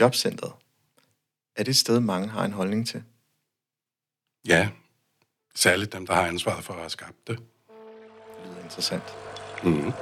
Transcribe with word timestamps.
Jobcentret. 0.00 0.52
Er 1.56 1.62
det 1.62 1.70
et 1.70 1.76
sted, 1.76 2.00
mange 2.00 2.28
har 2.28 2.44
en 2.44 2.52
holdning 2.52 2.86
til? 2.86 3.02
Ja, 4.46 4.70
særligt 5.54 5.92
dem, 5.92 6.06
der 6.06 6.14
har 6.14 6.26
ansvaret 6.26 6.64
for 6.64 6.72
at 6.72 6.80
have 6.80 6.90
skabt 6.90 7.26
det. 7.26 7.38
Det 7.38 8.50
lyder 8.50 8.62
interessant. 8.62 9.02
Mm. 9.64 9.92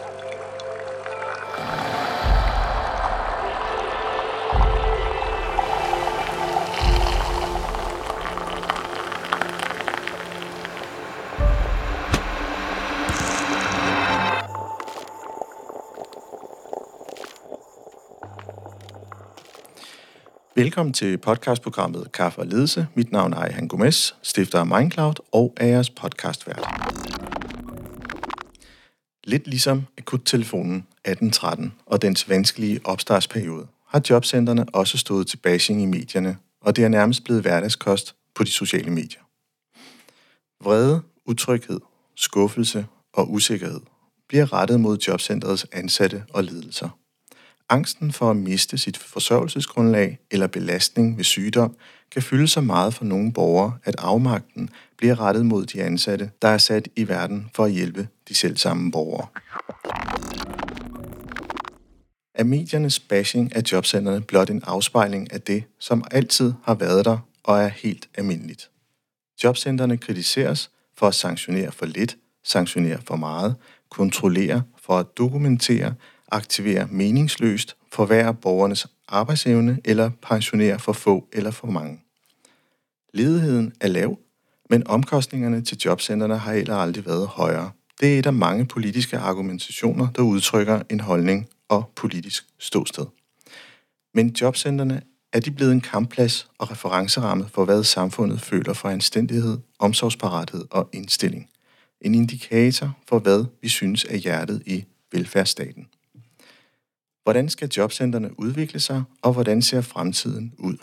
Velkommen 20.58 20.92
til 20.92 21.18
podcastprogrammet 21.18 22.12
Kaffe 22.12 22.38
og 22.38 22.46
Ledelse. 22.46 22.86
Mit 22.94 23.12
navn 23.12 23.32
er 23.32 23.36
Ejhan 23.36 23.68
Gomes, 23.68 24.16
stifter 24.22 24.58
af 24.58 24.66
Mindcloud 24.66 25.14
og 25.32 25.54
er 25.56 25.66
jeres 25.66 25.90
podcastvært. 25.90 26.66
Lidt 29.24 29.46
ligesom 29.46 29.82
akuttelefonen 29.98 30.76
1813 30.76 31.72
og 31.86 32.02
dens 32.02 32.28
vanskelige 32.28 32.80
opstartsperiode, 32.84 33.66
har 33.88 34.02
jobcentrene 34.10 34.66
også 34.72 34.98
stået 34.98 35.26
til 35.26 35.36
bashing 35.36 35.82
i 35.82 35.86
medierne, 35.86 36.36
og 36.60 36.76
det 36.76 36.84
er 36.84 36.88
nærmest 36.88 37.24
blevet 37.24 37.42
hverdagskost 37.42 38.14
på 38.34 38.44
de 38.44 38.50
sociale 38.50 38.90
medier. 38.90 39.22
Vrede, 40.64 41.02
utryghed, 41.26 41.80
skuffelse 42.16 42.86
og 43.12 43.32
usikkerhed 43.32 43.80
bliver 44.28 44.52
rettet 44.52 44.80
mod 44.80 44.98
jobcentrets 44.98 45.66
ansatte 45.72 46.24
og 46.32 46.44
ledelser. 46.44 46.88
Angsten 47.70 48.12
for 48.12 48.30
at 48.30 48.36
miste 48.36 48.78
sit 48.78 48.96
forsørgelsesgrundlag 48.96 50.18
eller 50.30 50.46
belastning 50.46 51.16
ved 51.16 51.24
sygdom 51.24 51.76
kan 52.10 52.22
fylde 52.22 52.48
så 52.48 52.60
meget 52.60 52.94
for 52.94 53.04
nogle 53.04 53.32
borgere, 53.32 53.78
at 53.84 53.94
afmagten 53.98 54.70
bliver 54.96 55.20
rettet 55.20 55.46
mod 55.46 55.66
de 55.66 55.82
ansatte, 55.82 56.30
der 56.42 56.48
er 56.48 56.58
sat 56.58 56.88
i 56.96 57.08
verden 57.08 57.50
for 57.54 57.64
at 57.64 57.72
hjælpe 57.72 58.08
de 58.28 58.34
selv 58.34 58.56
samme 58.56 58.92
borgere. 58.92 59.26
Er 62.34 62.44
mediernes 62.44 63.00
bashing 63.00 63.56
af 63.56 63.62
jobcenterne 63.72 64.20
blot 64.20 64.50
en 64.50 64.62
afspejling 64.66 65.32
af 65.32 65.40
det, 65.40 65.64
som 65.78 66.04
altid 66.10 66.52
har 66.64 66.74
været 66.74 67.04
der 67.04 67.18
og 67.44 67.58
er 67.58 67.68
helt 67.68 68.08
almindeligt? 68.14 68.70
Jobcenterne 69.44 69.96
kritiseres 69.96 70.70
for 70.96 71.06
at 71.06 71.14
sanktionere 71.14 71.72
for 71.72 71.86
lidt, 71.86 72.16
sanktionere 72.44 72.98
for 73.06 73.16
meget, 73.16 73.56
kontrollere 73.90 74.62
for 74.82 74.98
at 74.98 75.06
dokumentere, 75.16 75.94
aktivere 76.28 76.88
meningsløst, 76.90 77.76
forværre 77.92 78.34
borgernes 78.34 78.86
arbejdsevne 79.08 79.78
eller 79.84 80.10
pensionere 80.22 80.78
for 80.78 80.92
få 80.92 81.28
eller 81.32 81.50
for 81.50 81.66
mange. 81.66 82.00
Ledigheden 83.14 83.72
er 83.80 83.88
lav, 83.88 84.18
men 84.70 84.86
omkostningerne 84.86 85.64
til 85.64 85.78
jobcentrene 85.84 86.38
har 86.38 86.54
heller 86.54 86.76
aldrig 86.76 87.06
været 87.06 87.28
højere. 87.28 87.70
Det 88.00 88.14
er 88.14 88.18
et 88.18 88.26
af 88.26 88.32
mange 88.32 88.66
politiske 88.66 89.18
argumentationer, 89.18 90.08
der 90.10 90.22
udtrykker 90.22 90.82
en 90.90 91.00
holdning 91.00 91.48
og 91.68 91.92
politisk 91.96 92.44
ståsted. 92.58 93.06
Men 94.14 94.36
jobcentrene 94.40 95.02
er 95.32 95.40
de 95.40 95.50
blevet 95.50 95.72
en 95.72 95.80
kampplads 95.80 96.48
og 96.58 96.70
referenceramme 96.70 97.48
for, 97.48 97.64
hvad 97.64 97.84
samfundet 97.84 98.40
føler 98.40 98.72
for 98.72 98.88
anstændighed, 98.88 99.58
omsorgsparathed 99.78 100.64
og 100.70 100.88
indstilling. 100.92 101.48
En 102.00 102.14
indikator 102.14 102.98
for, 103.08 103.18
hvad 103.18 103.44
vi 103.62 103.68
synes 103.68 104.04
er 104.04 104.16
hjertet 104.16 104.62
i 104.66 104.84
velfærdsstaten. 105.12 105.86
Hvordan 107.28 107.48
skal 107.48 107.68
jobcentrene 107.76 108.40
udvikle 108.40 108.80
sig, 108.80 109.02
og 109.22 109.32
hvordan 109.32 109.62
ser 109.62 109.80
fremtiden 109.80 110.54
ud? 110.58 110.76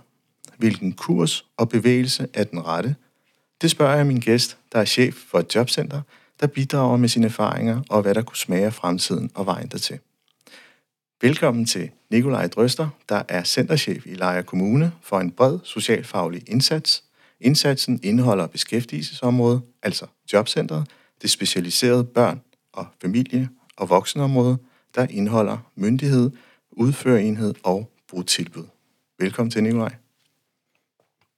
Hvilken 0.57 0.93
kurs 0.93 1.45
og 1.57 1.69
bevægelse 1.69 2.27
er 2.33 2.43
den 2.43 2.65
rette? 2.65 2.95
Det 3.61 3.71
spørger 3.71 3.95
jeg 3.95 4.05
min 4.05 4.19
gæst, 4.19 4.57
der 4.71 4.79
er 4.79 4.85
chef 4.85 5.15
for 5.15 5.39
et 5.39 5.55
jobcenter, 5.55 6.01
der 6.39 6.47
bidrager 6.47 6.97
med 6.97 7.09
sine 7.09 7.25
erfaringer 7.25 7.81
og 7.89 8.01
hvad 8.01 8.15
der 8.15 8.21
kunne 8.21 8.37
smage 8.37 8.65
af 8.65 8.73
fremtiden 8.73 9.31
og 9.35 9.45
vejen 9.45 9.67
dertil. 9.67 9.99
Velkommen 11.21 11.65
til 11.65 11.89
Nikolaj 12.11 12.47
Drøster, 12.47 12.89
der 13.09 13.23
er 13.29 13.43
centerchef 13.43 14.05
i 14.05 14.13
Lejre 14.13 14.43
Kommune 14.43 14.91
for 15.01 15.19
en 15.19 15.31
bred 15.31 15.59
socialfaglig 15.63 16.43
indsats. 16.47 17.03
Indsatsen 17.39 17.99
indeholder 18.03 18.47
beskæftigelsesområdet, 18.47 19.61
altså 19.83 20.05
jobcentret, 20.33 20.87
det 21.21 21.29
specialiserede 21.29 22.03
børn- 22.03 22.41
og 22.73 22.85
familie- 23.01 23.49
og 23.77 23.89
voksenområde, 23.89 24.57
der 24.95 25.07
indeholder 25.09 25.57
myndighed, 25.75 26.31
udførenhed 26.71 27.53
og 27.63 27.91
brudtilbud. 28.07 28.67
Velkommen 29.19 29.51
til, 29.51 29.63
Nikolaj. 29.63 29.93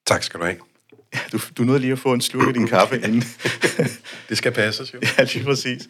Tak 0.05 0.23
skal 0.23 0.39
du 0.39 0.45
have. 0.45 0.57
Du, 1.31 1.39
du 1.57 1.63
nåede 1.63 1.79
lige 1.79 1.91
at 1.93 1.99
få 1.99 2.13
en 2.13 2.21
slurk 2.21 2.47
af 2.47 2.53
din 2.53 2.67
kaffe 2.67 2.95
inden. 2.95 3.23
Det 4.29 4.37
skal 4.37 4.51
passes 4.51 4.93
jo. 4.93 4.99
ja, 5.17 5.23
lige 5.23 5.45
præcis. 5.45 5.89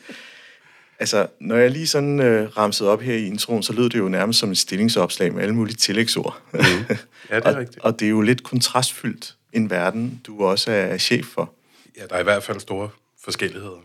Altså, 1.00 1.28
når 1.40 1.56
jeg 1.56 1.72
lige 1.72 1.88
sådan 1.88 2.20
øh, 2.20 2.58
ramsede 2.58 2.90
op 2.90 3.02
her 3.02 3.14
i 3.14 3.26
introen, 3.26 3.64
så 3.64 3.74
lød 3.74 3.90
det 3.90 4.00
jo 4.00 4.10
nærmest 4.10 4.40
som 4.40 4.52
et 4.52 4.58
stillingsopslag 4.58 5.34
med 5.34 5.42
alle 5.42 5.56
mulige 5.56 5.76
tillægsord. 5.76 6.42
Mm. 6.54 6.60
Ja, 6.60 6.66
det 6.66 6.98
er 7.30 7.42
og, 7.52 7.56
rigtigt. 7.56 7.80
og 7.80 8.00
det 8.00 8.06
er 8.06 8.10
jo 8.10 8.22
lidt 8.22 8.44
kontrastfyldt 8.44 9.36
en 9.54 9.70
verden, 9.70 10.22
du 10.28 10.44
også 10.44 10.72
er 10.72 10.98
chef 10.98 11.26
for. 11.26 11.54
Ja, 11.98 12.06
der 12.06 12.16
er 12.16 12.20
i 12.20 12.24
hvert 12.24 12.44
fald 12.44 12.60
store 12.60 12.90
forskelligheder. 13.24 13.84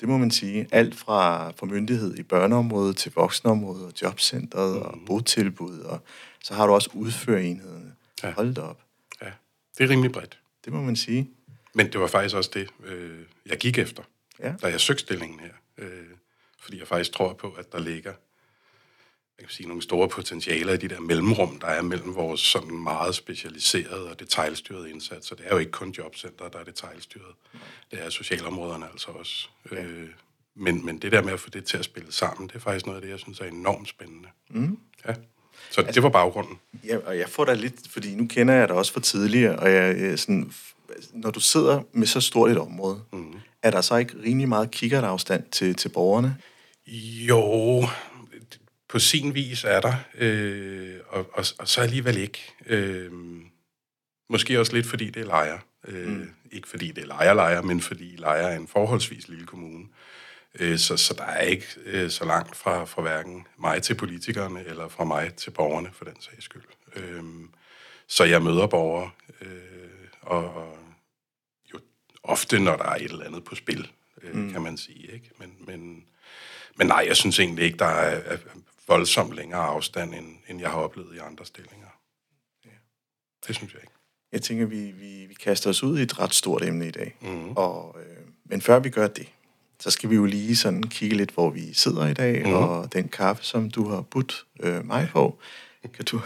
Det 0.00 0.08
må 0.08 0.18
man 0.18 0.30
sige. 0.30 0.68
Alt 0.72 0.94
fra, 0.94 1.50
fra 1.50 1.66
myndighed 1.66 2.18
i 2.18 2.22
børneområdet 2.22 2.96
til 2.96 3.12
voksenområdet 3.14 3.84
og 3.86 3.92
jobcentret 4.02 4.76
mm. 4.76 4.82
og 4.82 4.98
botilbud, 5.06 5.78
og 5.78 6.00
så 6.42 6.54
har 6.54 6.66
du 6.66 6.72
også 6.72 6.90
udførenhederne. 6.94 7.92
Ja. 8.22 8.30
Hold 8.30 8.54
da 8.54 8.60
op. 8.60 8.80
Ja, 9.22 9.30
det 9.78 9.84
er 9.84 9.88
rimelig 9.88 10.12
bredt. 10.12 10.38
Det 10.64 10.72
må 10.72 10.82
man 10.82 10.96
sige. 10.96 11.30
Men 11.74 11.92
det 11.92 12.00
var 12.00 12.06
faktisk 12.06 12.36
også 12.36 12.50
det, 12.54 12.68
øh, 12.84 13.18
jeg 13.46 13.58
gik 13.58 13.78
efter, 13.78 14.02
Ja. 14.40 14.54
da 14.62 14.66
jeg 14.66 14.80
søgte 14.80 15.00
stillingen 15.00 15.40
her. 15.40 15.52
Øh, 15.78 15.88
fordi 16.60 16.78
jeg 16.78 16.88
faktisk 16.88 17.12
tror 17.12 17.32
på, 17.32 17.50
at 17.50 17.72
der 17.72 17.78
ligger 17.78 18.12
jeg 19.38 19.46
kan 19.46 19.54
sige, 19.54 19.68
nogle 19.68 19.82
store 19.82 20.08
potentialer 20.08 20.72
i 20.72 20.76
de 20.76 20.88
der 20.88 21.00
mellemrum, 21.00 21.58
der 21.58 21.66
er 21.66 21.82
mellem 21.82 22.14
vores 22.14 22.40
sådan 22.40 22.76
meget 22.76 23.14
specialiserede 23.14 24.10
og 24.10 24.20
detaljstyrede 24.20 24.90
indsatser. 24.90 25.36
Det 25.36 25.44
er 25.46 25.50
jo 25.50 25.58
ikke 25.58 25.72
kun 25.72 25.90
jobcenter, 25.90 26.48
der 26.48 26.58
er 26.58 26.64
detaljstyret. 26.64 27.34
Det 27.90 28.04
er 28.04 28.10
socialområderne 28.10 28.86
altså 28.92 29.08
også. 29.08 29.48
Ja. 29.72 29.82
Øh, 29.82 30.08
men, 30.54 30.86
men 30.86 30.98
det 30.98 31.12
der 31.12 31.22
med 31.22 31.32
at 31.32 31.40
få 31.40 31.50
det 31.50 31.64
til 31.64 31.78
at 31.78 31.84
spille 31.84 32.12
sammen, 32.12 32.48
det 32.48 32.54
er 32.54 32.60
faktisk 32.60 32.86
noget 32.86 32.96
af 32.96 33.02
det, 33.02 33.10
jeg 33.10 33.18
synes 33.18 33.40
er 33.40 33.44
enormt 33.44 33.88
spændende. 33.88 34.28
Mm. 34.50 34.78
Ja. 35.08 35.14
Så 35.70 35.82
det 35.82 36.02
var 36.02 36.08
baggrunden. 36.08 36.58
Ja, 36.84 36.96
og 36.96 37.18
jeg 37.18 37.28
får 37.28 37.44
da 37.44 37.54
lidt, 37.54 37.74
fordi 37.90 38.14
nu 38.14 38.26
kender 38.26 38.54
jeg 38.54 38.68
dig 38.68 38.76
også 38.76 38.92
fra 38.92 39.00
tidligere, 39.00 39.58
og 39.58 39.72
jeg, 39.72 40.00
jeg 40.00 40.18
sådan, 40.18 40.52
når 41.12 41.30
du 41.30 41.40
sidder 41.40 41.82
med 41.92 42.06
så 42.06 42.20
stort 42.20 42.50
et 42.50 42.58
område, 42.58 43.00
mm. 43.12 43.34
er 43.62 43.70
der 43.70 43.80
så 43.80 43.96
ikke 43.96 44.14
rimelig 44.24 44.48
meget 44.48 44.70
kikkertafstand 44.70 45.44
til, 45.50 45.74
til 45.74 45.88
borgerne? 45.88 46.36
Jo, 47.28 47.84
på 48.96 49.00
sin 49.00 49.34
vis 49.34 49.64
er 49.64 49.80
der, 49.80 49.94
øh, 50.14 50.96
og, 51.08 51.30
og, 51.32 51.44
og 51.58 51.68
så 51.68 51.80
alligevel 51.80 52.16
ikke. 52.16 52.52
Øh, 52.66 53.12
måske 54.28 54.60
også 54.60 54.72
lidt, 54.72 54.86
fordi 54.86 55.10
det 55.10 55.22
er 55.22 55.26
lejer. 55.26 55.58
Øh, 55.88 56.08
mm. 56.08 56.30
Ikke 56.52 56.68
fordi 56.68 56.92
det 56.92 57.02
er 57.02 57.06
lejer-lejer, 57.06 57.62
men 57.62 57.80
fordi 57.80 58.16
lejer 58.18 58.46
er 58.46 58.56
en 58.56 58.68
forholdsvis 58.68 59.28
lille 59.28 59.46
kommune. 59.46 59.84
Øh, 60.60 60.78
så, 60.78 60.96
så 60.96 61.14
der 61.14 61.24
er 61.24 61.40
ikke 61.40 61.66
øh, 61.84 62.10
så 62.10 62.24
langt 62.24 62.56
fra, 62.56 62.84
fra 62.84 63.02
hverken 63.02 63.46
mig 63.58 63.82
til 63.82 63.94
politikerne, 63.94 64.64
eller 64.64 64.88
fra 64.88 65.04
mig 65.04 65.34
til 65.34 65.50
borgerne, 65.50 65.90
for 65.92 66.04
den 66.04 66.20
sags 66.20 66.44
skyld. 66.44 66.62
Øh, 66.96 67.24
så 68.08 68.24
jeg 68.24 68.42
møder 68.42 68.66
borgere, 68.66 69.10
øh, 69.40 69.48
og, 70.20 70.54
og 70.54 70.78
jo 71.72 71.78
ofte, 72.22 72.58
når 72.58 72.76
der 72.76 72.84
er 72.84 72.96
et 72.96 73.02
eller 73.02 73.24
andet 73.24 73.44
på 73.44 73.54
spil, 73.54 73.90
øh, 74.22 74.34
mm. 74.34 74.52
kan 74.52 74.62
man 74.62 74.76
sige. 74.76 75.12
Ikke? 75.12 75.30
Men, 75.38 75.54
men, 75.66 76.04
men 76.76 76.86
nej, 76.86 77.04
jeg 77.08 77.16
synes 77.16 77.38
egentlig 77.38 77.64
ikke, 77.64 77.78
der 77.78 77.86
er, 77.86 78.20
er 78.24 78.36
voldsomt 78.88 79.34
længere 79.34 79.60
afstand, 79.60 80.14
end, 80.14 80.26
end 80.48 80.60
jeg 80.60 80.70
har 80.70 80.78
oplevet 80.78 81.14
i 81.14 81.18
andre 81.18 81.46
stillinger. 81.46 81.88
Ja. 82.64 82.70
Det 83.46 83.56
synes 83.56 83.72
jeg 83.72 83.82
ikke. 83.82 83.92
Jeg 84.32 84.42
tænker, 84.42 84.66
vi, 84.66 84.90
vi, 84.90 85.26
vi 85.28 85.34
kaster 85.34 85.70
os 85.70 85.82
ud 85.82 85.98
i 85.98 86.02
et 86.02 86.18
ret 86.18 86.34
stort 86.34 86.62
emne 86.62 86.88
i 86.88 86.90
dag. 86.90 87.16
Mm. 87.20 87.52
Og, 87.52 87.96
øh, 88.00 88.26
men 88.44 88.62
før 88.62 88.78
vi 88.78 88.90
gør 88.90 89.06
det, 89.06 89.28
så 89.80 89.90
skal 89.90 90.10
vi 90.10 90.14
jo 90.14 90.24
lige 90.24 90.56
sådan 90.56 90.82
kigge 90.82 91.16
lidt, 91.16 91.30
hvor 91.30 91.50
vi 91.50 91.74
sidder 91.74 92.06
i 92.06 92.14
dag, 92.14 92.46
mm. 92.46 92.52
og 92.52 92.92
den 92.92 93.08
kaffe, 93.08 93.44
som 93.44 93.70
du 93.70 93.88
har 93.88 94.00
budt 94.00 94.46
øh, 94.60 94.86
mig 94.86 95.08
på. 95.12 95.38
Kan 95.94 96.04
du... 96.04 96.20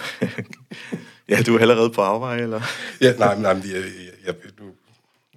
ja, 1.28 1.42
du 1.46 1.56
er 1.56 1.60
allerede 1.60 1.90
på 1.90 2.02
afvej, 2.02 2.36
eller? 2.36 2.60
ja, 3.00 3.16
nej, 3.16 3.38
nej, 3.38 3.50
jeg, 3.50 3.64
jeg, 3.74 4.12
jeg, 4.26 4.34
nu, 4.58 4.64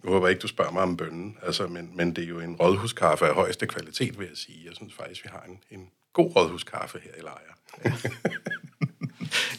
nu 0.04 0.12
håber 0.12 0.28
jeg 0.28 0.32
ikke, 0.32 0.42
du 0.42 0.48
spørger 0.48 0.72
mig 0.72 0.84
om 0.84 0.98
bønnen, 0.98 1.38
altså, 1.42 1.68
men, 1.68 1.92
men 1.94 2.16
det 2.16 2.24
er 2.24 2.28
jo 2.28 2.40
en 2.40 2.56
rådhuskaffe 2.56 3.26
af 3.26 3.34
højeste 3.34 3.68
kvalitet, 3.68 4.20
vil 4.20 4.28
jeg 4.28 4.38
sige. 4.38 4.62
Jeg 4.66 4.76
synes 4.76 4.94
faktisk, 4.94 5.24
vi 5.24 5.30
har 5.32 5.44
en, 5.50 5.60
en 5.72 5.90
god 6.14 6.36
rådhuskaffe 6.36 7.00
her 7.04 7.12
i 7.18 7.22
Lejre. 7.22 7.54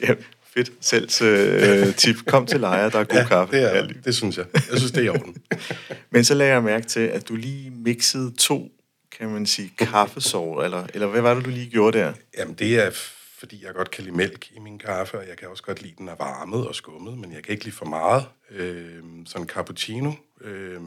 ja, 0.08 0.14
fedt. 0.42 0.72
Selv 0.80 1.08
øh, 1.22 1.94
tip. 1.94 2.16
Kom 2.26 2.46
til 2.46 2.60
Lejre, 2.60 2.90
der 2.90 2.98
er 2.98 3.04
god 3.04 3.18
ja, 3.18 3.26
kaffe. 3.26 3.56
Det, 3.56 3.76
er, 3.76 3.86
det 4.04 4.14
synes 4.14 4.36
jeg. 4.36 4.46
Jeg 4.54 4.78
synes, 4.78 4.92
det 4.92 5.00
er 5.00 5.04
i 5.04 5.08
orden. 5.08 5.36
Men 6.12 6.24
så 6.24 6.34
lagde 6.34 6.52
jeg 6.52 6.62
mærke 6.62 6.86
til, 6.86 7.00
at 7.00 7.28
du 7.28 7.36
lige 7.36 7.70
mixede 7.70 8.34
to, 8.38 8.72
kan 9.10 9.28
man 9.28 9.46
sige, 9.46 9.72
kaffesår, 9.78 10.62
eller, 10.62 10.86
eller 10.94 11.06
hvad 11.06 11.20
var 11.20 11.34
det, 11.34 11.44
du 11.44 11.50
lige 11.50 11.70
gjorde 11.70 11.98
der? 11.98 12.12
Jamen, 12.38 12.54
det 12.54 12.78
er 12.86 12.90
fordi 13.38 13.64
jeg 13.64 13.74
godt 13.74 13.90
kan 13.90 14.04
lide 14.04 14.16
mælk 14.16 14.50
i 14.52 14.58
min 14.58 14.78
kaffe, 14.78 15.18
og 15.18 15.28
jeg 15.28 15.36
kan 15.36 15.48
også 15.48 15.62
godt 15.62 15.82
lide, 15.82 15.94
den 15.98 16.08
er 16.08 16.14
varmet 16.14 16.66
og 16.66 16.74
skummet, 16.74 17.18
men 17.18 17.32
jeg 17.32 17.42
kan 17.42 17.52
ikke 17.52 17.64
lide 17.64 17.76
for 17.76 17.84
meget. 17.84 18.24
Øh, 18.50 19.02
sådan 19.26 19.42
en 19.42 19.48
cappuccino 19.48 20.12
øh, 20.40 20.80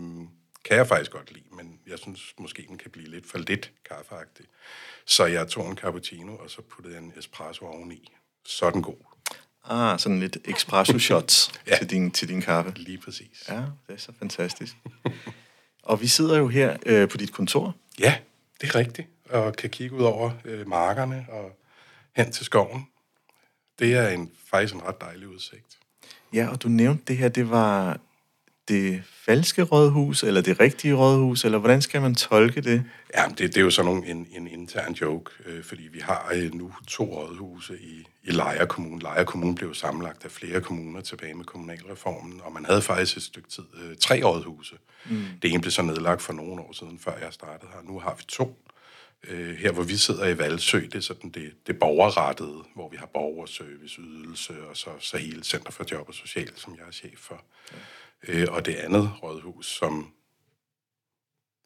kan 0.65 0.77
jeg 0.77 0.87
faktisk 0.87 1.11
godt 1.11 1.33
lide, 1.33 1.45
men 1.55 1.79
jeg 1.87 1.99
synes 1.99 2.33
måske, 2.39 2.65
den 2.67 2.77
kan 2.77 2.91
blive 2.91 3.07
lidt 3.07 3.25
for 3.25 3.37
lidt 3.37 3.71
kaffeagtig. 3.89 4.45
Så 5.07 5.25
jeg 5.25 5.48
tog 5.48 5.69
en 5.69 5.77
cappuccino, 5.77 6.36
og 6.36 6.50
så 6.50 6.62
puttede 6.62 6.98
en 6.98 7.13
espresso 7.18 7.65
oveni. 7.65 8.12
Så 8.45 8.71
den 8.71 8.81
god. 8.81 8.95
Ah, 9.65 10.00
sådan 10.00 10.19
lidt 10.19 10.38
espresso 10.45 11.00
shots 11.00 11.51
ja. 11.68 11.77
til, 11.77 11.89
din, 11.89 12.12
til 12.12 12.27
din 12.30 12.42
kaffe. 12.42 12.74
Lige 12.75 12.98
præcis. 12.98 13.44
Ja, 13.50 13.56
det 13.56 13.94
er 13.94 13.98
så 13.98 14.12
fantastisk. 14.19 14.75
og 15.83 16.01
vi 16.01 16.07
sidder 16.07 16.38
jo 16.38 16.48
her 16.48 16.77
øh, 16.86 17.09
på 17.09 17.18
dit 17.18 17.31
kontor. 17.31 17.75
Ja, 18.00 18.18
det 18.62 18.69
er 18.69 18.75
rigtigt. 18.75 19.07
Og 19.30 19.56
kan 19.56 19.69
kigge 19.69 19.95
ud 19.95 20.04
over 20.04 20.31
øh, 20.45 20.68
markerne 20.68 21.25
og 21.30 21.60
hen 22.15 22.31
til 22.31 22.45
skoven. 22.45 22.88
Det 23.80 23.94
er 23.94 24.10
en, 24.10 24.31
faktisk 24.50 24.74
en 24.74 24.83
ret 24.83 25.01
dejlig 25.01 25.27
udsigt. 25.27 25.77
Ja, 26.33 26.48
og 26.48 26.63
du 26.63 26.68
nævnte 26.68 27.03
det 27.07 27.18
her, 27.18 27.30
det 27.30 27.50
var 27.50 28.00
det 28.67 29.03
falske 29.05 29.63
rådhus, 29.63 30.23
eller 30.23 30.41
det 30.41 30.59
rigtige 30.59 30.93
rådhus, 30.93 31.45
eller 31.45 31.57
hvordan 31.57 31.81
skal 31.81 32.01
man 32.01 32.15
tolke 32.15 32.61
det? 32.61 32.83
Ja, 33.15 33.23
det, 33.29 33.39
det 33.39 33.57
er 33.57 33.61
jo 33.61 33.69
sådan 33.69 33.91
nogle, 33.91 34.07
en, 34.07 34.27
en 34.31 34.47
intern 34.47 34.93
joke, 34.93 35.31
øh, 35.45 35.63
fordi 35.63 35.83
vi 35.91 35.99
har 35.99 36.31
øh, 36.35 36.53
nu 36.53 36.73
to 36.87 37.03
rådhuse 37.03 37.77
i, 37.79 38.07
i 38.23 38.31
Lejre 38.31 38.67
Kommune. 38.67 39.01
Lejre 39.01 39.25
Kommune 39.25 39.55
blev 39.55 39.73
sammenlagt 39.73 40.25
af 40.25 40.31
flere 40.31 40.61
kommuner 40.61 41.01
tilbage 41.01 41.33
med 41.33 41.45
kommunalreformen, 41.45 42.41
og 42.43 42.53
man 42.53 42.65
havde 42.65 42.81
faktisk 42.81 43.17
et 43.17 43.23
stykke 43.23 43.49
tid 43.49 43.63
øh, 43.83 43.97
tre 43.97 44.23
rådhuse. 44.23 44.75
Mm. 45.09 45.23
Det 45.41 45.51
ene 45.51 45.61
blev 45.61 45.71
så 45.71 45.81
nedlagt 45.81 46.21
for 46.21 46.33
nogle 46.33 46.61
år 46.61 46.73
siden, 46.73 46.99
før 46.99 47.17
jeg 47.21 47.33
startede 47.33 47.71
her. 47.73 47.91
Nu 47.91 47.99
har 47.99 48.15
vi 48.17 48.23
to. 48.27 48.63
Øh, 49.27 49.55
her, 49.55 49.71
hvor 49.71 49.83
vi 49.83 49.97
sidder 49.97 50.27
i 50.27 50.37
Valsø, 50.37 50.81
det 50.81 50.95
er 50.95 50.99
sådan 50.99 51.29
det, 51.29 51.51
det 51.67 51.79
borgerrettede, 51.79 52.63
hvor 52.75 52.89
vi 52.89 52.97
har 52.97 53.05
borgerservice, 53.05 54.01
ydelse, 54.01 54.53
og 54.69 54.77
så, 54.77 54.89
så 54.99 55.17
hele 55.17 55.43
Center 55.43 55.71
for 55.71 55.85
Job 55.91 56.07
og 56.07 56.13
Social, 56.13 56.51
som 56.55 56.75
jeg 56.75 56.87
er 56.87 56.91
chef 56.91 57.19
for. 57.19 57.43
Ja. 57.71 57.77
Øh, 58.27 58.47
og 58.49 58.65
det 58.65 58.75
andet 58.75 59.11
rådhus, 59.23 59.77
som 59.77 60.13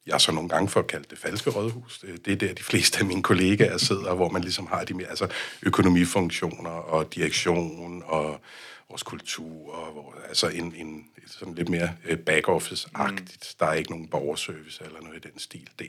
jeg 0.06 0.22
så 0.22 0.32
nogle 0.32 0.50
gange 0.50 0.70
får 0.70 0.82
kaldt 0.82 1.12
det 1.12 1.18
falske 1.18 1.50
rådhus. 1.50 2.00
Det 2.26 2.34
er 2.34 2.36
der, 2.36 2.54
de 2.54 2.64
fleste 2.64 3.00
af 3.00 3.06
mine 3.06 3.24
kollegaer 3.24 3.78
sidder, 3.78 4.14
hvor 4.14 4.30
man 4.30 4.42
ligesom 4.42 4.68
har 4.68 4.84
de 4.84 4.94
mere 4.94 5.08
altså 5.08 5.28
økonomifunktioner 5.62 6.70
og 6.70 7.16
direktion 7.16 8.04
og 8.06 8.42
vores 8.90 9.04
kultur, 9.04 9.74
og 9.74 9.92
hvor, 9.92 10.16
altså 10.28 10.48
en, 10.48 10.76
en 10.76 11.06
sådan 11.28 11.56
lidt 11.56 11.70
mere 11.70 11.96
øh, 12.06 12.18
back-office-agtigt. 12.18 13.54
Mm. 13.54 13.58
Der 13.60 13.66
er 13.66 13.74
ikke 13.74 13.92
nogen 13.92 14.08
borgerservice 14.08 14.84
eller 14.86 15.02
noget 15.02 15.26
i 15.26 15.30
den 15.30 15.40
stil 15.40 15.70
der. 15.80 15.86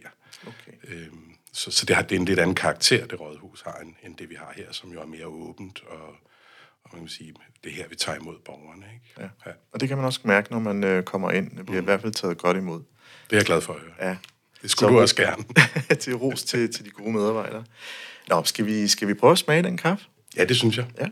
Okay. 0.46 0.72
Øhm, 0.84 1.34
så, 1.52 1.70
så 1.70 1.86
det 1.86 1.96
har 1.96 2.02
det 2.02 2.16
er 2.16 2.20
en 2.20 2.24
lidt 2.24 2.38
anden 2.38 2.54
karakter, 2.54 3.06
det 3.06 3.20
rådhus 3.20 3.62
har, 3.62 3.74
end, 3.74 3.94
end 4.02 4.16
det 4.16 4.30
vi 4.30 4.34
har 4.34 4.52
her, 4.56 4.72
som 4.72 4.92
jo 4.92 5.00
er 5.00 5.06
mere 5.06 5.26
åbent 5.26 5.82
og 5.86 6.14
man 6.92 7.02
kan 7.02 7.08
sige, 7.08 7.34
det 7.64 7.72
er 7.72 7.76
her, 7.76 7.88
vi 7.88 7.94
tager 7.94 8.18
imod 8.18 8.36
borgerne. 8.44 8.84
Ikke? 8.94 9.06
Ja. 9.18 9.50
ja. 9.50 9.54
Og 9.72 9.80
det 9.80 9.88
kan 9.88 9.96
man 9.98 10.06
også 10.06 10.20
mærke, 10.24 10.52
når 10.52 10.58
man 10.58 10.84
øh, 10.84 11.02
kommer 11.02 11.30
ind. 11.30 11.56
Det 11.56 11.66
bliver 11.66 11.80
mm. 11.80 11.84
i 11.84 11.90
hvert 11.90 12.00
fald 12.00 12.12
taget 12.12 12.38
godt 12.38 12.56
imod. 12.56 12.78
Det 12.78 13.32
er 13.32 13.36
jeg 13.36 13.46
glad 13.46 13.60
for 13.60 13.72
høre. 13.72 14.08
Ja. 14.08 14.16
Det 14.62 14.70
skulle 14.70 14.88
Så, 14.88 14.94
du 14.94 15.00
også 15.00 15.16
gerne. 15.16 15.44
til 16.02 16.16
ros 16.16 16.42
til, 16.42 16.72
til 16.72 16.84
de 16.84 16.90
gode 16.90 17.12
medarbejdere. 17.12 17.64
Nå, 18.28 18.44
skal 18.44 18.66
vi, 18.66 18.88
skal 18.88 19.08
vi 19.08 19.14
prøve 19.14 19.32
at 19.32 19.38
smage 19.38 19.62
den 19.62 19.76
kaffe? 19.76 20.04
Ja, 20.36 20.44
det 20.44 20.56
synes 20.56 20.76
jeg. 20.76 20.86
Ja. 20.98 21.06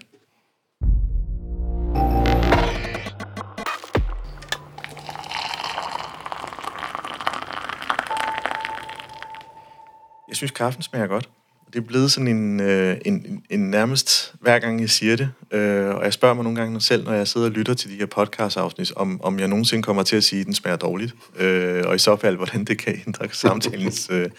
Jeg 10.28 10.36
synes, 10.36 10.50
kaffen 10.50 10.82
smager 10.82 11.06
godt 11.06 11.28
det 11.72 11.78
er 11.78 11.86
blevet 11.86 12.12
sådan 12.12 12.28
en, 12.28 12.60
øh, 12.60 12.96
en, 13.04 13.44
en 13.50 13.70
nærmest 13.70 14.34
hver 14.40 14.58
gang 14.58 14.80
jeg 14.80 14.90
siger 14.90 15.16
det, 15.16 15.30
øh, 15.50 15.94
og 15.94 16.04
jeg 16.04 16.12
spørger 16.12 16.34
mig 16.34 16.44
nogle 16.44 16.60
gange 16.60 16.80
selv, 16.80 17.04
når 17.04 17.12
jeg 17.12 17.28
sidder 17.28 17.46
og 17.46 17.52
lytter 17.52 17.74
til 17.74 17.90
de 17.90 17.96
her 17.96 18.06
podcast-afsnit, 18.06 18.92
om, 18.96 19.20
om 19.22 19.38
jeg 19.38 19.48
nogensinde 19.48 19.82
kommer 19.82 20.02
til 20.02 20.16
at 20.16 20.24
sige, 20.24 20.40
at 20.40 20.46
den 20.46 20.54
smager 20.54 20.76
dårligt, 20.76 21.14
øh, 21.36 21.82
og 21.86 21.94
i 21.94 21.98
så 21.98 22.16
fald, 22.16 22.36
hvordan 22.36 22.64
det 22.64 22.78
kan 22.78 23.00
ændre 23.06 23.28
samtalens 23.32 24.08
øh, 24.10 24.30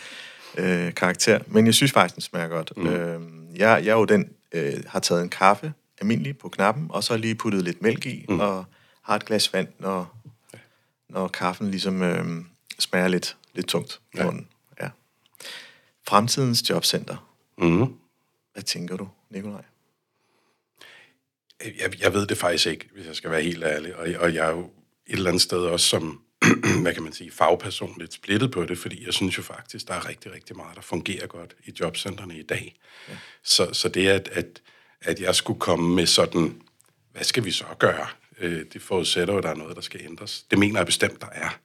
øh, 0.58 0.94
karakter. 0.94 1.40
Men 1.48 1.66
jeg 1.66 1.74
synes 1.74 1.92
faktisk, 1.92 2.16
den 2.16 2.22
smager 2.22 2.48
godt. 2.48 2.72
Mm. 2.78 2.88
Øh, 2.88 3.20
jeg, 3.56 3.82
jeg 3.86 3.92
er 3.92 3.98
jo 3.98 4.06
den, 4.06 4.30
øh, 4.52 4.74
har 4.88 5.00
taget 5.00 5.24
en 5.24 5.30
kaffe, 5.30 5.74
almindelig 6.02 6.38
på 6.38 6.50
knappen, 6.50 6.88
og 6.90 7.04
så 7.04 7.18
lige 7.18 7.36
puttet 7.36 7.64
lidt 7.64 7.82
mælk 7.82 8.06
i, 8.06 8.26
mm. 8.30 8.40
og 8.40 8.66
har 9.04 9.16
et 9.16 9.26
glas 9.26 9.54
vand, 9.54 9.68
når, 9.80 10.18
når 11.10 11.28
kaffen 11.28 11.72
ligesom 11.72 12.02
øh, 12.02 12.26
smager 12.80 13.08
lidt, 13.08 13.38
lidt 13.54 13.68
tungt 13.68 14.00
ja. 14.18 14.26
munden. 14.26 14.48
Fremtidens 16.12 16.70
jobcenter. 16.70 17.32
Mm. 17.58 17.94
Hvad 18.54 18.64
tænker 18.64 18.98
du, 18.98 19.10
Nikolaj? 19.30 19.64
Jeg, 21.66 22.02
jeg 22.02 22.14
ved 22.14 22.28
det 22.28 22.38
faktisk 22.38 22.66
ikke, 22.66 22.90
hvis 22.94 23.06
jeg 23.06 23.16
skal 23.16 23.32
være 23.32 23.42
helt 23.42 23.64
ærlig. 23.64 23.96
Og, 23.96 24.08
og 24.20 24.34
jeg 24.34 24.46
er 24.46 24.52
jo 24.52 24.60
et 25.08 25.16
eller 25.16 25.30
andet 25.30 25.42
sted 25.42 25.58
også 25.58 25.86
som, 25.86 26.22
hvad 26.82 26.94
kan 26.94 27.04
man 27.04 27.14
sige, 27.14 27.32
fagperson 27.32 27.96
lidt 28.00 28.14
splittet 28.14 28.52
på 28.52 28.66
det, 28.66 28.78
fordi 28.78 29.06
jeg 29.06 29.14
synes 29.14 29.38
jo 29.38 29.44
faktisk, 29.44 29.88
der 29.88 29.94
er 29.94 30.10
rigtig, 30.10 30.34
rigtig 30.34 30.56
meget, 30.56 30.76
der 30.76 30.82
fungerer 30.82 31.28
godt 31.28 31.56
i 31.66 31.74
jobcentrene 31.80 32.40
i 32.40 32.44
dag. 32.44 32.80
Ja. 33.10 33.18
Så, 33.44 33.74
så 33.74 33.90
det, 33.90 34.08
at, 34.08 34.30
at, 34.32 34.62
at 35.02 35.20
jeg 35.20 35.36
skulle 35.36 35.60
komme 35.60 35.96
med 35.96 36.06
sådan, 36.06 36.62
hvad 37.12 37.24
skal 37.24 37.46
vi 37.46 37.52
så 37.52 37.66
gøre? 37.80 38.08
Øh, 38.38 38.66
det 38.74 38.82
forudsætter 38.82 39.34
jo, 39.34 39.38
at 39.38 39.44
der 39.44 39.50
er 39.50 39.56
noget, 39.56 39.76
der 39.76 39.82
skal 39.82 40.02
ændres. 40.04 40.46
Det 40.52 40.60
mener 40.60 40.80
jeg 40.80 40.86
bestemt, 40.86 41.22
der 41.22 41.30
er. 41.32 41.60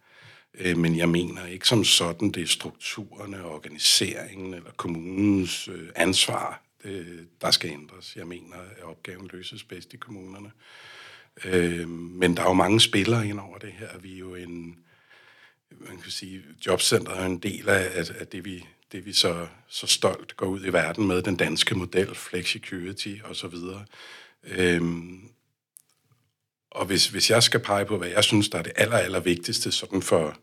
Øh, 0.59 0.77
men 0.77 0.97
jeg 0.97 1.09
mener 1.09 1.47
ikke 1.47 1.69
som 1.69 1.85
sådan, 1.85 2.31
det 2.31 2.43
er 2.43 2.47
strukturerne, 2.47 3.45
organiseringen 3.45 4.55
eller 4.55 4.71
kommunens 4.77 5.69
øh, 5.69 5.89
ansvar, 5.97 6.63
det, 6.83 7.29
der 7.41 7.51
skal 7.51 7.71
ændres. 7.71 8.17
Jeg 8.17 8.27
mener, 8.27 8.57
at 8.77 8.83
opgaven 8.83 9.31
løses 9.33 9.65
bedst 9.65 9.95
i 9.95 9.97
kommunerne. 9.97 10.51
Øh, 11.45 11.89
men 11.89 12.37
der 12.37 12.43
er 12.43 12.47
jo 12.47 12.53
mange 12.53 12.81
spillere 12.81 13.29
ind 13.29 13.41
over 13.41 13.59
det 13.59 13.73
her. 13.73 13.99
Vi 13.99 14.15
er 14.15 14.19
jo 14.19 14.35
en, 14.35 14.79
man 15.71 15.99
kan 15.99 16.11
sige, 16.11 16.43
jobcenter 16.67 17.13
er 17.13 17.27
en 17.27 17.39
del 17.39 17.69
af, 17.69 17.91
af, 17.95 18.11
af 18.19 18.27
det, 18.27 18.45
vi, 18.45 18.67
det, 18.93 19.07
vi 19.07 19.13
så, 19.13 19.47
så 19.69 19.87
stolt 19.87 20.37
går 20.37 20.47
ud 20.47 20.65
i 20.65 20.73
verden 20.73 21.07
med, 21.07 21.23
den 21.23 21.37
danske 21.37 21.75
model, 21.75 22.15
flexicurity 22.15 23.15
osv. 23.25 23.55
Øhm, 24.45 25.29
og 26.71 26.87
hvis, 26.87 27.09
hvis 27.09 27.31
jeg 27.31 27.43
skal 27.43 27.61
pege 27.61 27.87
på, 27.87 27.99
hvad 27.99 28.09
jeg 28.09 28.25
synes, 28.25 28.49
der 28.49 28.59
er 28.59 28.63
det 28.63 28.73
aller, 28.77 28.97
aller 28.99 29.21
vigtigste 29.21 29.73
sådan 29.73 30.03
for, 30.03 30.39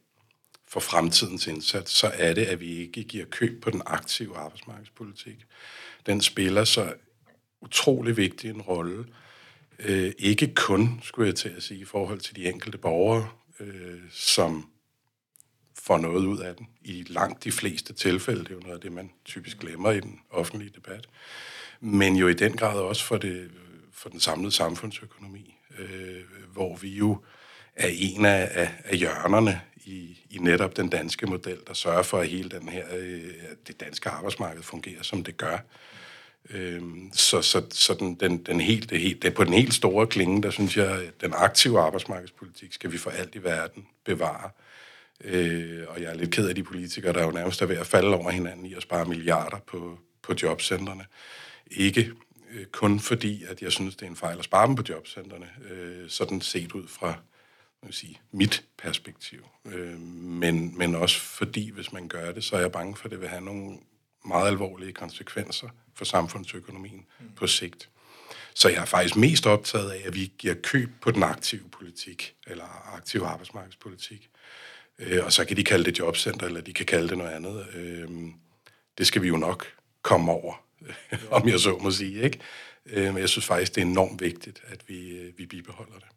for 0.73 0.79
fremtidens 0.79 1.47
indsats, 1.47 1.91
så 1.91 2.11
er 2.13 2.33
det, 2.33 2.45
at 2.45 2.59
vi 2.59 2.77
ikke 2.77 3.03
giver 3.03 3.25
køb 3.25 3.61
på 3.61 3.69
den 3.69 3.81
aktive 3.85 4.37
arbejdsmarkedspolitik. 4.37 5.45
Den 6.05 6.21
spiller 6.21 6.63
så 6.63 6.93
utrolig 7.61 8.17
vigtig 8.17 8.49
en 8.49 8.61
rolle. 8.61 9.05
Øh, 9.79 10.11
ikke 10.19 10.55
kun, 10.55 10.99
skulle 11.03 11.27
jeg 11.27 11.35
til 11.35 11.49
at 11.49 11.63
sige, 11.63 11.79
i 11.79 11.85
forhold 11.85 12.19
til 12.19 12.35
de 12.35 12.49
enkelte 12.49 12.77
borgere, 12.77 13.29
øh, 13.59 13.99
som 14.11 14.69
får 15.75 15.97
noget 15.97 16.25
ud 16.25 16.39
af 16.39 16.55
den. 16.55 16.67
I 16.81 17.03
langt 17.07 17.43
de 17.43 17.51
fleste 17.51 17.93
tilfælde, 17.93 18.43
det 18.43 18.49
er 18.49 18.55
jo 18.55 18.59
noget 18.59 18.75
af 18.75 18.81
det, 18.81 18.91
man 18.91 19.11
typisk 19.25 19.59
glemmer 19.59 19.91
i 19.91 19.99
den 19.99 20.19
offentlige 20.29 20.71
debat. 20.75 21.07
Men 21.79 22.15
jo 22.15 22.27
i 22.27 22.33
den 22.33 22.57
grad 22.57 22.79
også 22.79 23.03
for, 23.03 23.17
det, 23.17 23.51
for 23.91 24.09
den 24.09 24.19
samlede 24.19 24.51
samfundsøkonomi, 24.51 25.55
øh, 25.79 26.21
hvor 26.53 26.75
vi 26.75 26.89
jo 26.89 27.23
er 27.75 27.89
en 27.91 28.25
af, 28.25 28.49
af, 28.51 28.71
af 28.85 28.97
hjørnerne 28.97 29.61
i, 29.85 30.19
i 30.29 30.37
netop 30.37 30.77
den 30.77 30.89
danske 30.89 31.25
model, 31.25 31.57
der 31.67 31.73
sørger 31.73 32.03
for, 32.03 32.19
at 32.19 32.27
hele 32.27 32.49
den 32.49 32.69
her, 32.69 32.83
øh, 32.97 33.21
det 33.67 33.79
danske 33.79 34.09
arbejdsmarked 34.09 34.63
fungerer, 34.63 35.03
som 35.03 35.23
det 35.23 35.37
gør. 35.37 35.57
Øh, 36.49 36.81
så 37.13 37.41
så, 37.41 37.63
så 37.71 37.93
den, 37.93 38.15
den, 38.15 38.37
den 38.37 38.61
helt, 38.61 38.89
det, 38.89 38.99
helt, 38.99 39.21
det 39.23 39.33
på 39.33 39.43
den 39.43 39.53
helt 39.53 39.73
store 39.73 40.07
klinge, 40.07 40.43
der 40.43 40.51
synes 40.51 40.77
jeg, 40.77 40.91
at 40.91 41.21
den 41.21 41.33
aktive 41.35 41.79
arbejdsmarkedspolitik 41.79 42.73
skal 42.73 42.91
vi 42.91 42.97
for 42.97 43.09
alt 43.09 43.35
i 43.35 43.43
verden 43.43 43.87
bevare. 44.05 44.49
Øh, 45.23 45.83
og 45.87 46.01
jeg 46.01 46.11
er 46.11 46.15
lidt 46.15 46.31
ked 46.31 46.49
af 46.49 46.55
de 46.55 46.63
politikere, 46.63 47.13
der 47.13 47.23
jo 47.23 47.31
nærmest 47.31 47.61
er 47.61 47.65
ved 47.65 47.77
at 47.77 47.87
falde 47.87 48.15
over 48.15 48.31
hinanden 48.31 48.65
i 48.65 48.73
at 48.73 48.81
spare 48.81 49.05
milliarder 49.05 49.57
på, 49.67 49.99
på 50.21 50.33
jobcentrene. 50.41 51.05
Ikke 51.71 52.11
øh, 52.53 52.65
kun 52.65 52.99
fordi, 52.99 53.43
at 53.49 53.61
jeg 53.61 53.71
synes, 53.71 53.95
det 53.95 54.05
er 54.05 54.09
en 54.09 54.15
fejl 54.15 54.39
at 54.39 54.45
spare 54.45 54.67
dem 54.67 54.75
på 54.75 54.83
jobcentrene, 54.89 55.47
øh, 55.71 56.09
sådan 56.09 56.41
set 56.41 56.71
ud 56.71 56.87
fra 56.87 57.15
man 57.83 57.93
sige, 57.93 58.21
mit 58.31 58.63
perspektiv. 58.77 59.47
Øh, 59.65 59.99
men, 59.99 60.77
men 60.77 60.95
også 60.95 61.19
fordi, 61.19 61.69
hvis 61.69 61.91
man 61.91 62.07
gør 62.07 62.31
det, 62.31 62.43
så 62.43 62.55
er 62.55 62.59
jeg 62.59 62.71
bange 62.71 62.95
for, 62.95 63.05
at 63.05 63.11
det 63.11 63.21
vil 63.21 63.29
have 63.29 63.41
nogle 63.41 63.77
meget 64.25 64.47
alvorlige 64.47 64.93
konsekvenser 64.93 65.69
for 65.95 66.05
samfundsøkonomien 66.05 67.05
mm. 67.19 67.31
på 67.35 67.47
sigt. 67.47 67.89
Så 68.55 68.69
jeg 68.69 68.81
er 68.81 68.85
faktisk 68.85 69.15
mest 69.15 69.47
optaget 69.47 69.91
af, 69.91 70.01
at 70.05 70.15
vi 70.15 70.31
giver 70.37 70.53
køb 70.53 70.89
på 71.01 71.11
den 71.11 71.23
aktive 71.23 71.69
politik, 71.71 72.35
eller 72.47 72.93
aktive 72.95 73.25
arbejdsmarkedspolitik. 73.27 74.29
Øh, 74.99 75.25
og 75.25 75.33
så 75.33 75.45
kan 75.45 75.57
de 75.57 75.63
kalde 75.63 75.83
det 75.83 75.99
jobcenter, 75.99 76.45
eller 76.45 76.61
de 76.61 76.73
kan 76.73 76.85
kalde 76.85 77.09
det 77.09 77.17
noget 77.17 77.31
andet. 77.31 77.67
Øh, 77.73 78.09
det 78.97 79.07
skal 79.07 79.21
vi 79.21 79.27
jo 79.27 79.37
nok 79.37 79.67
komme 80.01 80.31
over, 80.31 80.53
om 81.31 81.47
jeg 81.47 81.59
så 81.59 81.77
må 81.77 81.91
sige. 81.91 82.21
Ikke? 82.21 82.39
Øh, 82.85 83.13
men 83.13 83.17
jeg 83.17 83.29
synes 83.29 83.45
faktisk, 83.45 83.75
det 83.75 83.81
er 83.81 83.85
enormt 83.85 84.21
vigtigt, 84.21 84.63
at 84.67 84.79
vi, 84.87 85.09
øh, 85.09 85.37
vi 85.37 85.45
bibeholder 85.45 85.93
det. 85.93 86.07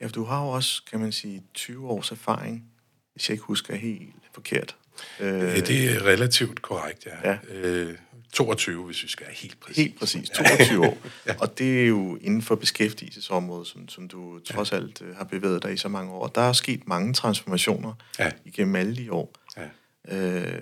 Ja, 0.00 0.08
du 0.08 0.24
har 0.24 0.44
jo 0.44 0.48
også, 0.48 0.82
kan 0.90 1.00
man 1.00 1.12
sige, 1.12 1.42
20 1.54 1.88
års 1.88 2.10
erfaring, 2.10 2.64
hvis 3.12 3.28
jeg 3.28 3.34
ikke 3.34 3.44
husker 3.44 3.74
helt 3.74 4.14
forkert. 4.32 4.76
Øh, 5.20 5.28
ja, 5.28 5.60
det 5.60 5.90
er 5.90 6.06
relativt 6.06 6.62
korrekt, 6.62 7.06
ja. 7.06 7.30
ja. 7.30 7.38
Øh, 7.50 7.98
22, 8.32 8.84
hvis 8.84 9.02
vi 9.02 9.08
skal 9.08 9.26
være 9.26 9.34
helt 9.34 9.60
præcis. 9.60 9.76
Helt 9.76 9.98
præcis, 9.98 10.30
22 10.30 10.86
år. 10.86 10.98
ja. 11.26 11.34
Og 11.40 11.58
det 11.58 11.82
er 11.82 11.86
jo 11.86 12.16
inden 12.16 12.42
for 12.42 12.54
beskæftigelsesområdet, 12.54 13.66
som, 13.66 13.88
som 13.88 14.08
du 14.08 14.38
trods 14.38 14.72
alt 14.72 15.02
uh, 15.02 15.16
har 15.16 15.24
bevæget 15.24 15.62
dig 15.62 15.72
i 15.72 15.76
så 15.76 15.88
mange 15.88 16.12
år. 16.12 16.26
Der 16.26 16.40
er 16.40 16.52
sket 16.52 16.88
mange 16.88 17.14
transformationer 17.14 17.92
ja. 18.18 18.30
igennem 18.44 18.76
alle 18.76 18.96
de 18.96 19.12
år. 19.12 19.34
Ja. 19.56 19.68
Øh, 20.08 20.60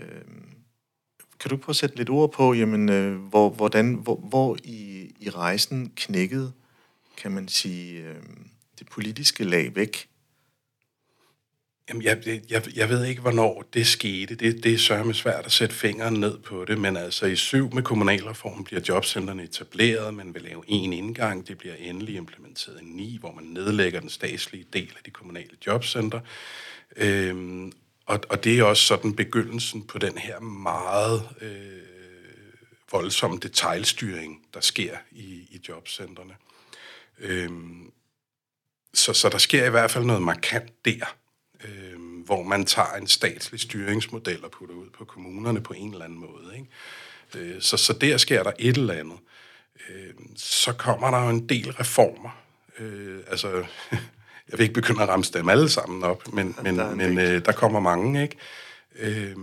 kan 1.41 1.51
du 1.51 1.57
prøve 1.57 1.73
at 1.73 1.77
sætte 1.77 1.97
lidt 1.97 2.11
ord 2.11 2.33
på, 2.33 2.55
jamen, 2.55 2.89
øh, 2.89 3.17
hvor, 3.17 3.51
hvordan, 3.51 3.95
hvor, 3.95 4.17
hvor 4.17 4.57
i, 4.65 5.11
i 5.21 5.31
rejsen 5.31 5.93
knækkede, 5.97 6.53
kan 7.17 7.33
man 7.33 7.49
sige, 7.49 8.03
øh, 8.03 8.17
det 8.79 8.89
politiske 8.89 9.45
lag 9.45 9.77
væk? 9.77 10.09
Jamen, 11.89 12.03
jeg, 12.03 12.41
jeg, 12.51 12.77
jeg 12.77 12.89
ved 12.89 13.05
ikke, 13.05 13.21
hvornår 13.21 13.65
det 13.75 13.87
skete. 13.87 14.35
Det, 14.35 14.65
det 14.65 14.75
er 14.75 14.79
sørme 14.79 15.15
svært 15.15 15.47
at 15.47 15.53
sætte 15.53 15.75
fingeren 15.75 16.15
ned 16.15 16.39
på 16.39 16.65
det, 16.65 16.79
men 16.79 16.97
altså 16.97 17.27
i 17.27 17.37
syv 17.37 17.75
med 17.75 17.83
kommunalreformen 17.83 18.65
bliver 18.65 18.81
jobcentrene 18.89 19.43
etableret, 19.43 20.15
man 20.15 20.35
vil 20.35 20.43
lave 20.43 20.65
en 20.67 20.93
indgang, 20.93 21.49
det 21.49 21.59
bliver 21.59 21.75
endelig 21.75 22.15
implementeret 22.15 22.81
i 22.83 22.85
ni, 22.85 23.17
hvor 23.21 23.33
man 23.33 23.45
nedlægger 23.45 24.01
den 24.01 24.09
statslige 24.09 24.67
del 24.73 24.93
af 24.97 25.05
de 25.05 25.11
kommunale 25.11 25.51
jobcenter. 25.67 26.21
Øhm, 26.97 27.73
og, 28.07 28.21
og 28.29 28.45
det 28.45 28.59
er 28.59 28.65
også 28.65 28.83
sådan 28.83 29.15
begyndelsen 29.15 29.83
på 29.83 29.99
den 29.99 30.19
her 30.19 30.41
meget 30.41 31.29
øh, 31.41 31.83
voldsomme 32.93 33.39
detaljstyring, 33.43 34.43
der 34.55 34.61
sker 34.61 34.97
i, 35.13 35.25
i 35.25 35.61
jobcentrene. 35.69 36.35
Øhm, 37.19 37.93
så, 38.99 39.13
så 39.13 39.29
der 39.29 39.39
sker 39.39 39.67
i 39.67 39.71
hvert 39.71 39.91
fald 39.91 40.05
noget 40.05 40.23
markant 40.23 40.85
der, 40.85 41.17
øh, 41.65 42.25
hvor 42.25 42.43
man 42.43 42.65
tager 42.65 42.95
en 42.95 43.07
statslig 43.07 43.61
styringsmodel 43.61 44.45
og 44.45 44.51
putter 44.51 44.75
ud 44.75 44.87
på 44.99 45.05
kommunerne 45.05 45.61
på 45.61 45.73
en 45.73 45.93
eller 45.93 46.05
anden 46.05 46.19
måde. 46.19 46.57
Ikke? 46.57 47.55
Øh, 47.55 47.63
så, 47.63 47.77
så 47.77 47.93
der 47.93 48.17
sker 48.17 48.43
der 48.43 48.53
et 48.59 48.77
eller 48.77 48.95
andet. 48.95 49.19
Øh, 49.89 50.15
så 50.37 50.73
kommer 50.73 51.11
der 51.11 51.25
jo 51.25 51.29
en 51.29 51.49
del 51.49 51.73
reformer. 51.73 52.43
Øh, 52.79 53.21
altså, 53.31 53.49
jeg 54.49 54.59
vil 54.59 54.61
ikke 54.61 54.75
begynde 54.75 55.03
at 55.03 55.09
ramse 55.09 55.33
dem 55.33 55.49
alle 55.49 55.69
sammen 55.69 56.05
op, 56.05 56.33
men, 56.33 56.57
men, 56.63 56.79
der, 56.79 56.95
men 56.95 57.19
øh, 57.19 57.45
der 57.45 57.53
kommer 57.53 57.81
mange. 57.81 58.23
ikke. 58.23 58.37
Øh, 58.99 59.37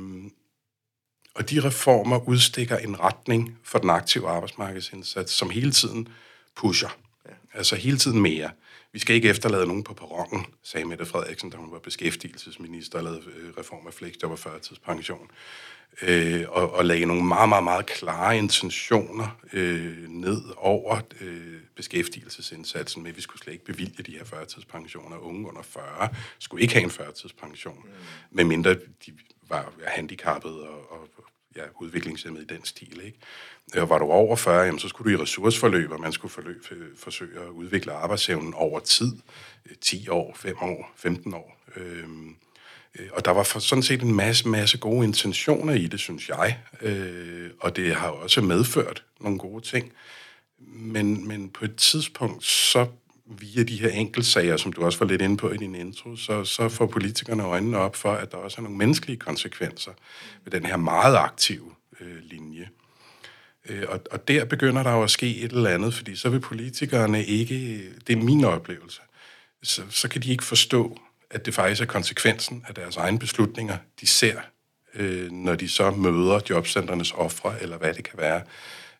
og 1.35 1.50
de 1.50 1.63
reformer 1.63 2.29
udstikker 2.29 2.77
en 2.77 3.00
retning 3.00 3.59
for 3.63 3.79
den 3.79 3.89
aktive 3.89 4.29
arbejdsmarkedsindsats, 4.29 5.33
som 5.33 5.50
hele 5.50 5.71
tiden 5.71 6.07
pusher. 6.55 6.97
Ja. 7.25 7.33
Altså 7.53 7.75
hele 7.75 7.97
tiden 7.97 8.21
mere. 8.21 8.50
Vi 8.95 8.99
skal 8.99 9.15
ikke 9.15 9.29
efterlade 9.29 9.67
nogen 9.67 9.83
på 9.83 9.93
perronen, 9.93 10.45
sagde 10.63 10.85
Mette 10.85 11.05
Frederiksen, 11.05 11.49
da 11.49 11.57
hun 11.57 11.71
var 11.71 11.79
beskæftigelsesminister 11.79 12.97
og 12.97 13.03
lavede 13.03 13.21
øh, 13.37 13.53
reform 13.57 13.87
af 13.87 13.93
fleksjob 13.93 14.31
og 14.31 14.39
førtidspension. 14.39 15.31
Øh, 16.01 16.45
og, 16.47 16.73
og 16.73 16.85
lagde 16.85 17.05
nogle 17.05 17.23
meget, 17.23 17.49
meget, 17.49 17.63
meget 17.63 17.85
klare 17.85 18.37
intentioner 18.37 19.39
øh, 19.53 20.09
ned 20.09 20.41
over 20.57 20.99
øh, 21.21 21.59
beskæftigelsesindsatsen 21.75 23.03
med, 23.03 23.11
at 23.11 23.17
vi 23.17 23.21
skulle 23.21 23.41
slet 23.41 23.53
ikke 23.53 23.65
bevilge 23.65 24.03
de 24.03 24.11
her 24.11 24.25
førtidspensioner. 24.25 25.17
Unge 25.17 25.47
under 25.47 25.61
40 25.61 26.09
skulle 26.39 26.61
ikke 26.61 26.73
have 26.73 26.83
en 26.83 26.91
førtidspension, 26.91 27.79
mm. 27.83 27.91
medmindre 28.31 28.73
de 28.73 29.13
var 29.49 29.73
handicappet 29.87 30.51
og, 30.51 30.91
og 30.91 31.09
ja, 31.55 31.62
udviklingshemmet 31.81 32.41
i 32.41 32.45
den 32.45 32.65
stil. 32.65 33.01
Ikke? 33.05 33.19
Og 33.81 33.89
var 33.89 33.97
du 33.97 34.05
over 34.05 34.35
40, 34.35 34.63
jamen, 34.63 34.79
så 34.79 34.88
skulle 34.88 35.13
du 35.13 35.19
i 35.19 35.21
ressourceforløb, 35.21 35.91
og 35.91 36.00
man 36.00 36.12
skulle 36.12 36.31
forløb, 36.31 36.65
øh, 36.71 36.88
forsøge 36.97 37.39
at 37.39 37.47
udvikle 37.47 37.91
arbejdsevnen 37.91 38.53
over 38.53 38.79
tid. 38.79 39.12
10 39.81 40.09
år, 40.09 40.35
5 40.35 40.55
år, 40.62 40.93
15 40.95 41.33
år. 41.33 41.57
Øhm, 41.75 42.35
øh, 43.00 43.07
og 43.12 43.25
der 43.25 43.31
var 43.31 43.43
sådan 43.43 43.83
set 43.83 44.01
en 44.01 44.15
masse, 44.15 44.47
masse 44.47 44.77
gode 44.77 45.05
intentioner 45.05 45.74
i 45.74 45.88
det, 45.88 46.00
synes 46.00 46.29
jeg. 46.29 46.59
Øh, 46.81 47.50
og 47.59 47.75
det 47.75 47.95
har 47.95 48.09
også 48.09 48.41
medført 48.41 49.03
nogle 49.19 49.39
gode 49.39 49.63
ting. 49.63 49.93
Men, 50.67 51.27
men 51.27 51.50
på 51.50 51.65
et 51.65 51.75
tidspunkt, 51.75 52.43
så 52.43 52.88
via 53.25 53.63
de 53.63 53.77
her 53.77 53.89
enkeltsager, 53.89 54.58
som 54.58 54.74
du 54.74 54.86
også 54.86 55.00
var 55.00 55.05
lidt 55.05 55.22
inde 55.22 55.38
på 55.38 55.51
i 55.51 55.58
din 55.58 55.75
intro, 55.75 56.15
så, 56.15 56.44
så 56.44 56.70
får 56.70 56.86
politikerne 56.86 57.44
øjnene 57.44 57.77
op 57.77 57.96
for, 57.96 58.12
at 58.12 58.32
der 58.32 58.38
også 58.38 58.58
er 58.58 58.62
nogle 58.62 58.77
menneskelige 58.77 59.17
konsekvenser 59.17 59.91
ved 60.44 60.51
den 60.51 60.65
her 60.65 60.77
meget 60.77 61.15
aktive 61.15 61.72
øh, 62.00 62.17
linje. 62.24 62.70
Øh, 63.70 63.84
og, 63.88 64.00
og 64.12 64.27
der 64.27 64.46
begynder 64.46 64.84
der 64.84 64.91
jo 64.91 65.03
at 65.03 65.12
ske 65.12 65.38
et 65.38 65.51
eller 65.51 65.70
andet, 65.70 65.94
fordi 65.94 66.15
så 66.15 66.29
vil 66.29 66.39
politikerne 66.39 67.25
ikke, 67.25 67.82
det 68.08 68.17
er 68.17 68.24
min 68.24 68.44
oplevelse, 68.44 69.01
så, 69.63 69.82
så 69.89 70.08
kan 70.08 70.22
de 70.22 70.32
ikke 70.32 70.44
forstå, 70.44 70.98
at 71.29 71.46
det 71.46 71.53
faktisk 71.53 71.82
er 71.82 71.86
konsekvensen 71.86 72.65
af 72.67 72.75
deres 72.75 72.98
egne 72.98 73.20
beslutninger, 73.20 73.77
de 74.01 74.08
ser, 74.08 74.39
øh, 74.94 75.32
når 75.32 75.55
de 75.55 75.70
så 75.70 75.91
møder 75.91 76.39
jobcenternes 76.50 77.12
ofre, 77.12 77.62
eller 77.62 77.77
hvad 77.77 77.94
det 77.94 78.03
kan 78.03 78.20
være. 78.20 78.41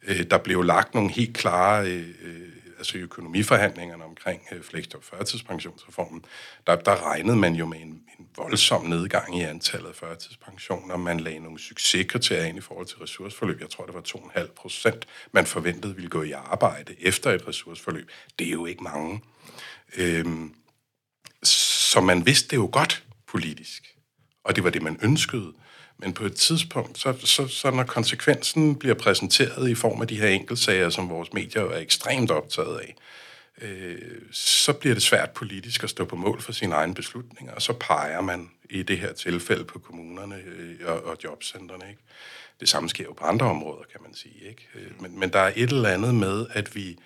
Øh, 0.08 0.26
der 0.32 0.38
blev 0.38 0.64
lagt 0.64 0.94
nogle 0.94 1.12
helt 1.12 1.38
klare 1.38 1.88
øh, 1.88 2.08
øh 2.24 2.50
altså 2.86 2.98
økonomiforhandlingerne 2.98 4.04
omkring 4.04 4.42
øh, 4.52 4.64
fleksjob 4.64 5.04
førtidspensionsreformen, 5.04 6.26
der, 6.68 6.76
der 6.76 7.10
regnede 7.12 7.36
man 7.36 7.56
jo 7.56 7.66
med 7.66 7.78
en, 7.78 7.88
en 8.20 8.28
voldsom 8.38 8.86
nedgang 8.86 9.40
i 9.40 9.42
antallet 9.42 9.90
af 9.90 9.96
førtidspensioner. 9.96 10.98
Man 10.98 11.20
lagde 11.20 11.40
nogle 11.40 11.60
succeskriterier 11.60 12.46
ind 12.46 12.58
i 12.58 12.62
forhold 12.62 12.88
til 12.88 12.98
ressourceforløb. 12.98 13.62
Jeg 13.62 13.70
tror, 13.70 13.86
det 13.86 13.96
var 13.96 14.02
2,5 14.02 14.54
procent, 14.56 15.08
man 15.32 15.46
forventede 15.46 15.96
ville 15.96 16.10
gå 16.10 16.22
i 16.22 16.32
arbejde 16.32 16.96
efter 17.00 17.32
et 17.32 17.48
ressourceforløb. 17.48 18.12
Det 18.40 18.48
er 18.48 18.52
jo 18.52 18.66
ikke 18.66 18.84
mange. 18.84 19.22
Øhm, 19.98 20.56
så 21.44 22.02
man 22.02 22.26
vidste 22.26 22.48
det 22.48 22.58
jo 22.58 22.70
godt 22.72 23.04
politisk, 23.28 23.96
og 24.44 24.56
det 24.56 24.64
var 24.64 24.70
det, 24.70 24.82
man 24.82 25.00
ønskede. 25.02 25.54
Men 25.98 26.14
på 26.14 26.26
et 26.26 26.36
tidspunkt, 26.36 26.98
så, 26.98 27.14
så, 27.24 27.48
så 27.48 27.72
når 27.72 27.84
konsekvensen 27.84 28.76
bliver 28.76 28.96
præsenteret 28.96 29.70
i 29.70 29.76
form 29.76 30.02
af 30.02 30.08
de 30.08 30.20
her 30.20 30.28
enkeltsager, 30.28 30.90
som 30.90 31.10
vores 31.10 31.34
medier 31.34 31.62
er 31.62 31.78
ekstremt 31.78 32.32
optaget 32.32 32.80
af, 32.80 32.96
øh, 33.62 34.22
så 34.32 34.74
bliver 34.74 34.94
det 34.94 35.04
svært 35.04 35.30
politisk 35.30 35.84
at 35.84 35.90
stå 35.90 36.06
på 36.06 36.16
mål 36.16 36.42
for 36.42 36.52
sine 36.52 36.76
egne 36.76 36.94
beslutninger, 36.94 37.54
og 37.54 37.62
så 37.62 37.74
peger 37.74 38.22
man 38.22 38.50
i 38.70 38.84
det 38.84 38.98
her 38.98 39.14
tilfælde 39.14 39.64
på 39.64 39.80
kommunerne 39.80 40.36
øh, 40.36 40.76
og, 40.86 41.06
og 41.06 41.18
jobcentrene. 41.24 41.90
Ikke? 41.90 42.02
Det 42.60 42.70
samme 42.70 42.90
sker 42.90 43.04
jo 43.04 43.14
på 43.14 43.26
andre 43.26 43.46
områder, 43.46 43.84
kan 43.92 44.02
man 44.04 44.14
sige. 44.14 44.50
Ikke? 44.50 44.68
Øh, 44.76 45.02
men, 45.02 45.20
men 45.20 45.30
der 45.30 45.40
er 45.40 45.54
et 45.56 45.70
eller 45.70 45.90
andet 45.90 46.16
med, 46.16 46.46
at 46.50 46.76
vi, 46.76 46.98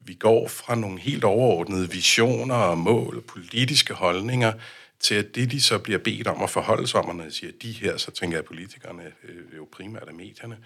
vi 0.00 0.14
går 0.14 0.48
fra 0.48 0.74
nogle 0.74 1.00
helt 1.00 1.24
overordnede 1.24 1.90
visioner 1.90 2.54
og 2.54 2.78
mål 2.78 3.22
politiske 3.22 3.94
holdninger 3.94 4.52
til 5.00 5.14
at 5.14 5.34
det, 5.34 5.50
de 5.50 5.62
så 5.62 5.78
bliver 5.78 5.98
bedt 5.98 6.26
om 6.26 6.42
at 6.42 6.50
forholde 6.50 6.86
sig 6.86 7.00
om, 7.00 7.08
og 7.08 7.16
når 7.16 7.24
jeg 7.24 7.32
siger 7.32 7.52
de 7.62 7.72
her, 7.72 7.96
så 7.96 8.10
tænker 8.10 8.36
jeg, 8.36 8.42
at 8.42 8.48
politikerne, 8.48 9.12
øh, 9.24 9.56
jo 9.56 9.68
primært 9.72 10.08
af 10.08 10.14
medierne, 10.14 10.58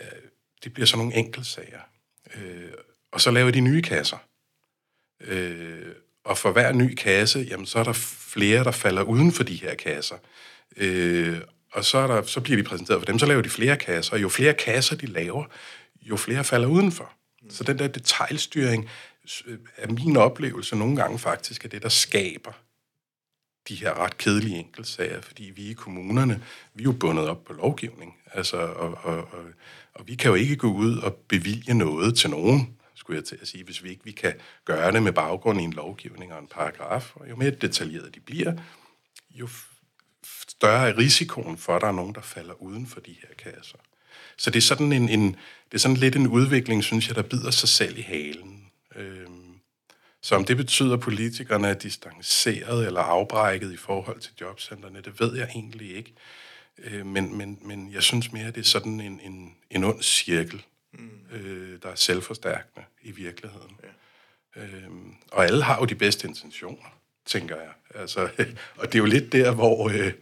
øh, 0.00 0.06
det 0.64 0.72
bliver 0.72 0.86
sådan 0.86 0.98
nogle 0.98 1.14
enkeltsager. 1.16 1.80
Øh, 2.34 2.72
og 3.12 3.20
så 3.20 3.30
laver 3.30 3.50
de 3.50 3.60
nye 3.60 3.82
kasser. 3.82 4.16
Øh, 5.20 5.92
og 6.24 6.38
for 6.38 6.52
hver 6.52 6.72
ny 6.72 6.94
kasse, 6.94 7.46
jamen, 7.50 7.66
så 7.66 7.78
er 7.78 7.84
der 7.84 7.92
flere, 8.32 8.64
der 8.64 8.70
falder 8.70 9.02
uden 9.02 9.32
for 9.32 9.42
de 9.42 9.54
her 9.54 9.74
kasser. 9.74 10.16
Øh, 10.76 11.40
og 11.72 11.84
så, 11.84 11.98
er 11.98 12.06
der, 12.06 12.22
så 12.22 12.40
bliver 12.40 12.56
de 12.56 12.62
præsenteret 12.62 13.00
for 13.00 13.06
dem, 13.06 13.18
så 13.18 13.26
laver 13.26 13.42
de 13.42 13.48
flere 13.48 13.76
kasser, 13.76 14.12
og 14.12 14.22
jo 14.22 14.28
flere 14.28 14.54
kasser 14.54 14.96
de 14.96 15.06
laver, 15.06 15.44
jo 16.02 16.16
flere 16.16 16.44
falder 16.44 16.68
udenfor. 16.68 17.12
Så 17.50 17.64
den 17.64 17.78
der 17.78 17.88
detaljstyring 17.88 18.88
øh, 19.46 19.58
er 19.76 19.88
min 19.88 20.16
oplevelse 20.16 20.76
nogle 20.76 20.96
gange 20.96 21.18
faktisk, 21.18 21.64
er 21.64 21.68
det, 21.68 21.82
der 21.82 21.88
skaber 21.88 22.52
de 23.68 23.74
her 23.74 23.94
ret 23.94 24.18
kedelige 24.18 24.58
enkeltsager, 24.58 25.20
fordi 25.20 25.52
vi 25.56 25.62
i 25.62 25.72
kommunerne, 25.72 26.42
vi 26.74 26.82
er 26.82 26.84
jo 26.84 26.92
bundet 26.92 27.28
op 27.28 27.44
på 27.44 27.52
lovgivning, 27.52 28.16
altså, 28.32 28.56
og, 28.56 28.98
og, 29.02 29.16
og, 29.16 29.44
og 29.94 30.08
vi 30.08 30.14
kan 30.14 30.28
jo 30.28 30.34
ikke 30.34 30.56
gå 30.56 30.72
ud 30.72 30.98
og 30.98 31.14
bevilge 31.14 31.74
noget 31.74 32.16
til 32.16 32.30
nogen, 32.30 32.76
skulle 32.94 33.16
jeg 33.16 33.24
til 33.24 33.38
at 33.42 33.48
sige, 33.48 33.64
hvis 33.64 33.84
vi 33.84 33.90
ikke 33.90 34.04
vi 34.04 34.12
kan 34.12 34.34
gøre 34.64 34.92
det 34.92 35.02
med 35.02 35.12
baggrund 35.12 35.60
i 35.60 35.64
en 35.64 35.72
lovgivning 35.72 36.32
og 36.32 36.38
en 36.38 36.46
paragraf. 36.46 37.16
Og 37.16 37.30
jo 37.30 37.36
mere 37.36 37.50
detaljeret 37.50 38.14
de 38.14 38.20
bliver, 38.20 38.52
jo 39.30 39.48
større 40.48 40.88
er 40.88 40.98
risikoen 40.98 41.58
for, 41.58 41.76
at 41.76 41.82
der 41.82 41.88
er 41.88 41.92
nogen, 41.92 42.14
der 42.14 42.20
falder 42.20 42.62
uden 42.62 42.86
for 42.86 43.00
de 43.00 43.16
her 43.22 43.34
kasser. 43.52 43.78
Så 44.36 44.50
det 44.50 44.56
er 44.56 44.62
sådan, 44.62 44.92
en, 44.92 45.08
en, 45.08 45.36
det 45.68 45.74
er 45.74 45.78
sådan 45.78 45.96
lidt 45.96 46.16
en 46.16 46.26
udvikling, 46.26 46.84
synes 46.84 47.08
jeg, 47.08 47.16
der 47.16 47.22
bider 47.22 47.50
sig 47.50 47.68
selv 47.68 47.98
i 47.98 48.02
halen. 48.02 48.70
Øhm, 48.96 49.51
så 50.22 50.36
om 50.36 50.44
det 50.44 50.56
betyder, 50.56 50.94
at 50.94 51.00
politikerne 51.00 51.68
er 51.68 51.74
distanceret 51.74 52.86
eller 52.86 53.00
afbrækket 53.00 53.72
i 53.72 53.76
forhold 53.76 54.20
til 54.20 54.32
jobcentrene, 54.40 55.00
det 55.00 55.20
ved 55.20 55.36
jeg 55.36 55.48
egentlig 55.54 55.96
ikke. 55.96 56.14
Øh, 56.78 57.06
men, 57.06 57.36
men, 57.36 57.58
men 57.62 57.92
jeg 57.92 58.02
synes 58.02 58.32
mere, 58.32 58.46
at 58.46 58.54
det 58.54 58.60
er 58.60 58.64
sådan 58.64 59.00
en, 59.00 59.20
en, 59.20 59.56
en 59.70 59.84
ond 59.84 60.02
cirkel, 60.02 60.62
mm. 60.92 61.10
øh, 61.32 61.82
der 61.82 61.88
er 61.88 61.94
selvforstærkende 61.94 62.86
i 63.02 63.10
virkeligheden. 63.10 63.76
Ja. 64.56 64.62
Øh, 64.62 64.90
og 65.32 65.44
alle 65.44 65.62
har 65.62 65.78
jo 65.78 65.84
de 65.84 65.94
bedste 65.94 66.28
intentioner, 66.28 66.98
tænker 67.26 67.56
jeg. 67.56 67.72
Altså, 67.94 68.20
og 68.78 68.86
det 68.86 68.94
er 68.94 68.98
jo 68.98 69.04
lidt 69.04 69.32
der, 69.32 69.54
hvor, 69.54 69.88
øh, 69.88 70.12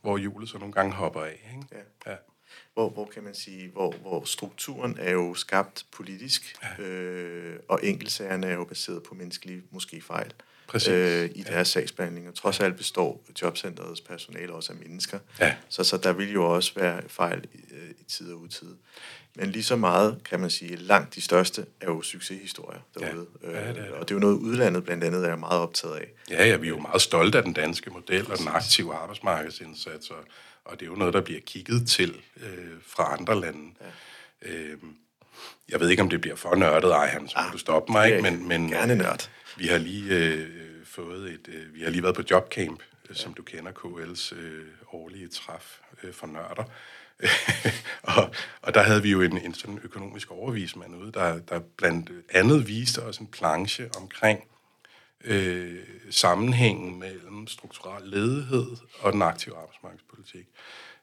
hvor 0.00 0.18
hjulet 0.18 0.48
så 0.48 0.58
nogle 0.58 0.72
gange 0.72 0.92
hopper 0.92 1.22
af. 1.22 1.40
Ikke? 1.54 1.84
Ja. 2.06 2.12
Ja. 2.12 2.16
Hvor, 2.74 2.88
hvor 2.88 3.04
kan 3.14 3.22
man 3.22 3.34
sige, 3.34 3.68
hvor, 3.68 3.92
hvor 3.92 4.24
strukturen 4.24 4.96
er 5.00 5.12
jo 5.12 5.34
skabt 5.34 5.86
politisk, 5.92 6.56
ja. 6.78 6.84
øh, 6.84 7.58
og 7.68 7.80
enkeltsagerne 7.82 8.46
er 8.46 8.54
jo 8.54 8.64
baseret 8.64 9.02
på 9.02 9.14
menneskelige 9.14 9.62
måske 9.70 10.00
fejl 10.00 10.32
øh, 10.74 11.30
i 11.34 11.42
deres 11.42 11.48
ja. 11.48 11.64
sagsbehandling. 11.64 12.28
Og 12.28 12.34
trods 12.34 12.60
alt 12.60 12.76
består 12.76 13.24
jobcenterets 13.42 14.00
personale 14.00 14.52
også 14.52 14.72
af 14.72 14.78
mennesker. 14.78 15.18
Ja. 15.40 15.54
Så, 15.68 15.84
så 15.84 15.96
der 15.96 16.12
vil 16.12 16.32
jo 16.32 16.54
også 16.54 16.72
være 16.74 17.02
fejl 17.08 17.44
i, 17.52 17.74
øh, 17.74 17.90
i 18.00 18.04
tid 18.04 18.32
og 18.32 18.40
utid. 18.40 18.74
Men 19.34 19.50
lige 19.50 19.62
så 19.62 19.76
meget, 19.76 20.18
kan 20.24 20.40
man 20.40 20.50
sige, 20.50 20.76
langt 20.76 21.14
de 21.14 21.20
største 21.20 21.66
er 21.80 21.86
jo 21.86 22.02
succeshistorier 22.02 22.80
derude. 22.94 23.26
Ja. 23.42 23.50
Ja, 23.50 23.68
det 23.68 23.68
er 23.68 23.72
det. 23.72 23.90
Og 23.90 24.08
det 24.08 24.14
er 24.14 24.16
jo 24.16 24.20
noget, 24.20 24.34
udlandet 24.34 24.84
blandt 24.84 25.04
andet 25.04 25.28
er 25.28 25.36
meget 25.36 25.60
optaget 25.60 25.96
af. 25.96 26.08
Ja, 26.30 26.46
ja, 26.46 26.56
vi 26.56 26.66
er 26.66 26.70
jo 26.70 26.78
meget 26.78 27.02
stolte 27.02 27.38
af 27.38 27.44
den 27.44 27.52
danske 27.52 27.90
model 27.90 28.30
og 28.30 28.38
den 28.38 28.48
aktive 28.48 28.94
arbejdsmarkedsindsats, 28.94 30.10
og, 30.10 30.16
og 30.64 30.80
det 30.80 30.86
er 30.86 30.90
jo 30.90 30.96
noget, 30.96 31.14
der 31.14 31.20
bliver 31.20 31.40
kigget 31.40 31.88
til 31.88 32.16
øh, 32.36 32.72
fra 32.86 33.16
andre 33.18 33.40
lande. 33.40 33.74
Ja. 33.80 34.52
Øh, 34.52 34.78
jeg 35.68 35.80
ved 35.80 35.90
ikke, 35.90 36.02
om 36.02 36.08
det 36.08 36.20
bliver 36.20 36.36
for 36.36 36.54
nørdet, 36.54 36.92
ej, 36.92 37.06
han, 37.06 37.28
så 37.28 37.34
ah, 37.36 37.52
du 37.52 37.58
stoppe 37.58 37.92
mig, 37.92 38.10
ikke? 38.10 38.22
Men, 38.22 38.48
men, 38.48 38.70
gerne 38.70 38.94
nørd. 38.94 39.30
Vi 39.56 39.66
har 39.66 39.78
lige 39.78 40.14
øh, 40.14 40.48
fået 40.84 41.32
et, 41.32 41.48
øh, 41.48 41.74
vi 41.74 41.82
har 41.82 41.90
lige 41.90 42.02
været 42.02 42.16
på 42.16 42.22
jobcamp, 42.30 42.82
øh, 43.04 43.10
ja. 43.10 43.14
som 43.14 43.34
du 43.34 43.42
kender, 43.42 43.72
KL's 43.72 44.34
øh, 44.34 44.66
årlige 44.92 45.28
træf 45.28 45.78
øh, 46.02 46.12
for 46.12 46.26
nørder. 46.26 46.64
og, 48.16 48.34
og 48.62 48.74
der 48.74 48.82
havde 48.82 49.02
vi 49.02 49.10
jo 49.10 49.20
en, 49.20 49.38
en 49.38 49.54
sådan 49.54 49.80
økonomisk 49.82 50.30
overvismand 50.30 50.96
ude, 50.96 51.12
der, 51.12 51.38
der 51.38 51.60
blandt 51.76 52.10
andet 52.30 52.68
viste 52.68 53.02
os 53.02 53.18
en 53.18 53.26
planche 53.26 53.90
omkring 53.96 54.40
øh, 55.24 55.78
sammenhængen 56.10 56.98
mellem 56.98 57.46
strukturel 57.46 58.08
ledighed 58.08 58.66
og 58.98 59.12
den 59.12 59.22
aktive 59.22 59.56
arbejdsmarkedspolitik. 59.56 60.46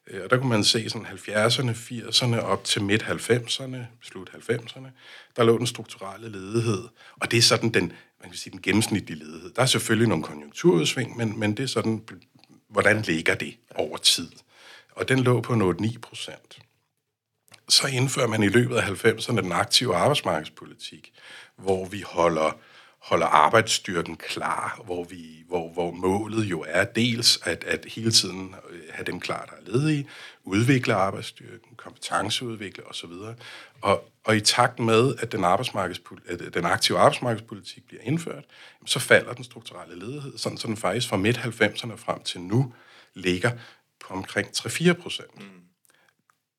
Øh, 0.07 0.23
og 0.23 0.29
der 0.29 0.37
kunne 0.37 0.49
man 0.49 0.63
se 0.63 0.89
sådan 0.89 1.07
70'erne, 1.07 1.71
80'erne 1.71 2.39
op 2.39 2.63
til 2.63 2.83
midt 2.83 3.03
90'erne, 3.03 3.77
slut 4.01 4.29
90'erne, 4.29 4.87
der 5.35 5.43
lå 5.43 5.57
den 5.57 5.67
strukturelle 5.67 6.29
ledighed. 6.29 6.83
Og 7.19 7.31
det 7.31 7.37
er 7.37 7.41
sådan 7.41 7.69
den, 7.69 7.93
man 8.21 8.29
kan 8.29 8.37
sige, 8.37 8.51
den 8.51 8.61
gennemsnitlige 8.61 9.19
ledighed. 9.19 9.51
Der 9.53 9.61
er 9.61 9.65
selvfølgelig 9.65 10.07
nogle 10.07 10.23
konjunkturudsving, 10.23 11.17
men, 11.17 11.39
men 11.39 11.57
det 11.57 11.63
er 11.63 11.67
sådan, 11.67 12.03
hvordan 12.69 13.01
ligger 13.01 13.35
det 13.35 13.57
over 13.75 13.97
tid? 13.97 14.31
Og 14.91 15.09
den 15.09 15.19
lå 15.19 15.41
på 15.41 15.53
8-9 15.53 15.99
procent. 15.99 16.59
Så 17.69 17.87
indfører 17.87 18.27
man 18.27 18.43
i 18.43 18.47
løbet 18.47 18.75
af 18.75 19.05
90'erne 19.05 19.41
den 19.41 19.51
aktive 19.51 19.95
arbejdsmarkedspolitik, 19.95 21.13
hvor 21.55 21.85
vi 21.85 22.01
holder 22.01 22.57
holder 22.99 23.25
arbejdsstyrken 23.25 24.15
klar, 24.17 24.81
hvor, 24.85 25.03
vi, 25.03 25.43
hvor, 25.47 25.69
hvor 25.69 25.91
målet 25.91 26.45
jo 26.45 26.65
er 26.67 26.83
dels 26.83 27.39
at, 27.43 27.63
at 27.63 27.85
hele 27.85 28.11
tiden 28.11 28.55
øh, 28.69 28.79
have 28.91 29.05
dem 29.05 29.19
klar, 29.19 29.45
der 29.45 29.51
er 29.51 29.77
ledige, 29.77 30.09
udvikle 30.43 30.93
arbejdsstyrken, 30.93 31.75
kompetenceudvikle 31.77 32.87
osv. 32.87 33.11
Og, 33.81 34.09
og 34.23 34.37
i 34.37 34.41
takt 34.41 34.79
med, 34.79 35.15
at 35.19 35.31
den, 35.31 35.43
at 35.43 36.53
den 36.53 36.65
aktive 36.65 36.97
arbejdsmarkedspolitik 36.97 37.87
bliver 37.87 38.01
indført, 38.03 38.43
så 38.85 38.99
falder 38.99 39.33
den 39.33 39.43
strukturelle 39.43 39.99
ledighed, 39.99 40.37
sådan 40.37 40.57
så 40.57 40.67
den 40.67 40.77
faktisk 40.77 41.09
fra 41.09 41.17
midt-90'erne 41.17 41.95
frem 41.95 42.23
til 42.23 42.41
nu 42.41 42.73
ligger 43.13 43.51
på 43.99 44.13
omkring 44.13 44.47
3-4 44.47 44.93
procent. 44.93 45.39
Mm. 45.39 45.61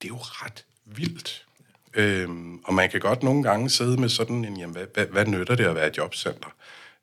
Det 0.02 0.08
er 0.08 0.14
jo 0.14 0.18
ret 0.20 0.64
vildt. 0.84 1.46
Øhm, 1.94 2.58
og 2.64 2.74
man 2.74 2.90
kan 2.90 3.00
godt 3.00 3.22
nogle 3.22 3.42
gange 3.42 3.70
sidde 3.70 4.00
med 4.00 4.08
sådan 4.08 4.44
en, 4.44 4.56
jamen, 4.56 4.76
hvad, 4.76 4.86
hvad, 4.94 5.06
hvad 5.06 5.26
nytter 5.26 5.54
det 5.54 5.64
at 5.64 5.74
være 5.74 5.90
jobcenter? 5.96 6.54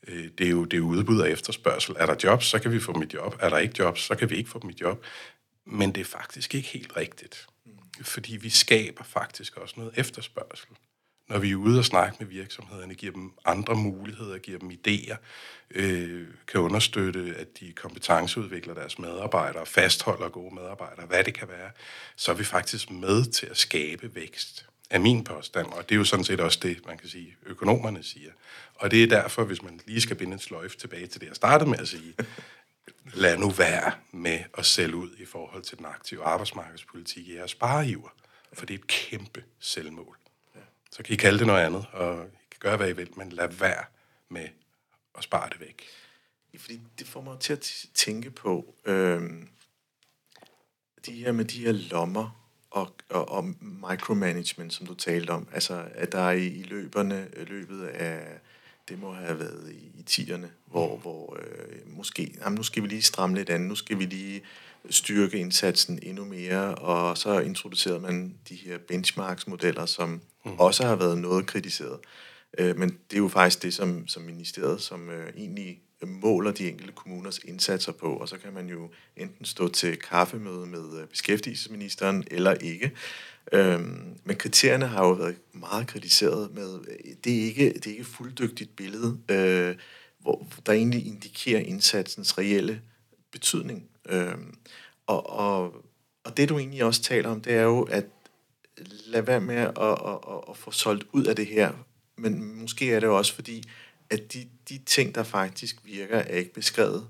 Øh, 0.08 0.29
det, 0.38 0.46
er 0.48 0.51
jo, 0.51 0.63
det 0.63 0.74
er 0.74 0.77
jo 0.77 0.88
udbud 0.88 1.20
og 1.20 1.32
efterspørgsel. 1.32 1.96
Er 2.00 2.06
der 2.06 2.15
jobs, 2.24 2.46
så 2.46 2.60
kan 2.60 2.72
vi 2.72 2.79
få 2.79 2.94
mit 2.94 3.13
job. 3.13 3.36
Er 3.39 3.50
der 3.50 3.58
ikke 3.58 3.75
jobs, 3.79 4.01
så 4.01 4.15
kan 4.15 4.29
vi 4.29 4.36
ikke 4.36 4.50
få 4.50 4.62
mit 4.63 4.82
job. 4.82 5.06
Men 5.65 5.96
det 5.96 6.01
er 6.01 6.06
faktisk 6.06 6.56
ikke 6.56 6.67
helt 6.67 6.98
rigtigt. 6.98 7.48
Fordi 8.01 8.38
vi 8.38 8.50
skaber 8.50 9.03
faktisk 9.03 9.58
også 9.58 9.74
noget 9.77 9.94
efterspørgsel. 9.96 10.70
Når 11.29 11.39
vi 11.39 11.51
er 11.51 11.56
ude 11.56 11.79
og 11.79 11.86
snakke 11.86 12.15
med 12.20 12.27
virksomhederne, 12.27 12.96
giver 12.96 13.12
dem 13.12 13.32
andre 13.46 13.75
muligheder, 13.75 14.38
giver 14.38 14.60
dem 14.60 14.72
idéer, 14.72 15.15
øh, 15.72 16.27
kan 16.48 16.62
understøtte, 16.62 17.36
at 17.38 17.60
de 17.60 17.74
kompetenceudvikler 17.74 18.74
deres 18.74 19.00
medarbejdere, 19.00 19.65
fastholder 19.65 20.29
gode 20.29 20.56
medarbejdere, 20.56 21.06
hvad 21.06 21.24
det 21.24 21.34
kan 21.34 21.48
være, 21.48 21.72
så 22.15 22.32
er 22.32 22.36
vi 22.36 22.44
faktisk 22.44 22.91
med 22.91 23.32
til 23.32 23.46
at 23.46 23.58
skabe 23.58 24.15
vækst 24.15 24.66
er 24.89 25.00
min 25.00 25.24
påstand, 25.24 25.67
og 25.67 25.89
det 25.89 25.96
er 25.96 26.00
jo 26.00 26.03
sådan 26.03 26.25
set 26.25 26.39
også 26.39 26.60
det, 26.62 26.86
man 26.86 26.98
kan 26.98 27.10
sige, 27.10 27.36
økonomerne 27.46 28.03
siger. 28.03 28.32
Og 28.75 28.91
det 28.91 29.03
er 29.03 29.08
derfor, 29.08 29.44
hvis 29.44 29.62
man 29.62 29.79
lige 29.86 30.01
skal 30.01 30.15
binde 30.15 30.34
en 30.34 30.39
sløjf 30.39 30.75
tilbage 30.75 31.08
til 31.08 31.22
det, 31.22 31.27
jeg 31.27 31.36
startede 31.36 31.70
med 31.70 31.79
at 31.79 31.88
sige, 31.88 32.13
lad 33.13 33.38
nu 33.38 33.50
være 33.50 33.91
med 34.12 34.39
at 34.58 34.65
sælge 34.65 34.95
ud 34.95 35.10
i 35.17 35.26
forhold 35.26 35.63
til 35.63 35.78
den 35.78 35.86
aktive 35.86 36.23
arbejdsmarkedspolitik 36.23 37.28
i 37.28 37.36
jeres 37.36 37.52
spareiver, 37.52 38.10
for 38.54 38.65
det 38.65 38.73
er 38.73 38.78
et 38.78 38.88
kæmpe 38.88 39.43
selvmål. 39.60 40.17
Så 40.91 41.04
kan 41.04 41.13
I 41.13 41.17
kalde 41.17 41.39
det 41.39 41.47
noget 41.47 41.65
andet, 41.65 41.86
og 41.91 42.26
I 42.26 42.47
kan 42.52 42.60
gøre, 42.60 42.78
hvad 42.78 42.89
I 42.89 42.93
vil, 42.93 43.10
men 43.17 43.30
lad 43.30 43.47
være 43.47 43.84
med 44.30 44.47
at 45.17 45.23
spare 45.23 45.50
det 45.50 45.60
væk. 45.60 45.84
Fordi 46.58 46.82
det 47.00 47.08
får 47.08 47.21
mig 47.21 47.39
til 47.39 47.54
at 47.54 47.86
tænke 47.93 48.32
på, 48.32 48.76
øh, 48.86 49.21
de 51.06 51.12
her 51.12 51.32
med 51.32 51.45
de 51.45 51.60
her 51.60 51.71
lommer, 51.71 52.46
og, 52.79 52.93
og, 53.09 53.29
og 53.29 53.53
micromanagement, 53.89 54.73
som 54.73 54.87
du 54.87 54.93
talte 54.93 55.31
om. 55.31 55.47
Altså, 55.53 55.83
at 55.95 56.11
der 56.11 56.31
i, 56.31 56.47
i 56.47 56.63
løberne, 56.63 57.27
løbet 57.47 57.83
af, 57.83 58.39
det 58.89 58.99
må 58.99 59.13
have 59.13 59.39
været 59.39 59.71
i, 59.71 59.99
i 59.99 60.03
tierne, 60.03 60.51
hvor, 60.65 60.95
mm. 60.95 61.01
hvor 61.01 61.37
øh, 61.41 61.97
måske, 61.97 62.33
jamen, 62.41 62.57
nu 62.57 62.63
skal 62.63 62.83
vi 62.83 62.87
lige 62.87 63.01
stramme 63.01 63.35
lidt 63.35 63.49
an, 63.49 63.61
nu 63.61 63.75
skal 63.75 63.99
vi 63.99 64.05
lige 64.05 64.41
styrke 64.89 65.37
indsatsen 65.37 65.99
endnu 66.03 66.25
mere, 66.25 66.75
og 66.75 67.17
så 67.17 67.39
introducerede 67.39 67.99
man 67.99 68.35
de 68.49 68.55
her 68.55 68.77
benchmarks-modeller, 68.77 69.85
som 69.85 70.21
mm. 70.45 70.51
også 70.59 70.85
har 70.85 70.95
været 70.95 71.17
noget 71.17 71.45
kritiseret. 71.45 71.99
Øh, 72.57 72.77
men 72.77 72.89
det 72.89 73.17
er 73.17 73.21
jo 73.21 73.27
faktisk 73.27 73.63
det, 73.63 73.73
som, 73.73 74.07
som 74.07 74.23
ministeriet, 74.23 74.81
som 74.81 75.09
øh, 75.09 75.33
egentlig 75.37 75.81
måler 76.05 76.51
de 76.51 76.69
enkelte 76.69 76.93
kommuners 76.93 77.39
indsatser 77.39 77.91
på, 77.91 78.13
og 78.13 78.29
så 78.29 78.38
kan 78.38 78.53
man 78.53 78.69
jo 78.69 78.89
enten 79.15 79.45
stå 79.45 79.67
til 79.67 79.97
kaffemøde 79.97 80.65
med 80.65 81.01
øh, 81.01 81.07
beskæftigelsesministeren 81.07 82.23
eller 82.31 82.53
ikke. 82.53 82.91
Øhm, 83.51 84.17
men 84.23 84.36
kriterierne 84.36 84.88
har 84.88 85.07
jo 85.07 85.12
været 85.12 85.36
meget 85.53 85.88
kritiseret 85.88 86.53
med, 86.53 86.79
øh, 86.88 87.13
det 87.23 87.39
er 87.39 87.43
ikke, 87.43 87.73
det 87.73 87.86
er 87.86 87.89
ikke 87.89 88.01
et 88.01 88.07
fulddygtigt 88.07 88.75
billede, 88.75 89.17
øh, 89.29 89.75
hvor 90.19 90.47
der 90.65 90.73
egentlig 90.73 91.07
indikerer 91.07 91.60
indsatsens 91.60 92.38
reelle 92.38 92.81
betydning. 93.31 93.89
Øhm, 94.10 94.57
og, 95.07 95.29
og, 95.29 95.86
og 96.23 96.38
det 96.38 96.49
du 96.49 96.57
egentlig 96.57 96.83
også 96.83 97.01
taler 97.01 97.29
om, 97.29 97.41
det 97.41 97.53
er 97.53 97.62
jo, 97.62 97.81
at 97.81 98.05
lad 99.05 99.21
være 99.21 99.41
med 99.41 99.55
at, 99.55 99.71
at, 99.77 100.19
at, 100.29 100.43
at 100.49 100.57
få 100.57 100.71
solgt 100.71 101.07
ud 101.12 101.25
af 101.25 101.36
det 101.36 101.47
her, 101.47 101.73
men 102.17 102.62
måske 102.62 102.93
er 102.93 102.99
det 102.99 103.10
også 103.10 103.36
fordi, 103.36 103.63
at 104.10 104.34
de, 104.34 104.48
de 104.70 104.78
ting, 104.78 105.15
der 105.15 105.24
faktisk 105.24 105.76
virker, 105.84 106.17
er 106.17 106.36
ikke 106.36 106.54
beskrevet 106.54 107.08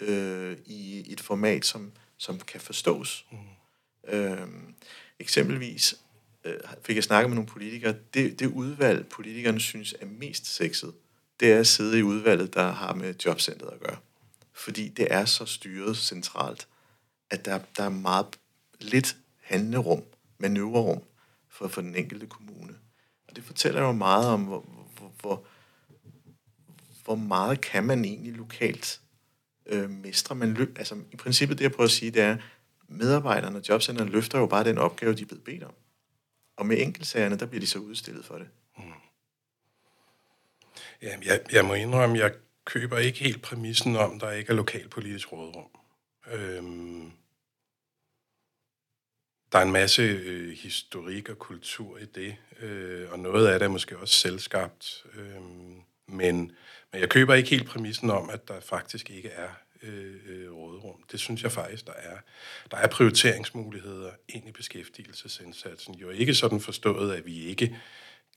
øh, 0.00 0.56
i 0.66 1.12
et 1.12 1.20
format, 1.20 1.64
som, 1.64 1.92
som 2.16 2.40
kan 2.40 2.60
forstås. 2.60 3.26
Mm. 3.32 3.38
Øh, 4.12 4.48
eksempelvis 5.18 5.94
øh, 6.44 6.60
fik 6.82 6.96
jeg 6.96 7.04
snakket 7.04 7.30
med 7.30 7.34
nogle 7.34 7.48
politikere. 7.48 7.94
Det, 8.14 8.40
det 8.40 8.46
udvalg, 8.46 9.06
politikerne 9.06 9.60
synes 9.60 9.94
er 10.00 10.06
mest 10.06 10.46
sexet, 10.46 10.94
det 11.40 11.52
er 11.52 11.58
at 11.58 11.66
sidde 11.66 11.98
i 11.98 12.02
udvalget, 12.02 12.54
der 12.54 12.72
har 12.72 12.94
med 12.94 13.14
jobcentret 13.24 13.72
at 13.72 13.80
gøre. 13.80 13.96
Fordi 14.52 14.88
det 14.88 15.06
er 15.10 15.24
så 15.24 15.46
styret 15.46 15.96
centralt, 15.96 16.68
at 17.30 17.44
der, 17.44 17.60
der 17.76 17.82
er 17.82 17.88
meget 17.88 18.26
lidt 18.80 19.16
handlerum, 19.40 20.02
manøvrerum 20.38 21.02
for, 21.48 21.68
for 21.68 21.80
den 21.80 21.96
enkelte 21.96 22.26
kommune. 22.26 22.74
Og 23.28 23.36
det 23.36 23.44
fortæller 23.44 23.80
jo 23.80 23.92
meget 23.92 24.26
om, 24.26 24.44
hvor, 24.44 24.60
hvor, 24.98 25.12
hvor 25.20 25.44
hvor 27.08 27.14
meget 27.14 27.60
kan 27.60 27.84
man 27.84 28.04
egentlig 28.04 28.32
lokalt 28.32 29.00
øh, 29.66 29.90
mestre? 29.90 30.34
Man 30.34 30.54
løb, 30.54 30.78
altså, 30.78 30.96
I 31.12 31.16
princippet 31.16 31.58
det, 31.58 31.64
jeg 31.64 31.72
prøver 31.72 31.86
at 31.86 31.90
sige, 31.90 32.10
det 32.10 32.22
er, 32.22 32.36
medarbejderne 32.88 33.58
og 33.58 33.68
jobcenterne 33.68 34.10
løfter 34.10 34.38
jo 34.38 34.46
bare 34.46 34.64
den 34.64 34.78
opgave, 34.78 35.14
de 35.14 35.22
er 35.22 35.26
blevet 35.26 35.44
bedt 35.44 35.62
om. 35.62 35.74
Og 36.56 36.66
med 36.66 36.80
enkeltsagerne, 36.80 37.38
der 37.38 37.46
bliver 37.46 37.60
de 37.60 37.66
så 37.66 37.78
udstillet 37.78 38.24
for 38.24 38.38
det. 38.38 38.48
Mm. 38.78 38.82
Jamen, 41.02 41.24
jeg, 41.26 41.40
jeg 41.52 41.64
må 41.64 41.74
indrømme, 41.74 42.18
jeg 42.18 42.32
køber 42.64 42.98
ikke 42.98 43.18
helt 43.18 43.42
præmissen 43.42 43.96
om, 43.96 44.20
der 44.20 44.30
ikke 44.30 44.50
er 44.50 44.56
lokalpolitisk 44.56 45.32
rådrum. 45.32 45.70
Øhm, 46.32 47.12
der 49.52 49.58
er 49.58 49.62
en 49.62 49.72
masse 49.72 50.02
øh, 50.02 50.56
historik 50.56 51.28
og 51.28 51.38
kultur 51.38 51.98
i 51.98 52.04
det, 52.04 52.36
øh, 52.60 53.12
og 53.12 53.18
noget 53.18 53.46
af 53.46 53.58
det 53.58 53.66
er 53.66 53.70
måske 53.70 53.98
også 53.98 54.14
selvskabt. 54.14 55.06
Øh, 55.14 55.42
men 56.08 56.52
men 56.92 57.00
jeg 57.00 57.08
køber 57.08 57.34
ikke 57.34 57.50
helt 57.50 57.66
præmissen 57.66 58.10
om, 58.10 58.30
at 58.30 58.48
der 58.48 58.60
faktisk 58.60 59.10
ikke 59.10 59.28
er 59.28 59.48
øh, 59.82 60.14
øh, 60.26 60.52
råderum. 60.52 61.04
Det 61.12 61.20
synes 61.20 61.42
jeg 61.42 61.52
faktisk, 61.52 61.86
der 61.86 61.92
er. 61.92 62.16
Der 62.70 62.76
er 62.76 62.86
prioriteringsmuligheder 62.86 64.10
ind 64.28 64.48
i 64.48 64.52
beskæftigelsesindsatsen. 64.52 65.94
Jo 65.94 66.10
ikke 66.10 66.34
sådan 66.34 66.60
forstået, 66.60 67.14
at 67.14 67.26
vi 67.26 67.44
ikke 67.44 67.76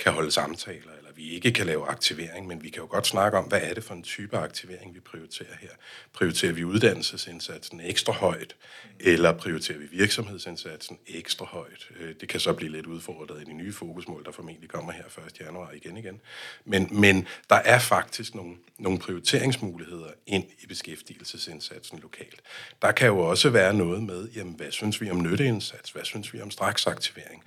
kan 0.01 0.11
holde 0.13 0.31
samtaler, 0.31 0.91
eller 0.97 1.11
vi 1.15 1.29
ikke 1.29 1.51
kan 1.51 1.65
lave 1.65 1.87
aktivering, 1.87 2.47
men 2.47 2.63
vi 2.63 2.69
kan 2.69 2.81
jo 2.81 2.87
godt 2.89 3.07
snakke 3.07 3.37
om, 3.37 3.45
hvad 3.45 3.61
er 3.63 3.73
det 3.73 3.83
for 3.83 3.93
en 3.93 4.03
type 4.03 4.37
aktivering, 4.37 4.95
vi 4.95 4.99
prioriterer 4.99 5.55
her. 5.61 5.69
Prioriterer 6.13 6.53
vi 6.53 6.63
uddannelsesindsatsen 6.63 7.81
ekstra 7.83 8.13
højt, 8.13 8.55
eller 8.99 9.31
prioriterer 9.31 9.77
vi 9.77 9.85
virksomhedsindsatsen 9.91 10.97
ekstra 11.07 11.45
højt? 11.45 11.89
Øh, 11.99 12.15
det 12.21 12.29
kan 12.29 12.39
så 12.39 12.53
blive 12.53 12.71
lidt 12.71 12.85
udfordret 12.85 13.41
i 13.41 13.45
de 13.45 13.53
nye 13.53 13.73
fokusmål, 13.73 14.25
der 14.25 14.31
formentlig 14.31 14.69
kommer 14.69 14.91
her 14.91 15.03
1. 15.27 15.39
januar 15.39 15.71
igen 15.71 15.97
igen. 15.97 16.21
Men, 16.65 16.87
men 16.91 17.27
der 17.49 17.55
er 17.55 17.79
faktisk 17.79 18.35
nogle, 18.35 18.55
nogle 18.79 18.99
prioriteringsmuligheder 18.99 20.09
ind 20.27 20.45
i 20.63 20.67
beskæftigelsesindsatsen 20.67 21.99
lokalt. 21.99 22.41
Der 22.81 22.91
kan 22.91 23.07
jo 23.07 23.19
også 23.19 23.49
være 23.49 23.73
noget 23.73 24.03
med, 24.03 24.29
jamen, 24.29 24.53
hvad 24.53 24.71
synes 24.71 25.01
vi 25.01 25.09
om 25.09 25.21
nytteindsats? 25.21 25.91
Hvad 25.91 26.03
synes 26.03 26.33
vi 26.33 26.41
om 26.41 26.51
straksaktivering? 26.51 27.43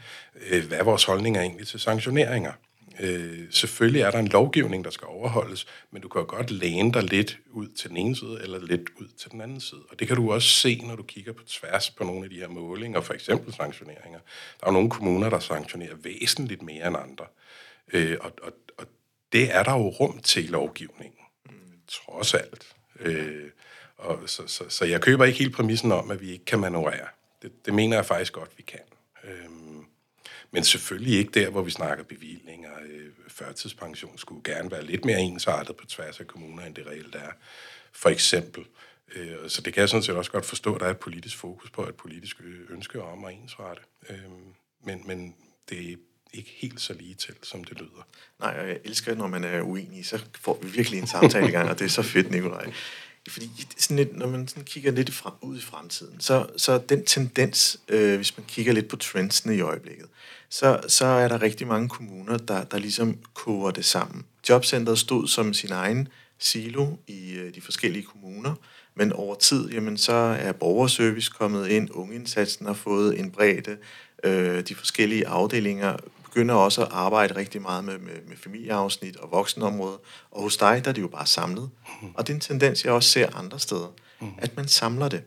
Øh, 0.50 0.66
hvad 0.66 0.78
er 0.78 0.84
vores 0.84 1.04
holdninger 1.04 1.40
egentlig 1.40 1.66
til 1.66 1.80
sanktionering? 1.80 2.43
Sanktioneringer? 2.44 2.52
Øh, 3.00 3.46
selvfølgelig 3.50 4.02
er 4.02 4.11
der 4.11 4.18
en 4.18 4.28
lovgivning, 4.28 4.85
der 4.85 4.90
skal 4.90 5.07
overholdes, 5.07 5.66
men 5.90 6.02
du 6.02 6.09
kan 6.09 6.20
jo 6.20 6.26
godt 6.28 6.50
læne 6.50 6.92
dig 6.92 7.02
lidt 7.02 7.38
ud 7.50 7.68
til 7.68 7.90
den 7.90 7.96
ene 7.96 8.16
side, 8.16 8.38
eller 8.42 8.61
lidt 8.61 8.83
ud 9.00 9.09
til 9.18 9.30
den 9.30 9.40
anden 9.40 9.61
side. 9.61 9.83
Og 9.90 9.98
det 9.98 10.09
kan 10.09 10.16
du 10.16 10.33
også 10.33 10.48
se, 10.48 10.80
når 10.85 10.96
du 10.96 11.02
kigger 11.02 11.33
på 11.33 11.42
tværs 11.44 11.90
på 11.90 12.04
nogle 12.04 12.24
af 12.24 12.30
de 12.30 12.37
her 12.37 12.48
målinger, 12.48 13.00
for 13.00 13.14
eksempel 13.14 13.54
sanktioneringer. 13.54 14.18
Der 14.61 14.66
er 14.66 14.70
jo 14.70 14.72
nogle 14.72 14.90
kommuner, 14.90 15.30
der 15.30 15.38
sanktionerer 15.38 15.94
væsentligt 15.96 16.62
mere 16.62 16.87
end 16.87 16.96
andre. 16.96 17.26
Øh, 17.92 18.16
og, 18.20 18.33
og, 18.42 18.52
og 18.78 18.87
det 19.33 19.54
er 19.54 19.62
der 19.62 19.72
jo 19.72 19.88
rum 19.88 20.18
til 20.18 20.44
i 20.44 20.46
lovgivningen, 20.46 21.20
trods 21.88 22.35
alt. 22.35 22.66
Øh, 23.00 23.50
og 23.96 24.18
så, 24.26 24.42
så, 24.46 24.64
så 24.68 24.85
jeg 24.85 25.00
køber 25.00 25.24
ikke 25.24 25.38
helt 25.38 25.54
præmissen 25.54 25.92
om, 25.92 26.11
at 26.11 26.20
vi 26.20 26.30
ikke 26.33 26.44
kan 26.44 26.61
manøvrere. 26.61 27.09
Det, 27.42 27.66
det 27.66 27.74
mener 27.74 27.96
jeg 27.96 28.07
faktisk 28.07 28.33
godt, 28.33 28.50
vi 28.57 28.62
kan. 28.62 28.80
Øh, 29.24 29.63
men 30.54 30.64
selvfølgelig 30.64 31.18
ikke 31.18 31.40
der, 31.40 31.50
hvor 31.50 31.62
vi 31.62 31.70
snakker 31.70 32.04
bevillinger. 32.04 32.70
Øh, 32.88 33.10
førtidspension 33.28 34.18
skulle 34.18 34.42
gerne 34.44 34.70
være 34.70 34.84
lidt 34.84 35.04
mere 35.04 35.20
ensartet 35.20 35.76
på 35.76 35.86
tværs 35.86 36.20
af 36.20 36.26
kommuner, 36.26 36.64
end 36.64 36.74
det 36.74 36.86
reelt 36.86 37.14
er. 37.14 37.30
For 37.92 38.08
eksempel. 38.08 38.64
Øh, 39.14 39.36
så 39.48 39.62
det 39.62 39.74
kan 39.74 39.80
jeg 39.80 39.88
sådan 39.88 40.02
set 40.02 40.14
også 40.14 40.30
godt 40.30 40.46
forstå, 40.46 40.74
at 40.74 40.80
der 40.80 40.86
er 40.86 40.90
et 40.90 40.98
politisk 40.98 41.36
fokus 41.36 41.70
på, 41.70 41.88
et 41.88 41.94
politisk 41.94 42.40
ønske 42.70 43.02
om 43.02 43.24
at 43.24 43.34
ensrette. 43.34 43.82
Øh, 44.10 44.16
men, 44.84 45.02
men 45.06 45.34
det 45.70 45.92
er 45.92 45.96
ikke 46.32 46.50
helt 46.56 46.80
så 46.80 46.92
lige 46.92 47.14
til, 47.14 47.34
som 47.42 47.64
det 47.64 47.78
lyder. 47.78 48.06
Nej, 48.40 48.50
jeg 48.50 48.78
elsker, 48.84 49.14
når 49.14 49.26
man 49.26 49.44
er 49.44 49.62
uenig, 49.62 50.06
så 50.06 50.24
får 50.40 50.58
vi 50.62 50.68
virkelig 50.68 51.00
en 51.00 51.06
samtale 51.06 51.48
i 51.48 51.50
gang, 51.50 51.70
og 51.70 51.78
det 51.78 51.84
er 51.84 51.88
så 51.88 52.02
fedt, 52.02 52.30
Nikolaj. 52.30 52.72
Fordi 53.30 53.50
sådan 53.78 53.96
lidt, 53.96 54.16
når 54.16 54.28
man 54.28 54.48
sådan 54.48 54.64
kigger 54.64 54.92
lidt 54.92 55.14
frem, 55.14 55.32
ud 55.40 55.58
i 55.58 55.60
fremtiden, 55.60 56.20
så, 56.20 56.46
så 56.56 56.78
den 56.78 57.04
tendens, 57.04 57.80
øh, 57.88 58.16
hvis 58.16 58.37
man 58.37 58.44
kigger 58.48 58.72
lidt 58.72 58.88
på 58.88 58.96
trendsene 58.96 59.56
i 59.56 59.60
øjeblikket, 59.60 60.06
så, 60.50 60.80
så 60.88 61.04
er 61.04 61.28
der 61.28 61.42
rigtig 61.42 61.66
mange 61.66 61.88
kommuner, 61.88 62.37
der, 62.37 62.64
der 62.64 62.78
ligesom 62.78 63.18
koger 63.34 63.70
det 63.70 63.84
sammen. 63.84 64.24
Jobcentret 64.48 64.98
stod 64.98 65.28
som 65.28 65.54
sin 65.54 65.72
egen 65.72 66.08
silo 66.38 66.87
i 67.06 67.32
øh, 67.32 67.54
de 67.54 67.60
forskellige 67.60 68.02
kommuner, 68.02 68.54
men 68.94 69.12
over 69.12 69.34
tid, 69.34 69.70
jamen, 69.70 69.98
så 69.98 70.12
er 70.12 70.52
borgerservice 70.52 71.32
kommet 71.38 71.68
ind, 71.68 71.88
ungeindsatsen 71.92 72.66
har 72.66 72.74
fået 72.74 73.20
en 73.20 73.30
bredde, 73.30 73.76
øh, 74.24 74.60
de 74.60 74.74
forskellige 74.74 75.26
afdelinger 75.26 75.96
begynder 76.34 76.54
også 76.54 76.82
at 76.82 76.88
arbejde 76.92 77.36
rigtig 77.36 77.62
meget 77.62 77.84
med, 77.84 77.98
med, 77.98 78.22
med 78.28 78.36
familieafsnit 78.36 79.16
og 79.16 79.30
voksenområdet, 79.30 79.98
og 80.30 80.42
hos 80.42 80.56
dig, 80.56 80.84
der 80.84 80.90
er 80.90 80.94
det 80.94 81.02
jo 81.02 81.08
bare 81.08 81.26
samlet. 81.26 81.70
Og 82.14 82.26
det 82.26 82.32
er 82.32 82.34
en 82.34 82.40
tendens, 82.40 82.84
jeg 82.84 82.92
også 82.92 83.10
ser 83.10 83.36
andre 83.36 83.58
steder, 83.58 83.92
at 84.38 84.56
man 84.56 84.68
samler 84.68 85.08
det. 85.08 85.22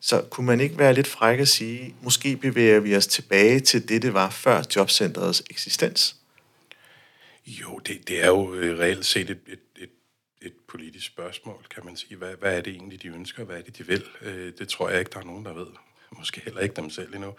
Så 0.00 0.20
kunne 0.30 0.46
man 0.46 0.60
ikke 0.60 0.78
være 0.78 0.94
lidt 0.94 1.06
fræk 1.06 1.38
at 1.38 1.48
sige, 1.48 1.94
måske 2.02 2.36
bevæger 2.36 2.80
vi 2.80 2.96
os 2.96 3.06
tilbage 3.06 3.60
til 3.60 3.88
det, 3.88 4.02
det 4.02 4.14
var 4.14 4.30
før 4.30 4.62
jobcenterets 4.76 5.42
eksistens? 5.50 6.16
Jo, 7.46 7.78
det, 7.78 8.08
det 8.08 8.24
er 8.24 8.28
jo 8.28 8.54
øh, 8.54 8.78
reelt 8.78 9.06
set 9.06 9.30
et, 9.30 9.40
et, 9.46 9.60
et, 9.76 9.90
et 10.42 10.52
politisk 10.68 11.06
spørgsmål, 11.06 11.66
kan 11.74 11.84
man 11.84 11.96
sige. 11.96 12.16
Hvad, 12.16 12.34
hvad 12.40 12.56
er 12.56 12.60
det 12.60 12.72
egentlig, 12.72 13.02
de 13.02 13.08
ønsker? 13.08 13.44
Hvad 13.44 13.56
er 13.56 13.62
det, 13.62 13.78
de 13.78 13.86
vil? 13.86 14.04
Øh, 14.22 14.52
det 14.58 14.68
tror 14.68 14.88
jeg 14.88 14.98
ikke, 14.98 15.10
der 15.10 15.18
er 15.18 15.24
nogen, 15.24 15.44
der 15.44 15.52
ved. 15.52 15.66
Måske 16.10 16.40
heller 16.44 16.60
ikke 16.60 16.74
dem 16.74 16.90
selv 16.90 17.14
endnu. 17.14 17.34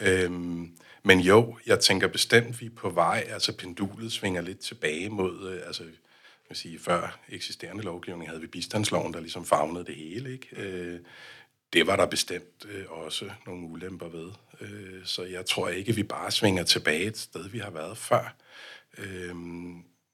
Øhm, 0.00 0.76
men 1.02 1.20
jo, 1.20 1.58
jeg 1.66 1.80
tænker 1.80 2.08
bestemt, 2.08 2.60
vi 2.60 2.66
er 2.66 2.70
på 2.76 2.90
vej. 2.90 3.26
Altså 3.28 3.56
pendulet 3.56 4.12
svinger 4.12 4.40
lidt 4.40 4.58
tilbage 4.58 5.08
mod... 5.08 5.52
Øh, 5.52 5.66
altså, 5.66 5.84
jeg 6.48 6.56
sige, 6.56 6.78
før 6.78 7.18
eksisterende 7.28 7.82
lovgivning 7.82 8.28
havde 8.28 8.40
vi 8.40 8.46
bistandsloven, 8.46 9.12
der 9.12 9.20
ligesom 9.20 9.44
fagnede 9.44 9.84
det 9.84 9.94
hele. 9.94 10.32
Ikke? 10.32 10.48
Øh, 10.56 11.00
det 11.72 11.86
var 11.86 11.96
der 11.96 12.06
bestemt 12.06 12.66
øh, 12.68 12.84
også 12.88 13.30
nogle 13.46 13.66
ulemper 13.68 14.08
ved. 14.08 14.30
Øh, 14.60 15.04
så 15.04 15.24
jeg 15.24 15.46
tror 15.46 15.68
ikke, 15.68 15.94
vi 15.94 16.02
bare 16.02 16.30
svinger 16.30 16.64
tilbage 16.64 17.04
et 17.04 17.18
sted, 17.18 17.48
vi 17.48 17.58
har 17.58 17.70
været 17.70 17.98
før. 17.98 18.36
Øh, 18.98 19.36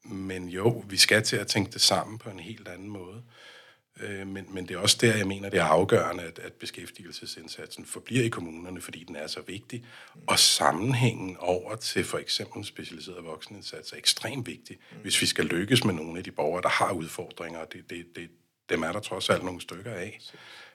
men 0.03 0.49
jo, 0.49 0.83
vi 0.87 0.97
skal 0.97 1.23
til 1.23 1.37
at 1.37 1.47
tænke 1.47 1.71
det 1.71 1.81
sammen 1.81 2.17
på 2.17 2.29
en 2.29 2.39
helt 2.39 2.67
anden 2.67 2.89
måde. 2.89 3.15
Øh, 3.15 3.52
Øh, 3.99 4.27
men, 4.27 4.45
men 4.49 4.67
det 4.67 4.73
er 4.75 4.79
også 4.79 4.97
der, 5.01 5.17
jeg 5.17 5.27
mener, 5.27 5.49
det 5.49 5.59
er 5.59 5.63
afgørende, 5.63 6.23
at, 6.23 6.39
at 6.39 6.53
beskæftigelsesindsatsen 6.53 7.85
forbliver 7.85 8.23
i 8.23 8.29
kommunerne, 8.29 8.81
fordi 8.81 9.03
den 9.03 9.15
er 9.15 9.27
så 9.27 9.41
vigtig. 9.41 9.85
Og 10.27 10.39
sammenhængen 10.39 11.37
over 11.37 11.75
til 11.75 12.03
for 12.03 12.17
eksempel 12.17 12.65
specialiseret 12.65 13.25
voksenindsats 13.25 13.91
er 13.91 13.97
ekstremt 13.97 14.47
vigtig, 14.47 14.77
hvis 15.01 15.21
vi 15.21 15.25
skal 15.25 15.45
lykkes 15.45 15.83
med 15.83 15.93
nogle 15.93 16.17
af 16.17 16.23
de 16.23 16.31
borgere, 16.31 16.61
der 16.61 16.69
har 16.69 16.91
udfordringer. 16.91 17.65
Det, 17.65 17.89
det, 17.89 18.05
det, 18.15 18.29
dem 18.69 18.83
er 18.83 18.91
der 18.91 18.99
trods 18.99 19.29
alt 19.29 19.43
nogle 19.43 19.61
stykker 19.61 19.93
af. 19.93 20.19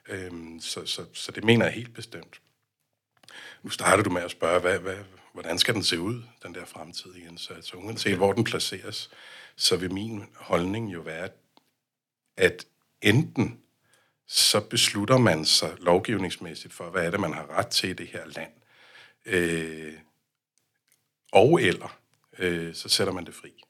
Øhm, 0.08 0.60
så, 0.60 0.86
så, 0.86 1.04
så 1.12 1.32
det 1.32 1.44
mener 1.44 1.64
jeg 1.64 1.74
helt 1.74 1.94
bestemt. 1.94 2.40
Nu 3.62 3.70
starter 3.70 4.02
du 4.02 4.10
med 4.10 4.22
at 4.22 4.30
spørge, 4.30 4.60
hvad, 4.60 4.78
hvad, 4.78 4.96
hvordan 5.32 5.58
skal 5.58 5.74
den 5.74 5.84
se 5.84 6.00
ud, 6.00 6.22
den 6.42 6.54
der 6.54 6.64
fremtidige 6.64 7.28
indsats? 7.28 7.72
Og 7.74 7.84
uanset 7.84 8.16
hvor 8.16 8.32
den 8.32 8.44
placeres, 8.44 9.10
så 9.56 9.76
vil 9.76 9.92
min 9.92 10.24
holdning 10.34 10.92
jo 10.92 11.00
være, 11.00 11.28
at 12.36 12.66
enten 13.02 13.60
så 14.26 14.60
beslutter 14.60 15.18
man 15.18 15.44
sig 15.44 15.76
lovgivningsmæssigt 15.80 16.74
for, 16.74 16.90
hvad 16.90 17.06
er 17.06 17.10
det, 17.10 17.20
man 17.20 17.32
har 17.32 17.50
ret 17.50 17.66
til 17.66 17.90
i 17.90 17.92
det 17.92 18.06
her 18.06 18.26
land, 18.26 18.52
øh, 19.26 19.94
og 21.32 21.62
eller 21.62 21.98
øh, 22.38 22.74
så 22.74 22.88
sætter 22.88 23.12
man 23.12 23.26
det 23.26 23.34
fri. 23.34 23.64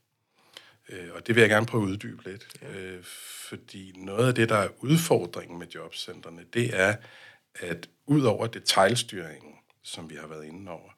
Øh, 0.88 1.08
og 1.14 1.26
det 1.26 1.34
vil 1.34 1.40
jeg 1.40 1.50
gerne 1.50 1.66
prøve 1.66 1.84
at 1.84 1.88
uddybe 1.88 2.30
lidt. 2.30 2.56
Ja. 2.62 2.78
Øh, 2.78 3.04
fordi 3.48 3.92
noget 3.96 4.28
af 4.28 4.34
det, 4.34 4.48
der 4.48 4.56
er 4.56 4.68
udfordringen 4.78 5.58
med 5.58 5.66
jobcentrene, 5.66 6.44
det 6.52 6.80
er, 6.80 6.96
at 7.54 7.88
ud 8.06 8.22
over 8.22 8.46
detaljstyringen, 8.46 9.54
som 9.82 10.10
vi 10.10 10.14
har 10.14 10.26
været 10.26 10.44
inde 10.44 10.70
over, 10.70 10.90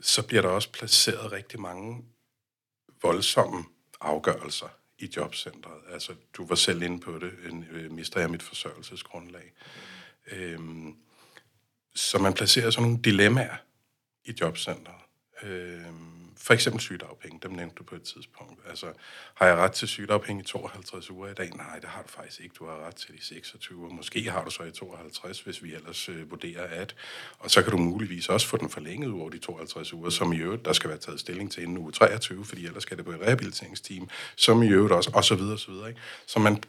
så 0.00 0.26
bliver 0.26 0.42
der 0.42 0.48
også 0.48 0.72
placeret 0.72 1.32
rigtig 1.32 1.60
mange 1.60 2.04
voldsomme 3.02 3.64
afgørelser 4.00 4.68
i 5.02 5.10
jobcentret. 5.16 5.80
Altså, 5.92 6.12
du 6.36 6.46
var 6.46 6.54
selv 6.54 6.82
inde 6.82 7.00
på 7.00 7.18
det, 7.18 7.32
en, 7.50 7.66
øh, 7.70 7.90
mister 7.90 8.20
jeg 8.20 8.30
mit 8.30 8.42
forsørgelsesgrundlag. 8.42 9.52
Mm. 10.32 10.36
Øhm, 10.36 10.96
så 11.94 12.18
man 12.18 12.34
placerer 12.34 12.70
sådan 12.70 12.88
nogle 12.88 13.02
dilemmaer 13.04 13.56
i 14.24 14.34
jobcentret. 14.40 15.01
Øhm, 15.42 16.22
for 16.36 16.54
eksempel 16.54 16.80
sygedagpenge, 16.80 17.40
dem 17.42 17.50
nævnte 17.50 17.74
du 17.74 17.84
på 17.84 17.94
et 17.94 18.02
tidspunkt. 18.02 18.60
Altså, 18.68 18.86
har 19.34 19.46
jeg 19.46 19.56
ret 19.56 19.72
til 19.72 19.88
sygedagpenge 19.88 20.42
i 20.42 20.46
52 20.46 21.10
uger 21.10 21.28
i 21.28 21.34
dag? 21.34 21.50
Nej, 21.56 21.78
det 21.78 21.88
har 21.88 22.02
du 22.02 22.08
faktisk 22.08 22.40
ikke. 22.40 22.54
Du 22.58 22.66
har 22.66 22.86
ret 22.86 22.94
til 22.94 23.14
de 23.14 23.24
26 23.24 23.78
uger. 23.78 23.90
Måske 23.90 24.30
har 24.30 24.44
du 24.44 24.50
så 24.50 24.62
i 24.62 24.70
52, 24.70 25.40
hvis 25.40 25.62
vi 25.62 25.74
ellers 25.74 26.08
øh, 26.08 26.30
vurderer 26.30 26.80
at. 26.80 26.94
Og 27.38 27.50
så 27.50 27.62
kan 27.62 27.70
du 27.70 27.78
muligvis 27.78 28.28
også 28.28 28.46
få 28.46 28.56
den 28.56 28.70
forlænget 28.70 29.12
over 29.12 29.30
de 29.30 29.38
52 29.38 29.92
uger, 29.92 30.10
som 30.10 30.32
i 30.32 30.36
øvrigt, 30.36 30.64
der 30.64 30.72
skal 30.72 30.90
være 30.90 30.98
taget 30.98 31.20
stilling 31.20 31.52
til 31.52 31.62
inden 31.62 31.78
uge 31.78 31.92
23, 31.92 32.44
fordi 32.44 32.66
ellers 32.66 32.82
skal 32.82 32.96
det 32.96 33.04
på 33.04 33.12
et 33.12 33.20
rehabiliteringsteam, 33.20 34.08
som 34.36 34.62
i 34.62 34.68
øvrigt 34.68 34.92
også, 34.92 35.10
og 35.14 35.24
så 35.24 35.34
videre, 35.34 35.52
og 35.52 35.58
så 35.58 35.70
videre. 35.70 35.88
Ikke? 35.88 36.00
Så 36.26 36.38
man, 36.38 36.62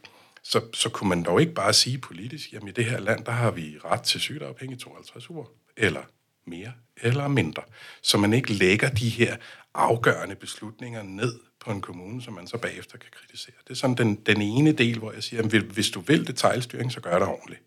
så, 0.44 0.62
så 0.74 0.90
kunne 0.90 1.10
man 1.10 1.24
dog 1.24 1.42
ikke 1.42 1.54
bare 1.54 1.74
sige 1.74 1.98
politisk, 1.98 2.54
jamen 2.54 2.68
i 2.68 2.72
det 2.72 2.86
her 2.86 3.00
land, 3.00 3.26
der 3.26 3.32
har 3.32 3.52
vi 3.52 3.78
ret 3.86 4.02
til 4.02 4.20
sygedagpenge 4.20 4.76
i 4.76 4.80
52 4.80 5.30
uger, 5.30 5.46
eller 5.78 6.04
mere 6.46 6.74
eller 6.98 7.28
mindre. 7.28 7.64
Så 8.02 8.18
man 8.18 8.34
ikke 8.34 8.54
lægger 8.54 8.90
de 8.90 9.10
her 9.10 9.38
afgørende 9.74 10.36
beslutninger 10.36 11.04
ned 11.04 11.40
på 11.60 11.72
en 11.72 11.82
kommune, 11.82 12.22
som 12.22 12.34
man 12.34 12.48
så 12.48 12.58
bagefter 12.58 12.98
kan 12.98 13.10
kritisere. 13.12 13.56
Det 13.64 13.70
er 13.70 13.76
sådan 13.76 13.96
den, 13.96 14.16
den 14.16 14.42
ene 14.42 14.72
del, 14.72 15.00
hvor 15.00 15.12
jeg 15.12 15.24
siger, 15.24 15.44
at 15.44 15.52
hvis 15.52 15.90
du 15.90 16.00
vil 16.00 16.28
detaljstyring, 16.28 16.92
så 16.92 17.02
gør 17.02 17.20
det 17.20 17.28
ordentligt. 17.28 17.62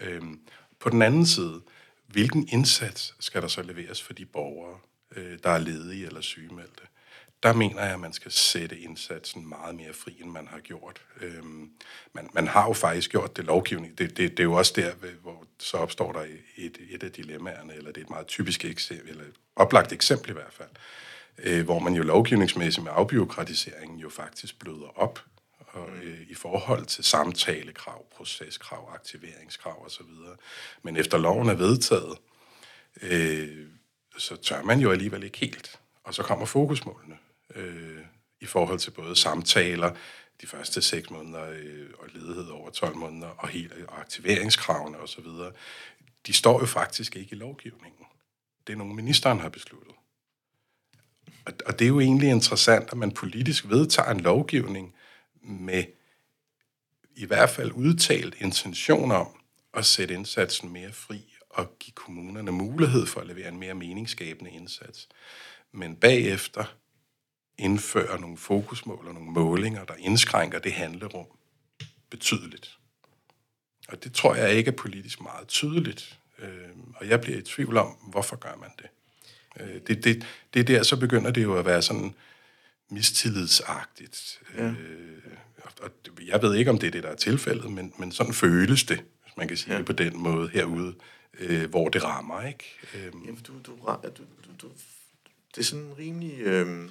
Øhm, 0.00 0.40
på 0.78 0.90
den 0.90 1.02
anden 1.02 1.26
side, 1.26 1.60
hvilken 2.06 2.48
indsats 2.52 3.14
skal 3.20 3.42
der 3.42 3.48
så 3.48 3.62
leveres 3.62 4.02
for 4.02 4.12
de 4.12 4.24
borgere, 4.24 4.78
øh, 5.16 5.38
der 5.42 5.50
er 5.50 5.58
ledige 5.58 6.06
eller 6.06 6.20
sygemeldte? 6.20 6.82
Der 7.42 7.52
mener 7.52 7.82
jeg, 7.82 7.92
at 7.92 8.00
man 8.00 8.12
skal 8.12 8.32
sætte 8.32 8.78
indsatsen 8.78 9.48
meget 9.48 9.74
mere 9.74 9.92
fri, 9.92 10.16
end 10.20 10.30
man 10.30 10.48
har 10.48 10.60
gjort. 10.60 11.02
Øhm, 11.20 11.70
man, 12.12 12.30
man 12.32 12.48
har 12.48 12.66
jo 12.66 12.72
faktisk 12.72 13.10
gjort 13.10 13.36
det 13.36 13.44
lovgivning. 13.44 13.98
Det, 13.98 14.16
det, 14.16 14.30
det 14.30 14.40
er 14.40 14.44
jo 14.44 14.52
også 14.52 14.72
der, 14.76 14.92
hvor 15.22 15.44
så 15.58 15.76
opstår 15.76 16.12
der 16.12 16.26
et, 16.56 16.78
et 16.90 17.02
af 17.02 17.12
dilemmaerne, 17.12 17.74
eller 17.74 17.92
det 17.92 18.00
er 18.00 18.04
et 18.04 18.10
meget 18.10 18.26
typisk 18.26 18.64
eksempel, 18.64 19.10
eller 19.10 19.24
et 19.24 19.34
oplagt 19.56 19.92
eksempel 19.92 20.30
i 20.30 20.32
hvert 20.32 20.52
fald, 20.52 20.68
øh, 21.38 21.64
hvor 21.64 21.78
man 21.78 21.94
jo 21.94 22.02
lovgivningsmæssigt 22.02 22.84
med 22.84 22.92
afbiokratiseringen 22.94 23.98
jo 23.98 24.08
faktisk 24.08 24.58
bløder 24.58 24.98
op 24.98 25.24
og, 25.58 25.88
øh, 26.02 26.20
i 26.28 26.34
forhold 26.34 26.86
til 26.86 27.04
samtalekrav, 27.04 28.06
proceskrav, 28.16 28.90
aktiveringskrav 28.94 29.86
osv. 29.86 30.06
Men 30.82 30.96
efter 30.96 31.18
loven 31.18 31.48
er 31.48 31.54
vedtaget, 31.54 32.18
øh, 33.02 33.66
så 34.18 34.36
tør 34.36 34.62
man 34.62 34.80
jo 34.80 34.90
alligevel 34.90 35.22
ikke 35.22 35.38
helt. 35.38 35.80
Og 36.04 36.14
så 36.14 36.22
kommer 36.22 36.46
fokusmålene 36.46 37.18
øh, 37.54 38.04
i 38.40 38.46
forhold 38.46 38.78
til 38.78 38.90
både 38.90 39.16
samtaler, 39.16 39.94
de 40.40 40.46
første 40.46 40.82
6 40.82 41.10
måneder 41.10 41.50
øh, 41.50 41.90
og 41.98 42.08
ledighed 42.14 42.48
over 42.48 42.70
12 42.70 42.96
måneder 42.96 43.28
og 43.28 43.48
hele 43.48 43.70
aktiveringskravene 43.88 44.98
osv., 44.98 45.26
de 46.26 46.32
står 46.32 46.60
jo 46.60 46.66
faktisk 46.66 47.16
ikke 47.16 47.32
i 47.32 47.38
lovgivningen. 47.38 48.06
Det 48.66 48.72
er 48.72 48.76
nogle 48.76 48.94
ministeren 48.94 49.40
har 49.40 49.48
besluttet. 49.48 49.94
Og, 51.46 51.52
og 51.66 51.78
det 51.78 51.84
er 51.84 51.88
jo 51.88 52.00
egentlig 52.00 52.30
interessant, 52.30 52.88
at 52.90 52.98
man 52.98 53.12
politisk 53.12 53.68
vedtager 53.68 54.10
en 54.10 54.20
lovgivning 54.20 54.94
med 55.42 55.84
i 57.16 57.24
hvert 57.24 57.50
fald 57.50 57.72
udtalt 57.72 58.34
intention 58.38 59.12
om 59.12 59.28
at 59.74 59.86
sætte 59.86 60.14
indsatsen 60.14 60.72
mere 60.72 60.92
fri 60.92 61.34
og 61.50 61.78
give 61.78 61.94
kommunerne 61.94 62.52
mulighed 62.52 63.06
for 63.06 63.20
at 63.20 63.26
levere 63.26 63.48
en 63.48 63.58
mere 63.58 63.74
meningsskabende 63.74 64.50
indsats. 64.50 65.08
Men 65.72 65.96
bagefter 65.96 66.64
indføre 67.58 68.20
nogle 68.20 68.36
fokusmål 68.36 69.06
og 69.08 69.14
nogle 69.14 69.30
målinger, 69.30 69.84
der 69.84 69.94
indskrænker 69.98 70.58
det 70.58 70.72
handlerum 70.72 71.26
betydeligt. 72.10 72.78
Og 73.88 74.04
det 74.04 74.12
tror 74.12 74.34
jeg 74.34 74.54
ikke 74.54 74.70
er 74.70 74.76
politisk 74.76 75.20
meget 75.20 75.48
tydeligt. 75.48 76.18
Øh, 76.38 76.48
og 76.94 77.08
jeg 77.08 77.20
bliver 77.20 77.38
i 77.38 77.42
tvivl 77.42 77.76
om, 77.76 77.86
hvorfor 77.86 78.36
gør 78.36 78.56
man 78.60 78.70
det. 78.78 78.86
Øh, 79.60 79.80
det, 79.86 80.04
det, 80.04 80.26
det 80.54 80.60
er 80.60 80.64
der, 80.64 80.82
så 80.82 80.96
begynder 80.96 81.30
det 81.30 81.42
jo 81.42 81.58
at 81.58 81.64
være 81.64 81.82
sådan 81.82 82.14
mistillidsagtigt. 82.90 84.40
Ja. 84.56 84.64
Øh, 84.64 85.22
og 85.80 85.90
jeg 86.26 86.42
ved 86.42 86.54
ikke, 86.54 86.70
om 86.70 86.78
det 86.78 86.86
er 86.86 86.90
det, 86.90 87.02
der 87.02 87.08
er 87.08 87.16
tilfældet, 87.16 87.72
men, 87.72 87.92
men 87.98 88.12
sådan 88.12 88.34
føles 88.34 88.84
det, 88.84 89.04
hvis 89.22 89.36
man 89.36 89.48
kan 89.48 89.56
sige 89.56 89.72
ja. 89.72 89.78
det 89.78 89.86
på 89.86 89.92
den 89.92 90.18
måde 90.18 90.48
herude, 90.48 90.94
øh, 91.38 91.70
hvor 91.70 91.88
det 91.88 92.04
rammer. 92.04 92.42
Ikke? 92.42 92.64
Øh. 92.94 93.12
Jamen, 93.26 93.40
du, 93.46 93.52
du, 93.52 93.58
du, 93.66 94.08
du, 94.16 94.22
du, 94.62 94.68
det 95.54 95.60
er 95.60 95.64
sådan 95.64 95.98
rimelig... 95.98 96.40
Øh 96.40 96.90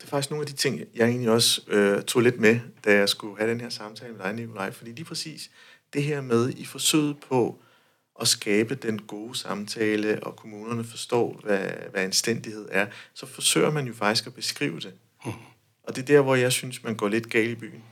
det 0.00 0.06
er 0.06 0.10
faktisk 0.10 0.30
nogle 0.30 0.42
af 0.42 0.46
de 0.46 0.52
ting, 0.52 0.80
jeg 0.94 1.08
egentlig 1.08 1.30
også 1.30 1.60
øh, 1.68 2.02
tog 2.02 2.22
lidt 2.22 2.40
med, 2.40 2.60
da 2.84 2.94
jeg 2.94 3.08
skulle 3.08 3.38
have 3.38 3.50
den 3.50 3.60
her 3.60 3.68
samtale 3.68 4.12
med 4.12 4.24
dig, 4.24 4.32
Nikolaj. 4.32 4.70
Fordi 4.70 4.90
lige 4.90 5.04
præcis 5.04 5.50
det 5.92 6.02
her 6.02 6.20
med 6.20 6.52
i 6.56 6.64
forsøget 6.64 7.20
på 7.20 7.62
at 8.20 8.28
skabe 8.28 8.74
den 8.74 9.02
gode 9.02 9.34
samtale, 9.34 10.22
og 10.22 10.36
kommunerne 10.36 10.84
forstår, 10.84 11.40
hvad, 11.44 11.70
hvad 11.90 12.02
anstændighed 12.02 12.68
er, 12.70 12.86
så 13.14 13.26
forsøger 13.26 13.70
man 13.70 13.86
jo 13.86 13.94
faktisk 13.94 14.26
at 14.26 14.34
beskrive 14.34 14.80
det. 14.80 14.92
Mm. 15.24 15.32
Og 15.82 15.96
det 15.96 16.02
er 16.02 16.06
der, 16.06 16.20
hvor 16.20 16.34
jeg 16.34 16.52
synes, 16.52 16.82
man 16.82 16.96
går 16.96 17.08
lidt 17.08 17.30
galt 17.30 17.50
i 17.50 17.54
byen. 17.54 17.82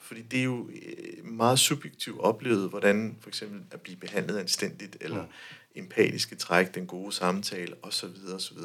Fordi 0.00 0.22
det 0.22 0.38
er 0.38 0.44
jo 0.44 0.68
øh, 0.68 1.24
meget 1.24 1.58
subjektivt 1.58 2.20
oplevet, 2.20 2.70
hvordan 2.70 3.16
for 3.20 3.28
eksempel 3.28 3.60
at 3.70 3.80
blive 3.80 3.96
behandlet 3.96 4.38
anstændigt, 4.38 4.96
eller 5.00 5.22
mm. 5.22 5.28
empatiske 5.74 6.36
træk, 6.36 6.74
den 6.74 6.86
gode 6.86 7.12
samtale, 7.12 7.74
osv. 7.82 8.08
osv 8.34 8.58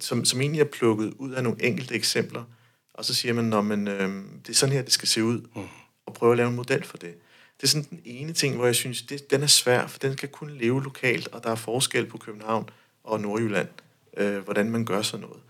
som, 0.00 0.24
som 0.24 0.40
egentlig 0.40 0.60
er 0.60 0.64
plukket 0.64 1.14
ud 1.18 1.32
af 1.32 1.42
nogle 1.42 1.64
enkelte 1.64 1.94
eksempler, 1.94 2.44
og 2.94 3.04
så 3.04 3.14
siger 3.14 3.34
man, 3.34 3.44
når 3.44 3.60
man, 3.60 3.88
øh, 3.88 4.24
det 4.42 4.48
er 4.48 4.54
sådan 4.54 4.72
her, 4.72 4.82
det 4.82 4.92
skal 4.92 5.08
se 5.08 5.24
ud, 5.24 5.40
mm. 5.56 5.62
og 6.06 6.14
prøve 6.14 6.32
at 6.32 6.36
lave 6.36 6.48
en 6.48 6.56
model 6.56 6.84
for 6.84 6.96
det. 6.96 7.14
Det 7.56 7.62
er 7.62 7.66
sådan 7.66 7.86
den 7.90 8.00
ene 8.04 8.32
ting, 8.32 8.56
hvor 8.56 8.66
jeg 8.66 8.74
synes, 8.74 9.02
det, 9.02 9.30
den 9.30 9.42
er 9.42 9.46
svær, 9.46 9.86
for 9.86 9.98
den 9.98 10.16
kan 10.16 10.28
kun 10.28 10.50
leve 10.50 10.82
lokalt, 10.82 11.28
og 11.28 11.44
der 11.44 11.50
er 11.50 11.54
forskel 11.54 12.06
på 12.06 12.18
København 12.18 12.68
og 13.04 13.20
Nordjylland, 13.20 13.68
øh, 14.16 14.38
hvordan 14.38 14.70
man 14.70 14.84
gør 14.84 15.02
sådan 15.02 15.26
noget. 15.26 15.42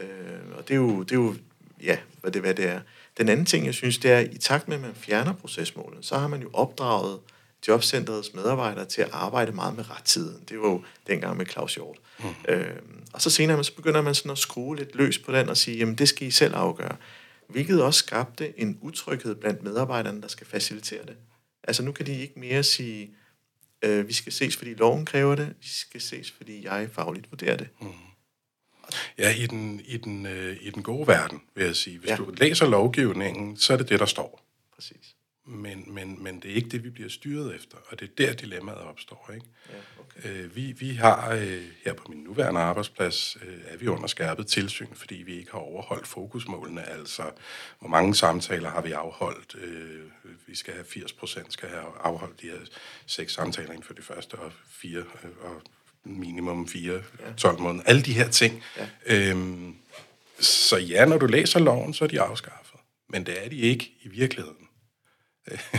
Øh, 0.00 0.58
og 0.58 0.68
det 0.68 0.74
er, 0.74 0.78
jo, 0.78 1.02
det 1.02 1.12
er 1.12 1.16
jo, 1.16 1.34
ja, 1.82 1.98
hvad 2.20 2.32
det, 2.32 2.42
hvad 2.42 2.54
det 2.54 2.68
er. 2.68 2.80
Den 3.18 3.28
anden 3.28 3.46
ting, 3.46 3.66
jeg 3.66 3.74
synes, 3.74 3.98
det 3.98 4.10
er, 4.10 4.18
i 4.18 4.38
takt 4.38 4.68
med, 4.68 4.76
at 4.76 4.82
man 4.82 4.94
fjerner 4.94 5.32
procesmålet, 5.32 6.04
så 6.04 6.18
har 6.18 6.28
man 6.28 6.42
jo 6.42 6.50
opdraget 6.52 7.18
jobcenterets 7.68 8.34
medarbejdere 8.34 8.84
til 8.84 9.02
at 9.02 9.08
arbejde 9.12 9.52
meget 9.52 9.76
med 9.76 9.90
retiden. 9.90 10.44
Det 10.48 10.60
var 10.60 10.68
jo 10.68 10.82
dengang 11.06 11.36
med 11.36 11.46
Claus 11.46 11.74
Hjort. 11.74 11.98
Mm. 12.18 12.28
Øh, 12.48 12.76
og 13.12 13.22
så 13.22 13.30
senere 13.30 13.64
så 13.64 13.74
begynder 13.74 14.02
man 14.02 14.14
sådan 14.14 14.30
at 14.30 14.38
skrue 14.38 14.76
lidt 14.76 14.94
løs 14.94 15.18
på 15.18 15.32
den 15.32 15.48
og 15.48 15.56
sige, 15.56 15.76
jamen 15.76 15.94
det 15.94 16.08
skal 16.08 16.26
I 16.26 16.30
selv 16.30 16.54
afgøre. 16.54 16.96
Hvilket 17.48 17.82
også 17.82 17.98
skabte 17.98 18.60
en 18.60 18.78
utryghed 18.80 19.34
blandt 19.34 19.62
medarbejderne, 19.62 20.22
der 20.22 20.28
skal 20.28 20.46
facilitere 20.46 21.06
det. 21.06 21.16
Altså 21.64 21.82
nu 21.82 21.92
kan 21.92 22.06
de 22.06 22.20
ikke 22.20 22.40
mere 22.40 22.62
sige, 22.62 23.10
øh, 23.82 24.08
vi 24.08 24.12
skal 24.12 24.32
ses, 24.32 24.56
fordi 24.56 24.74
loven 24.74 25.06
kræver 25.06 25.34
det, 25.34 25.48
vi 25.60 25.68
skal 25.68 26.00
ses, 26.00 26.30
fordi 26.30 26.64
jeg 26.64 26.88
fagligt 26.92 27.30
vurderer 27.30 27.56
det. 27.56 27.68
Mm. 27.80 27.88
Ja, 29.18 29.34
i 29.34 29.46
den, 29.46 29.80
i, 29.84 29.96
den, 29.96 30.26
øh, 30.26 30.56
i 30.60 30.70
den 30.70 30.82
gode 30.82 31.06
verden, 31.06 31.40
vil 31.54 31.64
jeg 31.64 31.76
sige. 31.76 31.98
Hvis 31.98 32.10
ja. 32.10 32.16
du 32.16 32.30
læser 32.36 32.66
lovgivningen, 32.66 33.56
så 33.56 33.72
er 33.72 33.76
det 33.76 33.88
det, 33.88 34.00
der 34.00 34.06
står. 34.06 34.46
Præcis 34.74 35.14
men, 35.46 35.94
men, 35.94 36.22
men 36.22 36.40
det 36.40 36.50
er 36.50 36.54
ikke 36.54 36.68
det, 36.68 36.84
vi 36.84 36.90
bliver 36.90 37.08
styret 37.08 37.54
efter, 37.54 37.76
og 37.86 38.00
det 38.00 38.10
er 38.10 38.26
der, 38.26 38.32
dilemmaet 38.32 38.78
opstår. 38.78 39.30
Ikke? 39.34 39.46
Ja, 39.68 39.74
okay. 40.00 40.44
øh, 40.44 40.56
vi, 40.56 40.72
vi 40.72 40.90
har 40.90 41.32
øh, 41.32 41.64
her 41.84 41.92
på 41.92 42.04
min 42.08 42.18
nuværende 42.18 42.60
arbejdsplads, 42.60 43.36
øh, 43.42 43.58
er 43.66 43.76
vi 43.76 43.88
under 43.88 44.06
skærpet 44.06 44.46
tilsyn, 44.46 44.94
fordi 44.94 45.14
vi 45.14 45.38
ikke 45.38 45.50
har 45.50 45.58
overholdt 45.58 46.06
fokusmålene, 46.06 46.88
altså 46.88 47.22
hvor 47.78 47.88
mange 47.88 48.14
samtaler 48.14 48.70
har 48.70 48.82
vi 48.82 48.92
afholdt. 48.92 49.54
Øh, 49.54 50.00
vi 50.46 50.56
skal 50.56 50.74
have 50.74 50.84
80 50.84 51.12
procent, 51.12 51.52
skal 51.52 51.68
have 51.68 51.84
afholdt 52.00 52.42
de 52.42 52.46
her 52.46 52.58
seks 53.06 53.32
samtaler 53.32 53.70
inden 53.70 53.84
for 53.84 53.94
de 53.94 54.02
første, 54.02 54.34
og 54.34 54.52
fire, 54.68 54.98
øh, 54.98 55.30
og 55.40 55.62
minimum 56.04 56.68
fire, 56.68 57.02
ja. 57.20 57.32
12 57.36 57.60
måneder. 57.60 57.84
Alle 57.84 58.02
de 58.02 58.12
her 58.12 58.28
ting. 58.28 58.62
Ja. 58.76 58.88
Øhm, 59.06 59.76
så 60.40 60.76
ja, 60.76 61.04
når 61.04 61.18
du 61.18 61.26
læser 61.26 61.58
loven, 61.58 61.94
så 61.94 62.04
er 62.04 62.08
de 62.08 62.20
afskaffet. 62.20 62.80
Men 63.08 63.26
det 63.26 63.44
er 63.44 63.48
de 63.48 63.56
ikke 63.56 63.92
i 64.02 64.08
virkeligheden. 64.08 64.69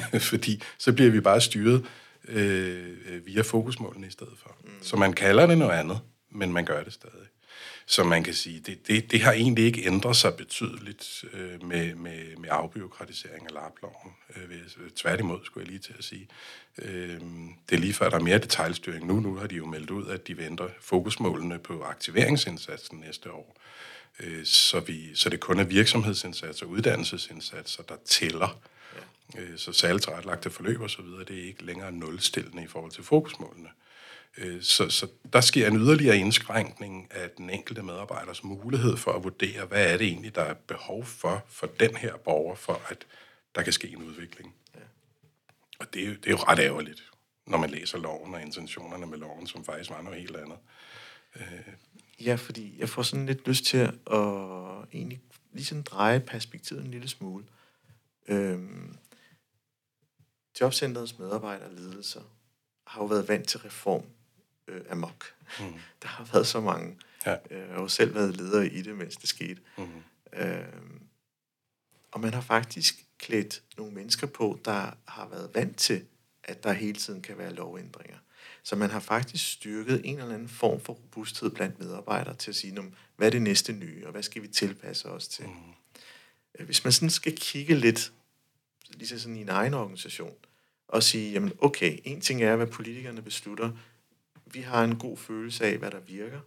fordi 0.31 0.63
så 0.77 0.93
bliver 0.93 1.11
vi 1.11 1.19
bare 1.19 1.41
styret 1.41 1.85
øh, 2.27 3.25
via 3.25 3.41
fokusmålene 3.41 4.07
i 4.07 4.11
stedet 4.11 4.33
for. 4.43 4.57
Mm. 4.63 4.69
Så 4.81 4.95
man 4.95 5.13
kalder 5.13 5.45
det 5.45 5.57
noget 5.57 5.79
andet, 5.79 5.99
men 6.31 6.53
man 6.53 6.65
gør 6.65 6.83
det 6.83 6.93
stadig. 6.93 7.27
Så 7.85 8.03
man 8.03 8.23
kan 8.23 8.33
sige, 8.33 8.59
det, 8.59 8.87
det, 8.87 9.11
det 9.11 9.21
har 9.21 9.31
egentlig 9.31 9.65
ikke 9.65 9.85
ændret 9.85 10.15
sig 10.15 10.33
betydeligt 10.35 11.25
øh, 11.33 11.63
med, 11.63 11.95
med, 11.95 12.37
med 12.37 12.49
afbyråkratisering 12.51 13.45
af 13.47 13.53
LARP-loven. 13.53 14.11
Øh, 14.35 14.89
tværtimod, 14.95 15.39
skulle 15.43 15.63
jeg 15.63 15.71
lige 15.71 15.79
til 15.79 15.95
at 15.97 16.03
sige. 16.03 16.27
Øh, 16.77 17.19
det 17.69 17.75
er 17.75 17.79
lige 17.79 17.93
før, 17.93 18.09
der 18.09 18.17
er 18.17 18.23
mere 18.23 18.37
detaljstyring 18.37 19.07
nu. 19.07 19.19
Nu 19.19 19.35
har 19.35 19.47
de 19.47 19.55
jo 19.55 19.65
meldt 19.65 19.89
ud, 19.89 20.07
at 20.07 20.27
de 20.27 20.37
venter 20.37 20.67
fokusmålene 20.81 21.59
på 21.59 21.83
aktiveringsindsatsen 21.83 22.99
næste 22.99 23.31
år. 23.31 23.57
Øh, 24.19 24.45
så, 24.45 24.79
vi, 24.79 25.15
så 25.15 25.29
det 25.29 25.39
kun 25.39 25.59
er 25.59 25.63
virksomhedsindsatser 25.63 26.65
og 26.65 26.71
uddannelsesindsatser, 26.71 27.83
der 27.83 27.95
tæller 28.05 28.61
Øh, 29.37 29.57
så 29.57 29.73
særligt 29.73 30.03
tilrettelagte 30.03 30.49
forløb 30.49 30.81
osv., 30.81 31.05
det 31.05 31.39
er 31.39 31.43
ikke 31.43 31.65
længere 31.65 31.91
nulstillende 31.91 32.63
i 32.63 32.67
forhold 32.67 32.91
til 32.91 33.03
fokusmålene. 33.03 33.69
Øh, 34.37 34.61
så, 34.61 34.89
så 34.89 35.07
der 35.33 35.41
sker 35.41 35.67
en 35.67 35.77
yderligere 35.77 36.17
indskrænkning 36.17 37.07
af 37.11 37.29
den 37.29 37.49
enkelte 37.49 37.83
medarbejders 37.83 38.43
mulighed 38.43 38.97
for 38.97 39.11
at 39.11 39.23
vurdere, 39.23 39.65
hvad 39.65 39.93
er 39.93 39.97
det 39.97 40.07
egentlig, 40.07 40.35
der 40.35 40.41
er 40.41 40.53
behov 40.53 41.05
for 41.05 41.45
for 41.49 41.67
den 41.67 41.95
her 41.95 42.17
borger, 42.17 42.55
for 42.55 42.81
at 42.89 43.05
der 43.55 43.61
kan 43.61 43.73
ske 43.73 43.89
en 43.89 44.03
udvikling. 44.03 44.55
Ja. 44.75 44.79
Og 45.79 45.93
det 45.93 46.03
er, 46.03 46.07
jo, 46.07 46.13
det 46.13 46.25
er 46.25 46.31
jo 46.31 46.37
ret 46.37 46.59
ærgerligt, 46.59 47.11
når 47.47 47.57
man 47.57 47.69
læser 47.69 47.97
loven 47.97 48.33
og 48.33 48.41
intentionerne 48.41 49.05
med 49.05 49.17
loven, 49.17 49.47
som 49.47 49.65
faktisk 49.65 49.89
var 49.89 50.01
noget 50.01 50.19
helt 50.19 50.35
andet. 50.35 50.57
Øh. 51.35 51.73
Ja, 52.25 52.35
fordi 52.35 52.75
jeg 52.79 52.89
får 52.89 53.01
sådan 53.01 53.25
lidt 53.25 53.47
lyst 53.47 53.65
til 53.65 53.77
at 53.77 53.93
egentlig 54.93 55.21
lige 55.53 55.65
sådan 55.65 55.83
dreje 55.83 56.19
perspektivet 56.19 56.85
en 56.85 56.91
lille 56.91 57.07
smule. 57.07 57.45
Øhm, 58.31 58.97
Jobcenterets 60.61 61.19
medarbejdere 61.19 61.69
og 61.69 61.75
ledelser 61.75 62.21
har 62.87 63.01
jo 63.01 63.05
været 63.05 63.27
vant 63.27 63.47
til 63.47 63.59
reform 63.59 64.03
øh, 64.67 64.81
amok. 64.89 65.25
Mm. 65.59 65.65
Der 66.01 66.07
har 66.07 66.23
været 66.33 66.47
så 66.47 66.61
mange. 66.61 66.97
Ja. 67.25 67.35
Øh, 67.51 67.69
jeg 67.69 67.75
har 67.75 67.87
selv 67.87 68.15
været 68.15 68.37
leder 68.37 68.61
i 68.61 68.81
det, 68.81 68.95
mens 68.95 69.17
det 69.17 69.29
skete. 69.29 69.61
Mm. 69.77 70.03
Øh, 70.33 70.65
og 72.11 72.19
man 72.19 72.33
har 72.33 72.41
faktisk 72.41 73.05
klædt 73.17 73.63
nogle 73.77 73.93
mennesker 73.93 74.27
på, 74.27 74.59
der 74.65 74.97
har 75.07 75.27
været 75.27 75.49
vant 75.55 75.77
til, 75.77 76.05
at 76.43 76.63
der 76.63 76.73
hele 76.73 76.99
tiden 76.99 77.21
kan 77.21 77.37
være 77.37 77.53
lovændringer. 77.53 78.17
Så 78.63 78.75
man 78.75 78.89
har 78.89 78.99
faktisk 78.99 79.51
styrket 79.51 80.01
en 80.03 80.19
eller 80.19 80.33
anden 80.33 80.49
form 80.49 80.81
for 80.81 80.93
robusthed 80.93 81.49
blandt 81.49 81.79
medarbejdere 81.79 82.35
til 82.35 82.51
at 82.51 82.55
sige, 82.55 82.93
hvad 83.15 83.27
er 83.27 83.31
det 83.31 83.41
næste 83.41 83.73
nye, 83.73 84.05
og 84.05 84.11
hvad 84.11 84.23
skal 84.23 84.41
vi 84.41 84.47
tilpasse 84.47 85.09
os 85.09 85.27
til. 85.27 85.45
Mm. 85.45 86.65
Hvis 86.65 86.83
man 86.83 86.93
sådan 86.93 87.09
skal 87.09 87.35
kigge 87.35 87.75
lidt 87.75 88.13
lige 88.93 89.19
sådan 89.19 89.35
i 89.35 89.41
en 89.41 89.49
egen 89.49 89.73
organisation, 89.73 90.35
og 90.87 91.03
sige, 91.03 91.31
jamen 91.31 91.53
okay, 91.59 91.99
en 92.03 92.21
ting 92.21 92.43
er, 92.43 92.55
hvad 92.55 92.67
politikerne 92.67 93.21
beslutter. 93.21 93.71
Vi 94.45 94.61
har 94.61 94.83
en 94.83 94.95
god 94.95 95.17
følelse 95.17 95.65
af, 95.65 95.77
hvad 95.77 95.91
der 95.91 95.99
virker, 95.99 96.39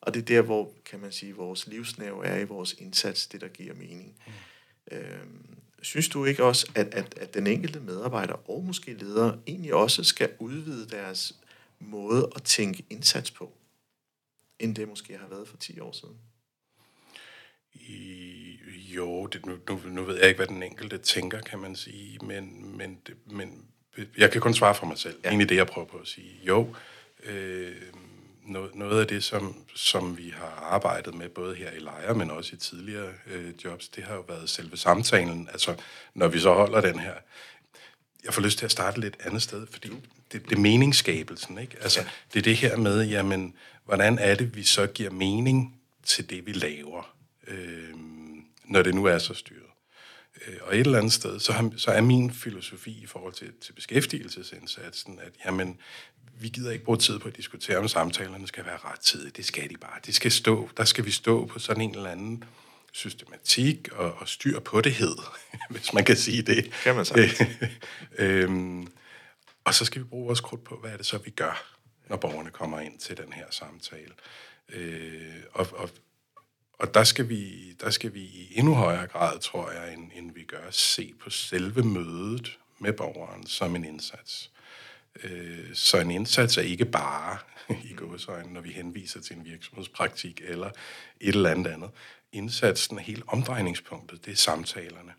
og 0.00 0.14
det 0.14 0.20
er 0.20 0.24
der, 0.24 0.42
hvor, 0.42 0.72
kan 0.84 1.00
man 1.00 1.12
sige, 1.12 1.36
vores 1.36 1.66
livsnerve 1.66 2.26
er 2.26 2.38
i 2.38 2.44
vores 2.44 2.74
indsats, 2.78 3.26
det 3.26 3.40
der 3.40 3.48
giver 3.48 3.74
mening. 3.74 4.14
Mm. 4.26 4.32
Øhm, 4.96 5.56
synes 5.82 6.08
du 6.08 6.24
ikke 6.24 6.44
også, 6.44 6.70
at, 6.74 6.86
at, 6.86 7.18
at 7.18 7.34
den 7.34 7.46
enkelte 7.46 7.80
medarbejder 7.80 8.50
og 8.50 8.64
måske 8.64 8.94
leder 8.94 9.38
egentlig 9.46 9.74
også 9.74 10.04
skal 10.04 10.30
udvide 10.38 10.88
deres 10.88 11.34
måde 11.78 12.30
at 12.36 12.42
tænke 12.42 12.84
indsats 12.90 13.30
på, 13.30 13.52
end 14.58 14.76
det 14.76 14.88
måske 14.88 15.18
har 15.18 15.28
været 15.28 15.48
for 15.48 15.56
10 15.56 15.80
år 15.80 15.92
siden? 15.92 16.16
I, 17.74 18.51
jo, 18.96 19.26
det, 19.26 19.46
nu, 19.46 19.58
nu, 19.68 19.80
nu 19.84 20.02
ved 20.02 20.18
jeg 20.18 20.28
ikke, 20.28 20.38
hvad 20.38 20.46
den 20.46 20.62
enkelte 20.62 20.98
tænker, 20.98 21.40
kan 21.40 21.58
man 21.58 21.76
sige, 21.76 22.18
men, 22.22 22.76
men, 22.76 22.98
men 23.26 23.64
jeg 24.18 24.30
kan 24.30 24.40
kun 24.40 24.54
svare 24.54 24.74
for 24.74 24.86
mig 24.86 24.98
selv. 24.98 25.16
Ja. 25.24 25.28
Egentlig 25.28 25.48
det, 25.48 25.56
jeg 25.56 25.66
prøver 25.66 25.88
på 25.88 25.98
at 25.98 26.08
sige. 26.08 26.40
Jo, 26.42 26.74
øh, 27.24 27.72
noget, 28.46 28.74
noget 28.74 29.00
af 29.00 29.06
det, 29.06 29.24
som, 29.24 29.56
som 29.74 30.18
vi 30.18 30.34
har 30.36 30.68
arbejdet 30.70 31.14
med, 31.14 31.28
både 31.28 31.54
her 31.54 31.70
i 31.70 31.78
Lejre, 31.78 32.14
men 32.14 32.30
også 32.30 32.56
i 32.56 32.58
tidligere 32.58 33.08
øh, 33.26 33.64
jobs, 33.64 33.88
det 33.88 34.04
har 34.04 34.14
jo 34.14 34.24
været 34.28 34.50
selve 34.50 34.76
samtalen. 34.76 35.48
Altså, 35.52 35.74
når 36.14 36.28
vi 36.28 36.38
så 36.38 36.54
holder 36.54 36.80
den 36.80 36.98
her... 36.98 37.14
Jeg 38.24 38.34
får 38.34 38.42
lyst 38.42 38.58
til 38.58 38.64
at 38.64 38.70
starte 38.72 39.00
lidt 39.00 39.16
andet 39.24 39.42
sted, 39.42 39.66
fordi 39.70 39.88
det, 40.32 40.44
det 40.48 40.52
er 40.52 40.60
meningsskabelsen, 40.60 41.58
ikke? 41.58 41.76
Altså, 41.80 42.00
ja. 42.00 42.06
det 42.32 42.38
er 42.38 42.42
det 42.42 42.56
her 42.56 42.76
med, 42.76 43.04
jamen, 43.04 43.54
hvordan 43.84 44.18
er 44.18 44.34
det, 44.34 44.56
vi 44.56 44.62
så 44.62 44.86
giver 44.86 45.10
mening 45.10 45.80
til 46.06 46.30
det, 46.30 46.46
vi 46.46 46.52
laver, 46.52 47.14
øh, 47.46 47.94
når 48.64 48.82
det 48.82 48.94
nu 48.94 49.04
er 49.04 49.18
så 49.18 49.34
styret. 49.34 49.72
Øh, 50.46 50.56
og 50.62 50.74
et 50.74 50.80
eller 50.80 50.98
andet 50.98 51.12
sted, 51.12 51.40
så, 51.40 51.52
har, 51.52 51.70
så 51.76 51.90
er 51.90 52.00
min 52.00 52.30
filosofi 52.30 53.02
i 53.02 53.06
forhold 53.06 53.32
til, 53.32 53.52
til 53.60 53.72
beskæftigelsesindsatsen, 53.72 55.18
at 55.22 55.32
jamen, 55.46 55.78
vi 56.40 56.48
gider 56.48 56.70
ikke 56.70 56.84
bruge 56.84 56.98
tid 56.98 57.18
på 57.18 57.28
at 57.28 57.36
diskutere, 57.36 57.76
om 57.76 57.88
samtalerne 57.88 58.46
skal 58.46 58.64
være 58.66 58.78
ret 58.84 59.36
Det 59.36 59.44
skal 59.44 59.70
de 59.70 59.76
bare. 59.76 59.98
Det 60.06 60.14
skal 60.14 60.32
stå, 60.32 60.68
der 60.76 60.84
skal 60.84 61.04
vi 61.04 61.10
stå 61.10 61.46
på 61.46 61.58
sådan 61.58 61.82
en 61.82 61.94
eller 61.94 62.10
anden 62.10 62.44
systematik 62.92 63.88
og, 63.92 64.14
og 64.14 64.28
styr 64.28 64.60
på 64.60 64.80
det 64.80 64.92
hed, 64.92 65.16
hvis 65.70 65.92
man 65.92 66.04
kan 66.04 66.16
sige 66.16 66.42
det. 66.42 66.72
Kan 66.72 66.94
man 66.94 67.04
sige. 67.04 67.30
øhm, 68.18 68.88
og 69.64 69.74
så 69.74 69.84
skal 69.84 70.02
vi 70.02 70.06
bruge 70.06 70.26
vores 70.26 70.40
krudt 70.40 70.64
på, 70.64 70.76
hvad 70.76 70.90
er 70.90 70.96
det 70.96 71.06
så, 71.06 71.18
vi 71.18 71.30
gør, 71.30 71.76
når 72.08 72.16
borgerne 72.16 72.50
kommer 72.50 72.80
ind 72.80 72.98
til 72.98 73.16
den 73.16 73.32
her 73.32 73.44
samtale. 73.50 74.12
Øh, 74.68 75.32
og, 75.52 75.66
og, 75.72 75.90
og 76.78 76.94
der 76.94 77.04
skal, 77.04 77.28
vi, 77.28 77.72
der 77.80 77.90
skal 77.90 78.14
vi 78.14 78.20
i 78.20 78.52
endnu 78.54 78.74
højere 78.74 79.06
grad, 79.06 79.38
tror 79.38 79.70
jeg, 79.70 79.94
end, 79.94 80.10
end 80.14 80.34
vi 80.34 80.44
gør, 80.44 80.70
se 80.70 81.14
på 81.20 81.30
selve 81.30 81.82
mødet 81.82 82.58
med 82.78 82.92
borgeren 82.92 83.46
som 83.46 83.76
en 83.76 83.84
indsats. 83.84 84.50
Øh, 85.24 85.74
så 85.74 85.98
en 85.98 86.10
indsats 86.10 86.56
er 86.56 86.62
ikke 86.62 86.84
bare 86.84 87.38
i 87.90 87.94
gåsøjne, 87.94 88.52
når 88.52 88.60
vi 88.60 88.70
henviser 88.70 89.20
til 89.20 89.36
en 89.36 89.44
virksomhedspraktik 89.44 90.40
eller 90.44 90.70
et 91.20 91.34
eller 91.34 91.50
andet 91.50 91.70
andet. 91.70 91.90
Indsatsen, 92.32 92.98
hele 92.98 93.22
omdrejningspunktet, 93.26 94.24
det 94.24 94.32
er 94.32 94.36
samtalerne 94.36 95.12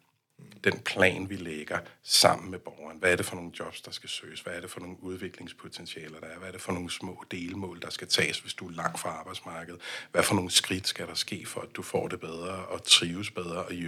den 0.64 0.80
plan, 0.80 1.30
vi 1.30 1.36
lægger 1.36 1.80
sammen 2.04 2.52
med 2.52 2.60
borgeren. 2.60 2.98
Hvad 2.98 3.12
er 3.12 3.16
det 3.16 3.26
for 3.26 3.36
nogle 3.36 3.52
jobs, 3.60 3.82
der 3.82 3.92
skal 3.92 4.10
søges? 4.10 4.42
Hvad 4.42 4.54
er 4.54 4.62
det 4.62 4.70
for 4.70 4.80
nogle 4.80 5.04
udviklingspotentialer, 5.04 6.20
der 6.20 6.28
er? 6.28 6.38
Hvad 6.38 6.48
er 6.48 6.52
det 6.52 6.62
for 6.62 6.72
nogle 6.72 6.92
små 6.92 7.24
delmål, 7.32 7.82
der 7.82 7.90
skal 7.90 8.08
tages, 8.08 8.40
hvis 8.40 8.54
du 8.54 8.68
er 8.68 8.72
langt 8.72 9.00
fra 9.00 9.10
arbejdsmarkedet? 9.10 9.82
Hvad 10.12 10.24
for 10.24 10.36
nogle 10.36 10.52
skridt 10.52 10.88
skal 10.88 11.08
der 11.08 11.14
ske, 11.14 11.46
for 11.46 11.62
at 11.62 11.76
du 11.76 11.82
får 11.82 12.08
det 12.08 12.20
bedre 12.20 12.66
og 12.66 12.84
trives 12.84 13.32
bedre 13.32 13.64
og 13.64 13.74
i, 13.74 13.88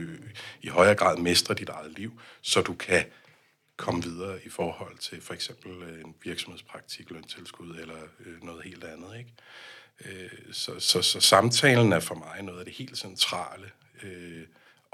i 0.62 0.68
højere 0.68 0.96
grad 0.96 1.18
mestre 1.18 1.54
dit 1.54 1.70
eget 1.70 1.92
liv, 1.92 2.20
så 2.42 2.62
du 2.62 2.74
kan 2.74 3.06
komme 3.78 4.04
videre 4.04 4.46
i 4.46 4.50
forhold 4.50 4.98
til 4.98 5.22
for 5.22 5.34
eksempel 5.34 5.72
øh, 5.72 6.02
en 6.02 6.16
virksomhedspraktik, 6.24 7.12
løntilskud 7.12 7.76
eller 7.76 7.98
øh, 8.26 8.44
noget 8.44 8.64
helt 8.64 8.84
andet. 8.84 9.18
Ikke? 9.18 9.34
Øh, 10.06 10.30
så, 10.52 10.80
så, 10.80 11.02
så 11.02 11.20
samtalen 11.20 11.94
er 11.94 12.00
for 12.00 12.16
mig 12.16 12.42
noget 12.42 12.60
af 12.60 12.66
det 12.66 12.74
helt 12.74 12.98
centrale 12.98 13.72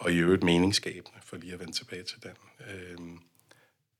og 0.01 0.11
i 0.11 0.17
øvrigt 0.17 0.43
meningsskabende, 0.43 1.19
for 1.23 1.37
lige 1.37 1.53
at 1.53 1.59
vende 1.59 1.71
tilbage 1.71 2.03
til 2.03 2.23
den, 2.23 2.35
øh, 2.69 3.17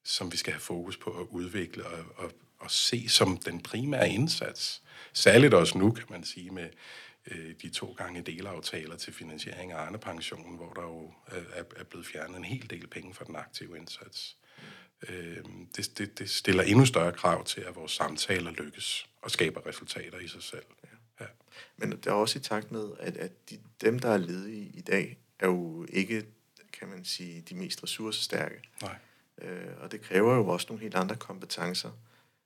som 0.03 0.31
vi 0.31 0.37
skal 0.37 0.53
have 0.53 0.61
fokus 0.61 0.97
på 0.97 1.09
at 1.11 1.27
udvikle 1.29 1.85
og, 1.85 2.05
og, 2.15 2.31
og 2.59 2.71
se 2.71 3.09
som 3.09 3.37
den 3.37 3.61
primære 3.63 4.09
indsats. 4.09 4.81
Særligt 5.13 5.53
også 5.53 5.77
nu, 5.77 5.91
kan 5.91 6.05
man 6.09 6.23
sige, 6.23 6.51
med 6.51 6.69
øh, 7.31 7.53
de 7.61 7.69
to 7.69 7.91
gange 7.91 8.21
delaftaler 8.21 8.95
til 8.95 9.13
finansiering 9.13 9.71
af 9.71 9.77
Arne-pensionen, 9.77 10.55
hvor 10.55 10.73
der 10.73 10.81
jo 10.81 11.13
øh, 11.31 11.43
er, 11.53 11.63
er 11.75 11.83
blevet 11.83 12.05
fjernet 12.05 12.37
en 12.37 12.43
hel 12.43 12.69
del 12.69 12.87
penge 12.87 13.13
fra 13.13 13.25
den 13.25 13.35
aktive 13.35 13.77
indsats. 13.77 14.37
Øh, 15.09 15.37
det, 15.75 15.97
det, 15.97 16.19
det 16.19 16.29
stiller 16.29 16.63
endnu 16.63 16.85
større 16.85 17.11
krav 17.11 17.45
til, 17.45 17.61
at 17.61 17.75
vores 17.75 17.91
samtaler 17.91 18.51
lykkes 18.51 19.09
og 19.21 19.31
skaber 19.31 19.67
resultater 19.67 20.19
i 20.19 20.27
sig 20.27 20.43
selv. 20.43 20.65
Ja. 21.19 21.25
Men 21.77 21.91
det 21.91 22.07
er 22.07 22.11
også 22.11 22.39
i 22.39 22.41
takt 22.41 22.71
med, 22.71 22.91
at, 22.99 23.17
at 23.17 23.49
de, 23.49 23.59
dem, 23.81 23.99
der 23.99 24.09
er 24.09 24.17
ledige 24.17 24.71
i 24.73 24.81
dag, 24.81 25.17
er 25.41 25.47
jo 25.47 25.85
ikke, 25.89 26.25
kan 26.79 26.87
man 26.87 27.05
sige, 27.05 27.41
de 27.41 27.55
mest 27.55 27.83
ressourcestærke. 27.83 28.55
Nej. 28.81 28.95
Øh, 29.41 29.71
og 29.81 29.91
det 29.91 30.01
kræver 30.01 30.35
jo 30.35 30.47
også 30.47 30.67
nogle 30.69 30.81
helt 30.81 30.95
andre 30.95 31.15
kompetencer 31.15 31.89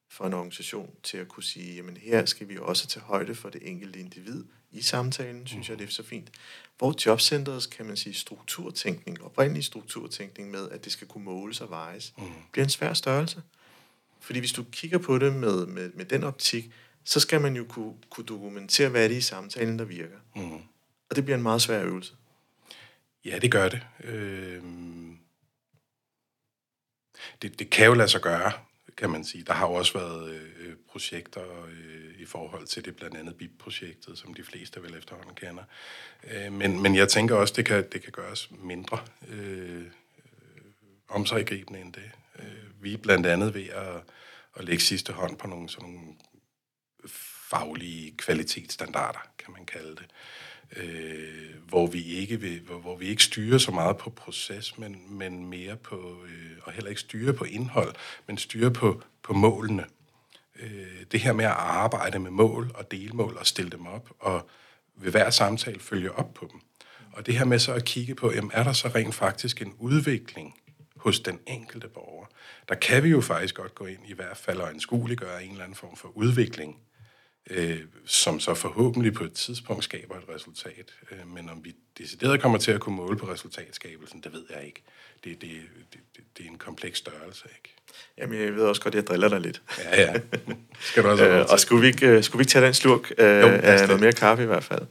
for 0.09 0.25
en 0.25 0.33
organisation 0.33 0.95
til 1.03 1.17
at 1.17 1.27
kunne 1.27 1.43
sige, 1.43 1.75
jamen 1.75 1.97
her 1.97 2.25
skal 2.25 2.49
vi 2.49 2.57
også 2.57 2.87
tage 2.87 3.03
højde 3.03 3.35
for 3.35 3.49
det 3.49 3.61
enkelte 3.69 3.99
individ 3.99 4.43
i 4.71 4.81
samtalen, 4.81 5.47
synes 5.47 5.69
jeg, 5.69 5.79
det 5.79 5.87
er 5.87 5.91
så 5.91 6.03
fint. 6.03 6.31
Hvor 6.77 6.95
jobcentret, 7.05 7.69
kan 7.69 7.85
man 7.85 7.97
sige, 7.97 8.13
strukturtænkning, 8.13 9.23
oprindelig 9.23 9.63
strukturtænkning 9.63 10.51
med, 10.51 10.69
at 10.69 10.85
det 10.85 10.91
skal 10.91 11.07
kunne 11.07 11.23
måles 11.23 11.61
og 11.61 11.69
vejes, 11.69 12.13
mm. 12.17 12.23
bliver 12.51 12.63
en 12.63 12.69
svær 12.69 12.93
størrelse. 12.93 13.41
Fordi 14.19 14.39
hvis 14.39 14.51
du 14.51 14.63
kigger 14.71 14.97
på 14.97 15.17
det 15.17 15.33
med, 15.33 15.65
med, 15.65 15.91
med 15.93 16.05
den 16.05 16.23
optik, 16.23 16.71
så 17.03 17.19
skal 17.19 17.41
man 17.41 17.55
jo 17.55 17.65
kunne, 17.69 17.93
kunne 18.09 18.25
dokumentere, 18.25 18.89
hvad 18.89 19.03
er 19.03 19.07
det 19.07 19.15
i 19.15 19.21
samtalen, 19.21 19.79
der 19.79 19.85
virker. 19.85 20.17
Mm. 20.35 20.53
Og 21.09 21.15
det 21.15 21.23
bliver 21.25 21.37
en 21.37 21.43
meget 21.43 21.61
svær 21.61 21.83
øvelse. 21.83 22.13
Ja, 23.25 23.39
det 23.39 23.51
gør 23.51 23.69
det. 23.69 23.81
Øh, 24.03 24.63
det. 27.41 27.59
Det 27.59 27.69
kan 27.69 27.85
jo 27.85 27.93
lade 27.93 28.09
sig 28.09 28.21
gøre, 28.21 28.51
kan 28.97 29.09
man 29.09 29.23
sige. 29.23 29.43
Der 29.43 29.53
har 29.53 29.67
jo 29.67 29.73
også 29.73 29.97
været 29.97 30.29
øh, 30.29 30.75
projekter 30.89 31.63
øh, 31.65 32.19
i 32.19 32.25
forhold 32.25 32.67
til 32.67 32.85
det, 32.85 32.95
blandt 32.95 33.17
andet 33.17 33.35
BIP-projektet, 33.35 34.17
som 34.17 34.33
de 34.33 34.43
fleste 34.43 34.83
vel 34.83 34.95
efterhånden 34.97 35.35
kender. 35.35 35.63
Øh, 36.23 36.53
men, 36.53 36.81
men 36.81 36.95
jeg 36.95 37.09
tænker 37.09 37.35
også, 37.35 37.53
det 37.57 37.65
kan, 37.65 37.89
det 37.91 38.01
kan 38.01 38.11
gøres 38.11 38.51
mindre 38.51 38.99
øh, 39.27 39.79
øh 39.79 39.85
omsaggribende 41.07 41.81
end 41.81 41.93
det. 41.93 42.11
Øh, 42.39 42.83
vi 42.83 42.93
er 42.93 42.97
blandt 42.97 43.25
andet 43.25 43.53
ved 43.53 43.69
at, 43.69 44.01
at 44.55 44.65
lægge 44.65 44.83
sidste 44.83 45.13
hånd 45.13 45.37
på 45.37 45.47
nogle 45.47 45.69
sådan 45.69 45.89
nogle 45.89 46.15
faglige 47.49 48.17
kvalitetsstandarder, 48.17 49.19
kan 49.37 49.53
man 49.53 49.65
kalde 49.65 49.95
det 49.95 50.05
øh, 50.77 51.45
hvor 51.69 51.87
vi 51.87 52.03
ikke 52.03 52.41
vil, 52.41 52.59
hvor, 52.59 52.77
hvor 52.77 52.95
vi 52.95 53.05
ikke 53.05 53.23
styrer 53.23 53.57
så 53.57 53.71
meget 53.71 53.97
på 53.97 54.09
proces, 54.09 54.77
men, 54.77 55.17
men 55.17 55.45
mere 55.45 55.75
på, 55.75 56.17
øh, 56.25 56.57
og 56.63 56.71
heller 56.71 56.89
ikke 56.89 57.01
styre 57.01 57.33
på 57.33 57.43
indhold, 57.43 57.95
men 58.27 58.37
styre 58.37 58.71
på, 58.71 59.01
på 59.23 59.33
målene. 59.33 59.85
Øh, 60.59 61.05
det 61.11 61.19
her 61.19 61.33
med 61.33 61.45
at 61.45 61.51
arbejde 61.51 62.19
med 62.19 62.31
mål 62.31 62.71
og 62.75 62.91
delmål 62.91 63.37
og 63.37 63.47
stille 63.47 63.71
dem 63.71 63.87
op, 63.87 64.09
og 64.19 64.49
ved 64.95 65.11
hver 65.11 65.29
samtale 65.29 65.79
følge 65.79 66.11
op 66.11 66.33
på 66.33 66.49
dem. 66.51 66.61
Og 67.11 67.25
det 67.25 67.37
her 67.37 67.45
med 67.45 67.59
så 67.59 67.73
at 67.73 67.85
kigge 67.85 68.15
på, 68.15 68.33
jamen, 68.33 68.51
er 68.53 68.63
der 68.63 68.73
så 68.73 68.87
rent 68.87 69.15
faktisk 69.15 69.61
en 69.61 69.73
udvikling 69.79 70.59
hos 70.95 71.19
den 71.19 71.39
enkelte 71.47 71.87
borger? 71.87 72.25
Der 72.69 72.75
kan 72.75 73.03
vi 73.03 73.09
jo 73.09 73.21
faktisk 73.21 73.55
godt 73.55 73.75
gå 73.75 73.85
ind 73.85 73.99
i 74.07 74.13
hvert 74.13 74.37
fald 74.37 74.59
og 74.59 74.69
anskueliggøre 74.69 75.43
en 75.43 75.51
eller 75.51 75.63
anden 75.63 75.75
form 75.75 75.95
for 75.95 76.17
udvikling 76.17 76.77
øh, 77.49 77.79
som 78.05 78.39
så 78.39 78.53
forhåbentlig 78.53 79.13
på 79.13 79.23
et 79.23 79.33
tidspunkt 79.33 79.83
skaber 79.83 80.15
et 80.15 80.23
resultat. 80.35 80.93
Øh, 81.11 81.27
men 81.27 81.49
om 81.49 81.65
vi 81.65 81.75
decideret 81.97 82.41
kommer 82.41 82.57
til 82.57 82.71
at 82.71 82.79
kunne 82.79 82.95
måle 82.95 83.17
på 83.17 83.31
resultatskabelsen, 83.31 84.21
det 84.21 84.33
ved 84.33 84.43
jeg 84.49 84.65
ikke. 84.65 84.83
Det, 85.23 85.41
det, 85.41 85.51
det, 85.93 85.99
det, 86.37 86.45
er 86.45 86.49
en 86.49 86.57
kompleks 86.57 86.97
størrelse, 86.97 87.45
ikke? 87.57 87.75
Jamen, 88.17 88.41
jeg 88.41 88.55
ved 88.55 88.63
også 88.63 88.81
godt, 88.81 88.95
at 88.95 88.97
jeg 88.97 89.07
driller 89.07 89.29
dig 89.29 89.41
lidt. 89.41 89.61
Ja, 89.83 90.01
ja. 90.01 90.13
Skal 90.79 91.03
du 91.03 91.09
også 91.09 91.27
øh, 91.29 91.45
og 91.49 91.59
skulle 91.59 91.81
vi, 91.81 91.87
ikke, 91.87 92.07
øh, 92.07 92.23
skulle 92.23 92.39
vi 92.39 92.41
ikke 92.41 92.51
tage 92.51 92.65
den 92.65 92.73
slurk 92.73 93.11
øh, 93.17 93.41
jo, 93.41 93.47
af 93.47 93.87
noget 93.87 94.01
mere 94.01 94.13
kaffe 94.13 94.43
i 94.43 94.47
hvert 94.47 94.63
fald? 94.63 94.81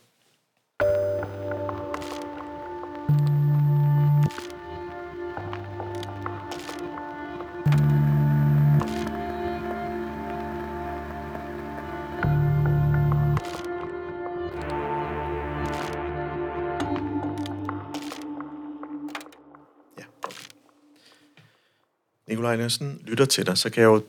Nikolaj, 22.45 22.57
når 22.57 22.65
jeg 22.65 22.71
sådan 22.71 23.01
lytter 23.05 23.25
til 23.25 23.47
dig, 23.47 23.59
så 23.59 23.71
kan 23.71 23.81
jeg 23.83 23.89
jo 23.89 24.03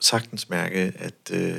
sagtens 0.00 0.48
mærke, 0.48 0.92
at 0.98 1.30
øh, 1.32 1.56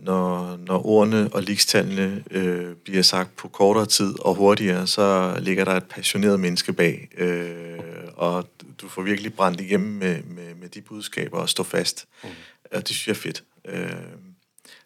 når, 0.00 0.56
når 0.56 0.86
ordene 0.86 1.28
og 1.32 1.42
likstallene 1.42 2.24
øh, 2.30 2.74
bliver 2.74 3.02
sagt 3.02 3.36
på 3.36 3.48
kortere 3.48 3.86
tid 3.86 4.20
og 4.20 4.34
hurtigere, 4.34 4.86
så 4.86 5.36
ligger 5.40 5.64
der 5.64 5.72
et 5.72 5.84
passioneret 5.84 6.40
menneske 6.40 6.72
bag, 6.72 7.08
øh, 7.16 7.78
og 8.16 8.48
du 8.80 8.88
får 8.88 9.02
virkelig 9.02 9.34
brændt 9.34 9.60
igennem 9.60 9.92
med, 9.92 10.22
med, 10.22 10.54
med 10.54 10.68
de 10.68 10.80
budskaber 10.82 11.38
og 11.38 11.48
stå 11.48 11.62
fast. 11.62 12.06
Mm. 12.24 12.28
Og 12.72 12.88
det 12.88 12.96
synes 12.96 13.06
jeg 13.06 13.12
er 13.12 13.32
fedt. 13.32 13.44
Øh, 13.64 13.90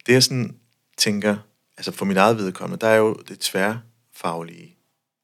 det 0.07 0.13
jeg 0.13 0.23
sådan 0.23 0.55
tænker, 0.97 1.37
altså 1.77 1.93
for 1.93 2.05
mit 2.05 2.17
eget 2.17 2.39
vedkommende, 2.39 2.81
der 2.81 2.89
er 2.89 2.97
jo 2.97 3.15
det 3.29 3.39
tværfaglige, 3.39 4.77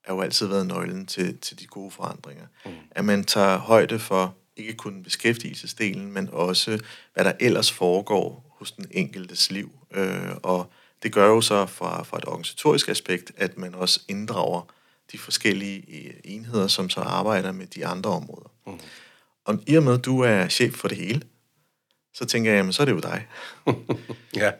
er 0.04 0.14
jo 0.14 0.20
altid 0.20 0.46
været 0.46 0.66
nøglen 0.66 1.06
til, 1.06 1.38
til 1.38 1.60
de 1.60 1.66
gode 1.66 1.90
forandringer. 1.90 2.46
Mm. 2.66 2.72
At 2.90 3.04
man 3.04 3.24
tager 3.24 3.58
højde 3.58 3.98
for 3.98 4.34
ikke 4.56 4.74
kun 4.74 5.02
beskæftigelsesdelen, 5.02 6.12
men 6.12 6.28
også, 6.32 6.80
hvad 7.14 7.24
der 7.24 7.32
ellers 7.40 7.72
foregår 7.72 8.54
hos 8.58 8.72
den 8.72 8.86
enkeltes 8.90 9.50
liv. 9.50 9.70
Øh, 9.94 10.30
og 10.42 10.72
det 11.02 11.12
gør 11.12 11.26
jo 11.26 11.40
så 11.40 11.66
fra, 11.66 12.02
fra 12.02 12.18
et 12.18 12.24
organisatorisk 12.24 12.88
aspekt, 12.88 13.32
at 13.36 13.58
man 13.58 13.74
også 13.74 14.00
inddrager 14.08 14.74
de 15.12 15.18
forskellige 15.18 15.84
øh, 15.88 16.14
enheder, 16.24 16.66
som 16.66 16.90
så 16.90 17.00
arbejder 17.00 17.52
med 17.52 17.66
de 17.66 17.86
andre 17.86 18.10
områder. 18.10 18.50
Mm. 18.66 18.80
Og 19.44 19.58
i 19.66 19.74
og 19.74 19.82
med, 19.82 19.94
at 19.94 20.04
du 20.04 20.20
er 20.20 20.48
chef 20.48 20.74
for 20.74 20.88
det 20.88 20.96
hele, 20.96 21.22
så 22.14 22.24
tænker 22.24 22.50
jeg, 22.50 22.58
jamen, 22.58 22.72
så 22.72 22.82
er 22.82 22.84
det 22.84 22.92
jo 22.92 23.00
dig. 23.00 23.26
ja. 24.42 24.52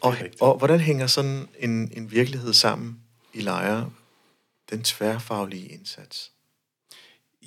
Og, 0.00 0.16
og 0.40 0.58
hvordan 0.58 0.80
hænger 0.80 1.06
sådan 1.06 1.48
en, 1.58 1.92
en 1.96 2.10
virkelighed 2.10 2.52
sammen 2.52 3.00
i 3.34 3.40
lejre, 3.40 3.90
den 4.70 4.82
tværfaglige 4.82 5.68
indsats? 5.68 6.32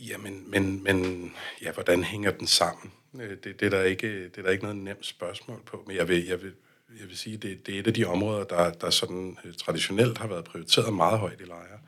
Jamen, 0.07 0.51
men, 0.51 0.83
men 0.83 1.31
ja, 1.61 1.71
hvordan 1.71 2.03
hænger 2.03 2.31
den 2.31 2.47
sammen? 2.47 2.91
Øh, 3.21 3.29
det, 3.29 3.59
det, 3.59 3.61
er 3.61 3.69
der 3.69 3.83
ikke, 3.83 4.23
det 4.23 4.37
er 4.37 4.41
der 4.41 4.49
ikke 4.49 4.63
noget 4.63 4.77
nemt 4.77 5.05
spørgsmål 5.05 5.61
på, 5.65 5.83
men 5.87 5.95
jeg 5.95 6.07
vil, 6.07 6.25
jeg 6.25 6.41
vil, 6.41 6.53
jeg 6.99 7.07
vil 7.07 7.17
sige, 7.17 7.37
det, 7.37 7.67
det 7.67 7.75
er 7.75 7.79
et 7.79 7.87
af 7.87 7.93
de 7.93 8.05
områder, 8.05 8.43
der, 8.43 8.71
der 8.71 8.89
sådan 8.89 9.37
øh, 9.45 9.53
traditionelt 9.53 10.17
har 10.17 10.27
været 10.27 10.43
prioriteret 10.43 10.93
meget 10.93 11.19
højt 11.19 11.41
i 11.41 11.43
lejre. 11.43 11.79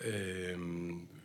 Øh, 0.00 0.58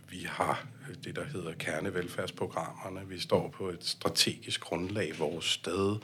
vi 0.10 0.26
har 0.30 0.68
det, 1.04 1.16
der 1.16 1.24
hedder 1.24 1.54
kernevelfærdsprogrammerne. 1.54 3.08
Vi 3.08 3.20
står 3.20 3.50
på 3.50 3.70
et 3.70 3.84
strategisk 3.86 4.62
grundlag 4.62 5.20
vores 5.20 5.46
sted. 5.46 5.98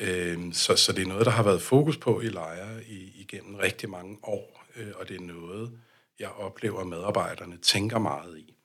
Øh, 0.00 0.52
så, 0.52 0.76
så 0.76 0.92
det 0.92 1.02
er 1.02 1.08
noget, 1.08 1.26
der 1.26 1.32
har 1.32 1.42
været 1.42 1.62
fokus 1.62 1.96
på 1.96 2.20
i 2.20 2.28
lejre 2.28 2.84
i, 2.84 3.12
igennem 3.16 3.54
rigtig 3.54 3.90
mange 3.90 4.18
år, 4.22 4.66
øh, 4.76 4.92
og 4.94 5.08
det 5.08 5.16
er 5.16 5.20
noget, 5.20 5.72
jeg 6.18 6.28
oplever, 6.28 6.80
at 6.80 6.86
medarbejderne 6.86 7.56
tænker 7.56 7.98
meget 7.98 8.38
i. 8.38 8.55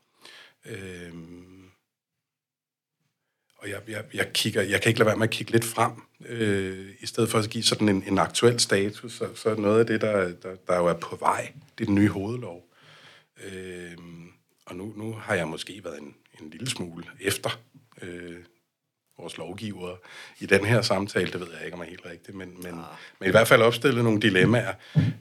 Øh, 0.66 1.14
og 3.62 3.70
jeg, 3.70 3.82
jeg, 3.88 4.04
jeg, 4.14 4.34
kigger, 4.34 4.62
jeg 4.62 4.82
kan 4.82 4.90
ikke 4.90 5.00
lade 5.00 5.08
være 5.08 5.18
med 5.18 5.28
at 5.28 5.34
kigge 5.34 5.52
lidt 5.52 5.66
frem, 5.66 5.92
øh, 6.26 6.90
i 7.00 7.06
stedet 7.06 7.30
for 7.30 7.40
at 7.40 7.50
give 7.50 7.64
sådan 7.64 7.90
en, 7.90 8.04
en 8.08 8.18
aktuel 8.18 8.60
status, 8.60 9.14
så, 9.14 9.36
så 9.36 9.50
er 9.50 9.56
noget 9.56 9.80
af 9.80 9.86
det, 9.86 10.02
der, 10.02 10.32
der, 10.32 10.56
der 10.68 10.78
jo 10.78 10.86
er 10.86 10.94
på 10.94 11.16
vej, 11.16 11.54
det 11.78 11.84
er 11.84 11.86
den 11.86 11.96
nye 11.96 12.10
hovedlov. 12.10 12.64
Øh, 13.44 13.98
og 14.66 14.76
nu, 14.76 14.94
nu 14.98 15.14
har 15.14 15.36
jeg 15.36 15.48
måske 15.48 15.82
været 15.84 16.00
en, 16.00 16.16
en 16.42 16.50
lille 16.50 16.70
smule 16.70 17.06
efter 17.20 17.60
øh, 18.02 18.38
vores 19.18 19.38
lovgivere 19.38 19.98
i 20.40 20.46
den 20.46 20.66
her 20.66 20.82
samtale. 20.82 21.32
Det 21.32 21.40
ved 21.40 21.48
jeg 21.58 21.66
ikke, 21.66 21.76
om 21.76 21.82
er 21.82 21.86
helt 21.86 22.06
rigtigt, 22.06 22.38
men, 22.38 22.54
men, 22.64 22.74
ah. 22.74 22.86
men 23.20 23.28
i 23.28 23.32
hvert 23.32 23.48
fald 23.48 23.62
opstillet 23.62 24.04
nogle 24.04 24.22
dilemmaer. 24.22 24.74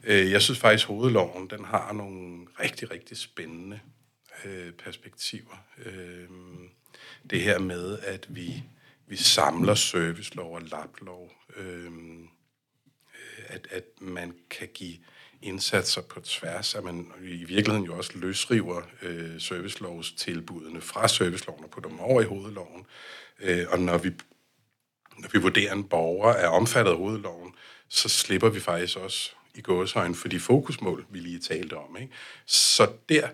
Øh, 0.03 0.31
jeg 0.31 0.41
synes 0.41 0.59
faktisk, 0.59 0.87
hovedloven 0.87 1.47
den 1.49 1.65
har 1.65 1.93
nogle 1.93 2.47
rigtig, 2.59 2.91
rigtig 2.91 3.17
spændende 3.17 3.79
øh, 4.45 4.71
perspektiver. 4.73 5.65
Øh, 5.85 6.29
det 7.29 7.41
her 7.41 7.59
med, 7.59 7.99
at 7.99 8.27
vi, 8.29 8.63
vi 9.07 9.15
samler 9.15 9.75
servicelov 9.75 10.55
og 10.55 10.61
laplov. 10.61 11.31
Øh, 11.57 11.91
at, 13.47 13.67
at 13.71 13.83
man 14.01 14.33
kan 14.49 14.69
give 14.73 14.97
indsatser 15.41 16.01
på 16.01 16.19
tværs, 16.19 16.75
at 16.75 16.83
man 16.83 17.11
i 17.21 17.43
virkeligheden 17.43 17.85
jo 17.85 17.97
også 17.97 18.11
løsriver 18.15 18.81
øh, 19.01 19.41
servicelovstilbudene 19.41 20.81
fra 20.81 21.07
serviceloven 21.07 21.63
og 21.63 21.69
putter 21.69 21.89
dem 21.89 21.99
over 21.99 22.21
i 22.21 22.25
hovedloven. 22.25 22.85
Øh, 23.39 23.65
og 23.69 23.79
når 23.79 23.97
vi, 23.97 24.11
når 25.17 25.29
vi 25.33 25.39
vurderer 25.39 25.73
en 25.73 25.83
borger 25.83 26.33
er 26.33 26.47
omfattet 26.47 26.91
af 26.91 26.97
hovedloven, 26.97 27.53
så 27.87 28.09
slipper 28.09 28.49
vi 28.49 28.59
faktisk 28.59 28.97
også 28.97 29.31
i 29.55 29.61
gåsøjne 29.61 30.15
for 30.15 30.27
de 30.27 30.39
fokusmål, 30.39 31.05
vi 31.09 31.19
lige 31.19 31.39
talte 31.39 31.73
om. 31.73 31.97
Ikke? 31.97 32.13
Så 32.45 32.91
der, 33.09 33.29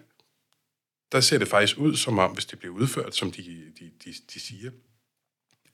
der 1.11 1.21
ser 1.21 1.37
det 1.37 1.47
faktisk 1.47 1.77
ud 1.77 1.95
som 1.95 2.19
om, 2.19 2.31
hvis 2.31 2.45
det 2.45 2.59
bliver 2.59 2.73
udført, 2.73 3.15
som 3.15 3.31
de, 3.31 3.71
de, 3.79 3.91
de, 4.05 4.13
de 4.33 4.39
siger, 4.39 4.71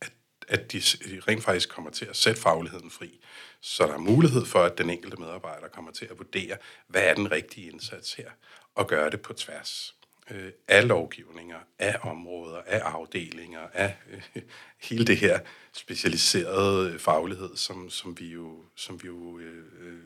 at 0.01 0.11
at 0.47 0.71
de 0.71 0.81
rent 1.27 1.43
faktisk 1.43 1.69
kommer 1.69 1.91
til 1.91 2.05
at 2.05 2.15
sætte 2.15 2.41
fagligheden 2.41 2.91
fri. 2.91 3.19
Så 3.61 3.87
der 3.87 3.93
er 3.93 3.97
mulighed 3.97 4.45
for, 4.45 4.59
at 4.59 4.77
den 4.77 4.89
enkelte 4.89 5.17
medarbejder 5.17 5.67
kommer 5.67 5.91
til 5.91 6.05
at 6.05 6.17
vurdere, 6.17 6.57
hvad 6.87 7.03
er 7.03 7.13
den 7.13 7.31
rigtige 7.31 7.71
indsats 7.71 8.13
her, 8.13 8.31
og 8.75 8.87
gøre 8.87 9.09
det 9.09 9.21
på 9.21 9.33
tværs 9.33 9.95
øh, 10.31 10.51
af 10.67 10.87
lovgivninger, 10.87 11.59
af 11.79 11.97
områder, 12.01 12.61
af 12.65 12.79
afdelinger, 12.79 13.67
af 13.73 13.97
øh, 14.11 14.41
hele 14.81 15.05
det 15.05 15.17
her 15.17 15.39
specialiserede 15.73 16.99
faglighed, 16.99 17.55
som, 17.55 17.89
som 17.89 18.19
vi 18.19 18.27
jo, 18.27 18.65
som 18.75 19.03
vi 19.03 19.07
jo 19.07 19.39
øh, 19.39 19.65
øh 19.79 19.99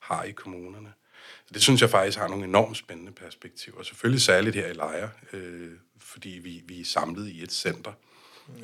har 0.00 0.22
i 0.22 0.32
kommunerne. 0.32 0.92
Så 1.46 1.54
det 1.54 1.62
synes 1.62 1.80
jeg 1.80 1.90
faktisk 1.90 2.18
har 2.18 2.28
nogle 2.28 2.44
enormt 2.44 2.76
spændende 2.76 3.12
perspektiver. 3.12 3.82
Selvfølgelig 3.82 4.22
særligt 4.22 4.56
her 4.56 4.66
i 4.66 4.72
Lejre, 4.72 5.10
øh, 5.32 5.70
fordi 5.98 6.28
vi, 6.28 6.62
vi 6.66 6.80
er 6.80 6.84
samlet 6.84 7.28
i 7.28 7.42
et 7.42 7.52
center, 7.52 7.92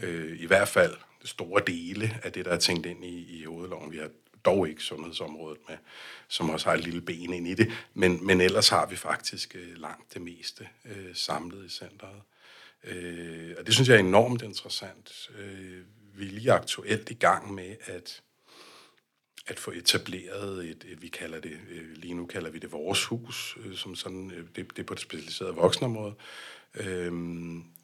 Øh, 0.03 0.41
I 0.41 0.47
hvert 0.47 0.69
fald 0.69 0.97
store 1.25 1.63
dele 1.67 2.21
af 2.23 2.33
det, 2.33 2.45
der 2.45 2.51
er 2.51 2.59
tænkt 2.59 2.87
ind 2.87 3.05
i, 3.05 3.41
i 3.41 3.45
hovedloven. 3.45 3.93
Vi 3.93 3.99
har 3.99 4.11
dog 4.45 4.69
ikke 4.69 4.83
sundhedsområdet 4.83 5.59
med, 5.69 5.77
som 6.29 6.51
også 6.51 6.69
har 6.69 6.77
et 6.77 6.85
lille 6.85 7.01
ben 7.01 7.33
ind 7.33 7.49
i 7.49 7.55
det, 7.55 7.73
men, 7.95 8.27
men 8.27 8.41
ellers 8.41 8.69
har 8.69 8.87
vi 8.87 8.97
faktisk 8.97 9.57
øh, 9.57 9.77
langt 9.77 10.15
det 10.15 10.23
meste 10.23 10.69
øh, 10.85 11.15
samlet 11.15 11.65
i 11.67 11.69
centret. 11.69 12.23
Øh, 12.85 13.55
og 13.59 13.67
det 13.67 13.75
synes 13.75 13.89
jeg 13.89 13.95
er 13.95 14.01
enormt 14.01 14.43
interessant. 14.43 15.31
Øh, 15.39 15.83
vi 16.15 16.27
er 16.27 16.33
lige 16.33 16.53
aktuelt 16.53 17.11
i 17.11 17.15
gang 17.15 17.55
med 17.55 17.77
at 17.81 18.23
at 19.49 19.59
få 19.59 19.71
etableret 19.71 20.65
et, 20.65 20.85
et 20.89 21.03
vi 21.03 21.09
kalder 21.09 21.41
det, 21.41 21.53
øh, 21.71 21.97
lige 21.97 22.15
nu 22.15 22.27
kalder 22.27 22.51
vi 22.51 22.59
det 22.59 22.73
vores 22.73 23.05
hus, 23.05 23.59
øh, 23.65 23.77
som 23.77 23.95
sådan, 23.95 24.31
øh, 24.31 24.45
det, 24.57 24.77
det 24.77 24.79
er 24.79 24.87
på 24.87 24.95
det 24.95 25.03
specialiserede 25.03 25.55
voksenområde, 25.55 26.15
øh, 26.75 27.13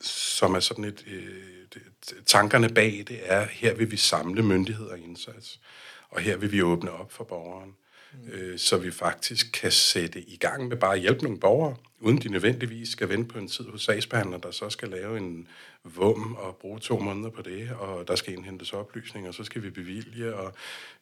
som 0.00 0.54
er 0.54 0.60
sådan 0.60 0.84
et, 0.84 1.04
øh, 1.06 1.54
tankerne 2.26 2.68
bag 2.68 3.04
det 3.08 3.20
er, 3.22 3.46
her 3.46 3.74
vil 3.74 3.90
vi 3.90 3.96
samle 3.96 4.42
myndigheder 4.42 4.92
og 4.92 4.98
indsats, 4.98 5.60
og 6.10 6.20
her 6.20 6.36
vil 6.36 6.52
vi 6.52 6.62
åbne 6.62 6.90
op 6.90 7.12
for 7.12 7.24
borgeren. 7.24 7.76
Mm. 8.22 8.30
øh, 8.32 8.58
så 8.58 8.76
vi 8.76 8.90
faktisk 8.90 9.52
kan 9.52 9.70
sætte 9.70 10.20
i 10.20 10.36
gang 10.36 10.68
med 10.68 10.76
bare 10.76 10.94
at 10.94 11.00
hjælpe 11.00 11.22
nogle 11.22 11.40
borgere, 11.40 11.76
uden 12.00 12.18
de 12.18 12.28
nødvendigvis 12.28 12.88
skal 12.88 13.08
vente 13.08 13.32
på 13.32 13.38
en 13.38 13.48
tid 13.48 13.64
hos 13.64 13.84
sagsbehandler, 13.84 14.38
der 14.38 14.50
så 14.50 14.70
skal 14.70 14.88
lave 14.88 15.18
en 15.18 15.48
vum 15.84 16.34
og 16.34 16.56
bruge 16.56 16.80
to 16.80 16.98
måneder 16.98 17.30
på 17.30 17.42
det, 17.42 17.70
og 17.70 18.08
der 18.08 18.16
skal 18.16 18.32
indhentes 18.32 18.72
oplysninger, 18.72 19.28
og 19.28 19.34
så 19.34 19.44
skal 19.44 19.62
vi 19.62 19.70
bevilge, 19.70 20.34
og 20.34 20.54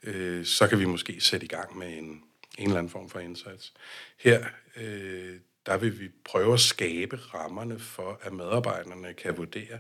øh, 0.03 0.45
så 0.45 0.67
kan 0.67 0.79
vi 0.79 0.85
måske 0.85 1.21
sætte 1.21 1.45
i 1.45 1.49
gang 1.49 1.79
med 1.79 1.99
en, 1.99 2.23
en 2.59 2.67
eller 2.67 2.79
anden 2.79 2.91
form 2.91 3.11
for 3.11 3.19
indsats. 3.19 3.73
Her, 4.17 4.45
øh, 4.77 5.35
der 5.67 5.77
vil 5.77 6.01
vi 6.01 6.09
prøve 6.25 6.53
at 6.53 6.61
skabe 6.61 7.17
rammerne 7.17 7.79
for, 7.79 8.21
at 8.23 8.33
medarbejderne 8.33 9.15
kan 9.15 9.37
vurdere, 9.37 9.79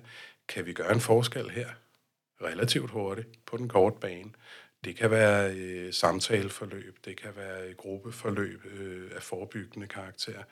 kan 0.49 0.67
vi 0.67 0.73
gøre 0.73 0.93
en 0.93 1.01
forskel 1.01 1.51
her 1.51 1.69
relativt 2.43 2.91
hurtigt 2.91 3.29
på 3.47 3.57
den 3.57 3.69
korte 3.69 3.97
bane. 4.01 4.31
Det 4.85 4.97
kan 4.97 5.11
være 5.11 5.55
øh, 5.55 5.93
samtaleforløb, 5.93 6.99
det 7.05 7.21
kan 7.21 7.31
være 7.37 7.69
øh, 7.69 7.77
gruppeforløb 7.77 8.65
øh, 8.65 9.11
af 9.17 9.23
forebyggende 9.23 9.87
karakter. 9.87 10.43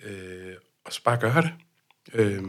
Øh, 0.00 0.54
og 0.84 0.92
så 0.92 1.02
bare 1.02 1.20
gøre 1.20 1.42
det. 1.42 1.52
Øh, 2.12 2.42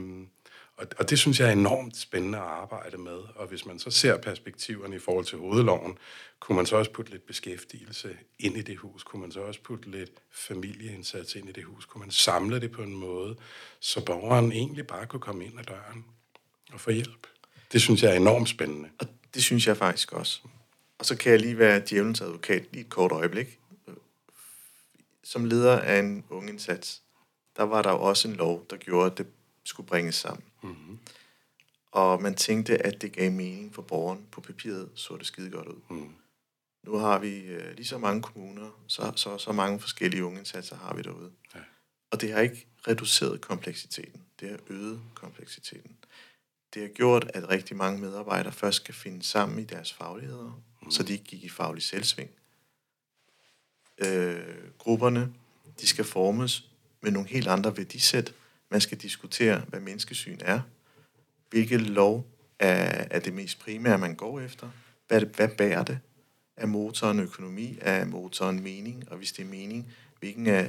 og, 0.78 0.88
og 0.98 1.10
det 1.10 1.20
synes 1.20 1.40
jeg 1.40 1.48
er 1.48 1.52
enormt 1.52 1.98
spændende 1.98 2.38
at 2.38 2.44
arbejde 2.44 2.98
med. 2.98 3.20
Og 3.36 3.48
hvis 3.48 3.66
man 3.66 3.80
så 3.80 3.92
ser 3.92 4.18
perspektiverne 4.18 4.96
i 4.96 5.00
forhold 5.00 5.26
til 5.26 5.38
hovedloven, 5.38 5.98
kunne 6.40 6.56
man 6.56 6.66
så 6.66 6.76
også 6.76 6.92
putte 6.92 7.12
lidt 7.12 7.26
beskæftigelse 7.26 8.18
ind 8.40 8.58
i 8.58 8.62
det 8.62 8.78
hus? 8.78 9.04
Kunne 9.04 9.22
man 9.22 9.32
så 9.32 9.40
også 9.40 9.62
putte 9.62 9.92
lidt 9.92 10.12
familieindsats 10.32 11.36
ind 11.36 11.50
i 11.50 11.52
det 11.52 11.64
hus? 11.64 11.86
Kunne 11.86 12.00
man 12.00 12.12
samle 12.12 12.62
det 12.62 12.72
på 12.72 12.82
en 12.82 12.96
måde, 12.96 13.36
så 13.80 14.06
borgeren 14.06 14.52
egentlig 14.52 14.88
bare 14.88 15.06
kunne 15.06 15.20
komme 15.20 15.46
ind 15.46 15.60
ad 15.60 15.64
døren 15.64 16.06
og 16.72 16.80
få 16.80 16.92
hjælp? 16.92 17.28
Det 17.72 17.82
synes 17.82 18.04
jeg 18.04 18.12
er 18.12 18.16
enormt 18.16 18.50
spændende. 18.50 18.90
Og 19.00 19.08
det 19.34 19.44
synes 19.44 19.68
jeg 19.68 19.78
faktisk 19.78 20.14
også. 20.14 20.42
Og 21.00 21.06
så 21.06 21.18
kan 21.18 21.32
jeg 21.32 21.40
lige 21.40 21.58
være 21.58 21.82
djævelens 21.90 22.22
advokat 22.22 22.66
lige 22.72 22.82
et 22.82 22.90
kort 22.90 23.12
øjeblik. 23.12 23.60
Som 25.24 25.46
leder 25.46 25.80
af 25.80 26.00
en 26.00 26.26
indsats, 26.48 27.02
der 27.58 27.64
var 27.64 27.82
der 27.82 27.92
jo 27.92 28.02
også 28.02 28.28
en 28.28 28.36
lov, 28.36 28.66
der 28.70 28.78
gjorde, 28.78 29.12
at 29.12 29.18
det 29.18 29.28
skulle 29.64 29.88
bringes 29.88 30.16
sammen. 30.16 30.44
Mm-hmm. 30.64 31.00
Og 31.92 32.22
man 32.22 32.36
tænkte, 32.36 32.86
at 32.86 33.02
det 33.02 33.12
gav 33.12 33.32
mening 33.32 33.76
for 33.76 33.82
borgeren. 33.82 34.28
På 34.32 34.42
papiret 34.42 34.90
så 34.96 35.18
det 35.18 35.28
skide 35.28 35.52
godt 35.52 35.68
ud. 35.68 35.82
Mm. 35.90 36.10
Nu 36.84 36.98
har 36.98 37.20
vi 37.20 37.38
øh, 37.38 37.76
lige 37.76 37.86
så 37.86 37.98
mange 37.98 38.22
kommuner, 38.22 38.70
så, 38.88 39.14
så, 39.16 39.38
så 39.38 39.52
mange 39.52 39.80
forskellige 39.80 40.24
indsatser 40.24 40.76
har 40.76 40.96
vi 40.96 41.02
derude. 41.02 41.32
Ja. 41.56 41.60
Og 42.12 42.22
det 42.22 42.32
har 42.32 42.42
ikke 42.42 42.68
reduceret 42.88 43.42
kompleksiteten. 43.42 44.22
Det 44.40 44.50
har 44.50 44.60
øget 44.68 45.02
kompleksiteten. 45.16 45.98
Det 46.74 46.82
har 46.82 46.90
gjort, 46.90 47.32
at 47.34 47.50
rigtig 47.50 47.78
mange 47.78 48.02
medarbejdere 48.02 48.54
først 48.54 48.76
skal 48.76 48.94
finde 48.94 49.24
sammen 49.24 49.60
i 49.60 49.64
deres 49.64 49.94
fagligheder, 49.94 50.62
mm. 50.88 50.92
så 50.92 51.04
de 51.04 51.14
ikke 51.14 51.26
gik 51.26 51.44
i 51.44 51.50
faglig 51.50 51.84
selvsving. 51.84 52.30
Øh, 54.06 54.38
grupperne, 54.78 55.34
de 55.82 55.88
skal 55.88 56.06
formes 56.06 56.70
med 57.02 57.12
nogle 57.12 57.30
helt 57.30 57.48
andre 57.48 57.78
værdisæt. 57.78 58.34
Man 58.72 58.82
skal 58.82 58.98
diskutere, 58.98 59.62
hvad 59.68 59.80
menneskesyn 59.80 60.38
er. 60.42 60.60
Hvilke 61.50 61.78
lov 61.78 62.26
er, 62.60 63.08
er 63.12 63.20
det 63.20 63.34
mest 63.34 63.60
primære, 63.60 63.98
man 63.98 64.16
går 64.16 64.40
efter? 64.40 64.70
Hvad, 65.08 65.22
hvad 65.22 65.48
bærer 65.48 65.84
det? 65.84 66.00
Er 66.58 66.66
motoren 66.66 67.20
økonomi? 67.20 67.78
Er 67.82 68.06
motoren 68.06 68.64
mening? 68.64 69.12
Og 69.12 69.18
hvis 69.18 69.32
det 69.32 69.44
er 69.44 69.48
mening, 69.48 69.94
hvilken 70.20 70.48
er, 70.48 70.68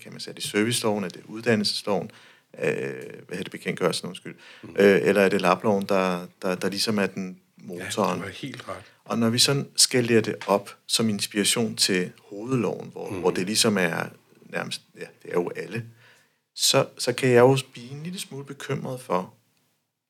kan 0.00 0.12
man 0.12 0.20
sige, 0.20 0.30
er 0.30 0.34
det 0.34 0.44
serviceloven? 0.44 1.04
Er 1.04 1.08
det 1.08 1.22
uddannelsesloven? 1.24 2.10
Øh, 2.58 2.72
hvad 3.26 3.36
hedder 3.36 3.42
det 3.42 3.50
bekendtgørelsen, 3.50 4.08
undskyld. 4.08 4.34
Mm. 4.62 4.76
Øh, 4.78 5.00
eller 5.02 5.22
er 5.22 5.28
det 5.28 5.40
laploven, 5.40 5.86
der, 5.88 6.26
der, 6.42 6.54
der 6.54 6.68
ligesom 6.68 6.98
er 6.98 7.06
den 7.06 7.40
motoren? 7.66 8.20
Ja, 8.20 8.26
det 8.26 8.34
helt 8.34 8.68
ret. 8.68 8.84
Og 9.04 9.18
når 9.18 9.30
vi 9.30 9.38
sådan 9.38 9.68
lære 9.92 10.20
det 10.20 10.36
op 10.46 10.76
som 10.86 11.08
inspiration 11.08 11.76
til 11.76 12.12
hovedloven, 12.30 12.88
hvor, 12.92 13.08
mm. 13.08 13.20
hvor 13.20 13.30
det 13.30 13.46
ligesom 13.46 13.78
er 13.78 14.08
nærmest, 14.40 14.82
ja, 14.94 15.06
det 15.22 15.30
er 15.30 15.34
jo 15.34 15.50
alle, 15.56 15.84
så, 16.54 16.86
så 16.98 17.12
kan 17.12 17.28
jeg 17.28 17.40
jo 17.40 17.58
blive 17.72 17.90
en 17.90 18.02
lille 18.02 18.18
smule 18.18 18.44
bekymret 18.44 19.00
for, 19.00 19.34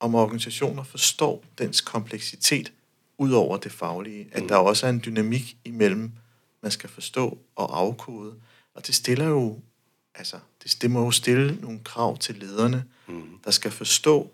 om 0.00 0.14
organisationer 0.14 0.84
forstår 0.84 1.44
dens 1.58 1.80
kompleksitet 1.80 2.72
ud 3.18 3.32
over 3.32 3.56
det 3.56 3.72
faglige, 3.72 4.28
at 4.32 4.42
mm. 4.42 4.48
der 4.48 4.56
også 4.56 4.86
er 4.86 4.90
en 4.90 5.02
dynamik 5.04 5.56
imellem, 5.64 6.12
man 6.62 6.72
skal 6.72 6.90
forstå 6.90 7.38
og 7.56 7.78
afkode. 7.78 8.34
Og 8.74 8.86
det 8.86 8.94
stiller 8.94 9.26
jo, 9.26 9.58
altså, 10.14 10.36
det, 10.62 10.78
det 10.82 10.90
må 10.90 11.04
jo 11.04 11.10
stille 11.10 11.58
nogle 11.60 11.80
krav 11.84 12.18
til 12.18 12.34
lederne, 12.34 12.84
mm. 13.06 13.38
der 13.44 13.50
skal 13.50 13.70
forstå, 13.70 14.32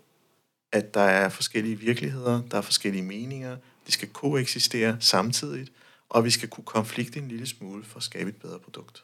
at 0.73 0.93
der 0.93 1.01
er 1.01 1.29
forskellige 1.29 1.79
virkeligheder, 1.79 2.41
der 2.51 2.57
er 2.57 2.61
forskellige 2.61 3.03
meninger, 3.03 3.57
de 3.87 3.91
skal 3.91 4.07
koexistere 4.07 4.97
samtidigt, 4.99 5.71
og 6.09 6.25
vi 6.25 6.29
skal 6.29 6.49
kunne 6.49 6.65
konflikte 6.65 7.19
en 7.19 7.27
lille 7.27 7.47
smule 7.47 7.83
for 7.83 7.97
at 7.97 8.03
skabe 8.03 8.29
et 8.29 8.35
bedre 8.35 8.59
produkt. 8.59 9.03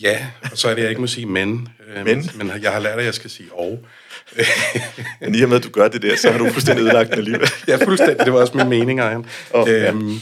Ja, 0.00 0.30
og 0.52 0.58
så 0.58 0.68
er 0.68 0.74
det, 0.74 0.82
jeg 0.82 0.90
ikke 0.90 1.00
må 1.00 1.06
sige 1.06 1.26
men. 1.26 1.68
Øh, 1.86 2.04
men? 2.04 2.30
Men 2.34 2.62
jeg 2.62 2.72
har 2.72 2.78
lært, 2.78 2.98
at 2.98 3.04
jeg 3.04 3.14
skal 3.14 3.30
sige 3.30 3.52
og. 3.52 3.86
men 5.20 5.34
i 5.34 5.42
og 5.42 5.48
med, 5.48 5.56
at 5.56 5.64
du 5.64 5.70
gør 5.70 5.88
det 5.88 6.02
der, 6.02 6.16
så 6.16 6.30
har 6.30 6.38
du 6.38 6.50
fuldstændig 6.50 6.82
ødelagt 6.82 7.10
den 7.10 7.18
alligevel. 7.18 7.48
ja, 7.68 7.76
fuldstændig. 7.76 8.24
Det 8.24 8.32
var 8.32 8.40
også 8.40 8.56
min 8.56 8.68
mening, 8.68 9.00
Ejern. 9.00 9.26
Oh, 9.50 9.68
øhm, 9.68 10.08
ja. 10.08 10.18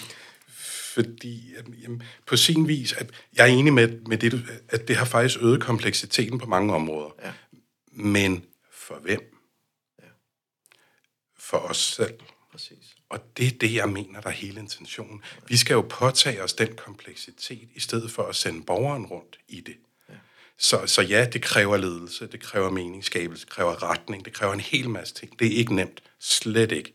Fordi 0.95 1.55
jamen, 1.83 2.03
på 2.27 2.37
sin 2.37 2.69
vis, 2.69 2.93
at 2.93 3.07
jeg 3.37 3.43
er 3.43 3.53
enig 3.53 3.73
med, 3.73 3.89
med 4.07 4.19
det, 4.19 4.45
at 4.69 4.89
det 4.89 4.97
har 4.97 5.05
faktisk 5.05 5.39
øget 5.43 5.61
kompleksiteten 5.61 6.39
på 6.39 6.47
mange 6.47 6.75
områder. 6.75 7.15
Ja. 7.25 7.31
Men 7.93 8.45
for 8.83 8.95
hvem? 8.95 9.37
Ja. 10.03 10.09
For 11.37 11.59
os 11.59 11.77
selv. 11.77 12.21
Præcis. 12.53 12.97
Og 13.09 13.37
det 13.37 13.47
er 13.47 13.59
det, 13.59 13.75
jeg 13.75 13.89
mener, 13.89 14.21
der 14.21 14.29
er 14.29 14.33
hele 14.33 14.61
intentionen. 14.61 15.23
Vi 15.49 15.57
skal 15.57 15.75
jo 15.75 15.87
påtage 15.91 16.43
os 16.43 16.53
den 16.53 16.77
kompleksitet, 16.77 17.69
i 17.75 17.81
stedet 17.81 18.11
for 18.11 18.23
at 18.23 18.37
sende 18.37 18.63
borgeren 18.63 19.07
rundt 19.07 19.39
i 19.49 19.61
det. 19.61 19.77
Ja. 20.09 20.15
Så, 20.59 20.87
så 20.87 21.03
ja, 21.03 21.29
det 21.33 21.43
kræver 21.43 21.77
ledelse, 21.77 22.27
det 22.27 22.41
kræver 22.41 22.71
meningsskabelse, 22.71 23.45
det 23.45 23.53
kræver 23.53 23.83
retning, 23.83 24.25
det 24.25 24.33
kræver 24.33 24.53
en 24.53 24.61
hel 24.61 24.91
masse 24.91 25.15
ting. 25.15 25.39
Det 25.39 25.47
er 25.47 25.57
ikke 25.57 25.75
nemt, 25.75 26.03
slet 26.19 26.73
ikke. 26.73 26.95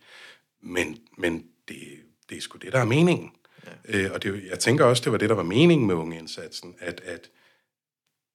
Men, 0.61 0.99
men 1.17 1.45
det, 1.67 1.77
det 2.29 2.37
er 2.37 2.41
sgu 2.41 2.57
det, 2.57 2.73
der 2.73 2.79
er 2.79 2.85
meningen. 2.85 3.31
Ja. 3.65 3.99
Øh, 3.99 4.11
og 4.13 4.23
det, 4.23 4.43
jeg 4.49 4.59
tænker 4.59 4.85
også, 4.85 5.03
det 5.03 5.11
var 5.11 5.17
det, 5.17 5.29
der 5.29 5.35
var 5.35 5.43
meningen 5.43 5.87
med 5.87 5.95
ungeindsatsen, 5.95 6.75
at, 6.79 7.01
at, 7.01 7.29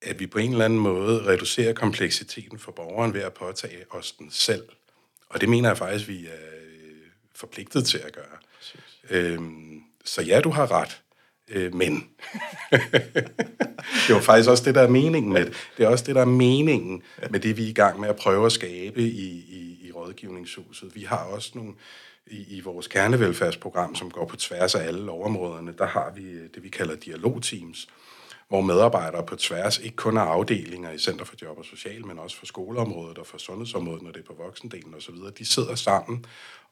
at 0.02 0.20
vi 0.20 0.26
på 0.26 0.38
en 0.38 0.52
eller 0.52 0.64
anden 0.64 0.78
måde 0.78 1.26
reducerer 1.26 1.72
kompleksiteten 1.72 2.58
for 2.58 2.72
borgeren 2.72 3.14
ved 3.14 3.20
at 3.20 3.32
påtage 3.32 3.84
os 3.90 4.12
den 4.12 4.30
selv. 4.30 4.64
Og 5.28 5.40
det 5.40 5.48
mener 5.48 5.68
jeg 5.68 5.78
faktisk, 5.78 6.08
vi 6.08 6.26
er 6.26 6.32
øh, 6.32 6.96
forpligtet 7.34 7.86
til 7.86 7.98
at 7.98 8.12
gøre. 8.12 8.38
Øhm, 9.10 9.82
så 10.04 10.22
ja, 10.22 10.40
du 10.40 10.50
har 10.50 10.72
ret, 10.72 11.00
øh, 11.48 11.74
men 11.74 11.94
det 14.06 14.14
var 14.14 14.20
faktisk 14.20 14.50
også 14.50 14.64
det, 14.64 14.74
der 14.74 14.82
er 14.82 14.88
meningen 14.88 15.32
med 15.32 15.44
det. 15.44 15.54
Det 15.76 15.84
er 15.84 15.88
også 15.88 16.04
det, 16.04 16.14
der 16.14 16.20
er 16.20 16.26
meningen 16.26 17.02
med 17.30 17.40
det, 17.40 17.56
vi 17.56 17.64
er 17.64 17.68
i 17.68 17.72
gang 17.72 18.00
med 18.00 18.08
at 18.08 18.16
prøve 18.16 18.46
at 18.46 18.52
skabe 18.52 19.02
i, 19.02 19.28
i, 19.38 19.88
i 19.88 19.92
rådgivningshuset. 19.92 20.94
Vi 20.94 21.02
har 21.02 21.24
også 21.24 21.50
nogle, 21.54 21.72
i, 22.26 22.56
i 22.56 22.60
vores 22.60 22.86
kernevelfærdsprogram, 22.86 23.94
som 23.94 24.10
går 24.10 24.26
på 24.26 24.36
tværs 24.36 24.74
af 24.74 24.86
alle 24.86 25.00
lovområderne, 25.00 25.74
der 25.78 25.86
har 25.86 26.12
vi 26.16 26.22
øh, 26.22 26.48
det, 26.54 26.62
vi 26.62 26.68
kalder 26.68 26.96
dialogteams, 26.96 27.88
hvor 28.52 28.60
medarbejdere 28.60 29.26
på 29.26 29.36
tværs, 29.36 29.78
ikke 29.78 29.96
kun 29.96 30.16
af 30.16 30.22
afdelinger 30.22 30.90
i 30.90 30.98
Center 30.98 31.24
for 31.24 31.34
Job 31.42 31.58
og 31.58 31.64
Social, 31.64 32.06
men 32.06 32.18
også 32.18 32.36
for 32.36 32.46
skoleområdet 32.46 33.18
og 33.18 33.26
for 33.26 33.38
sundhedsområdet, 33.38 34.02
når 34.02 34.10
det 34.10 34.20
er 34.20 34.24
på 34.24 34.34
voksendelen 34.34 34.94
osv., 34.94 35.14
de 35.38 35.44
sidder 35.44 35.74
sammen 35.74 36.24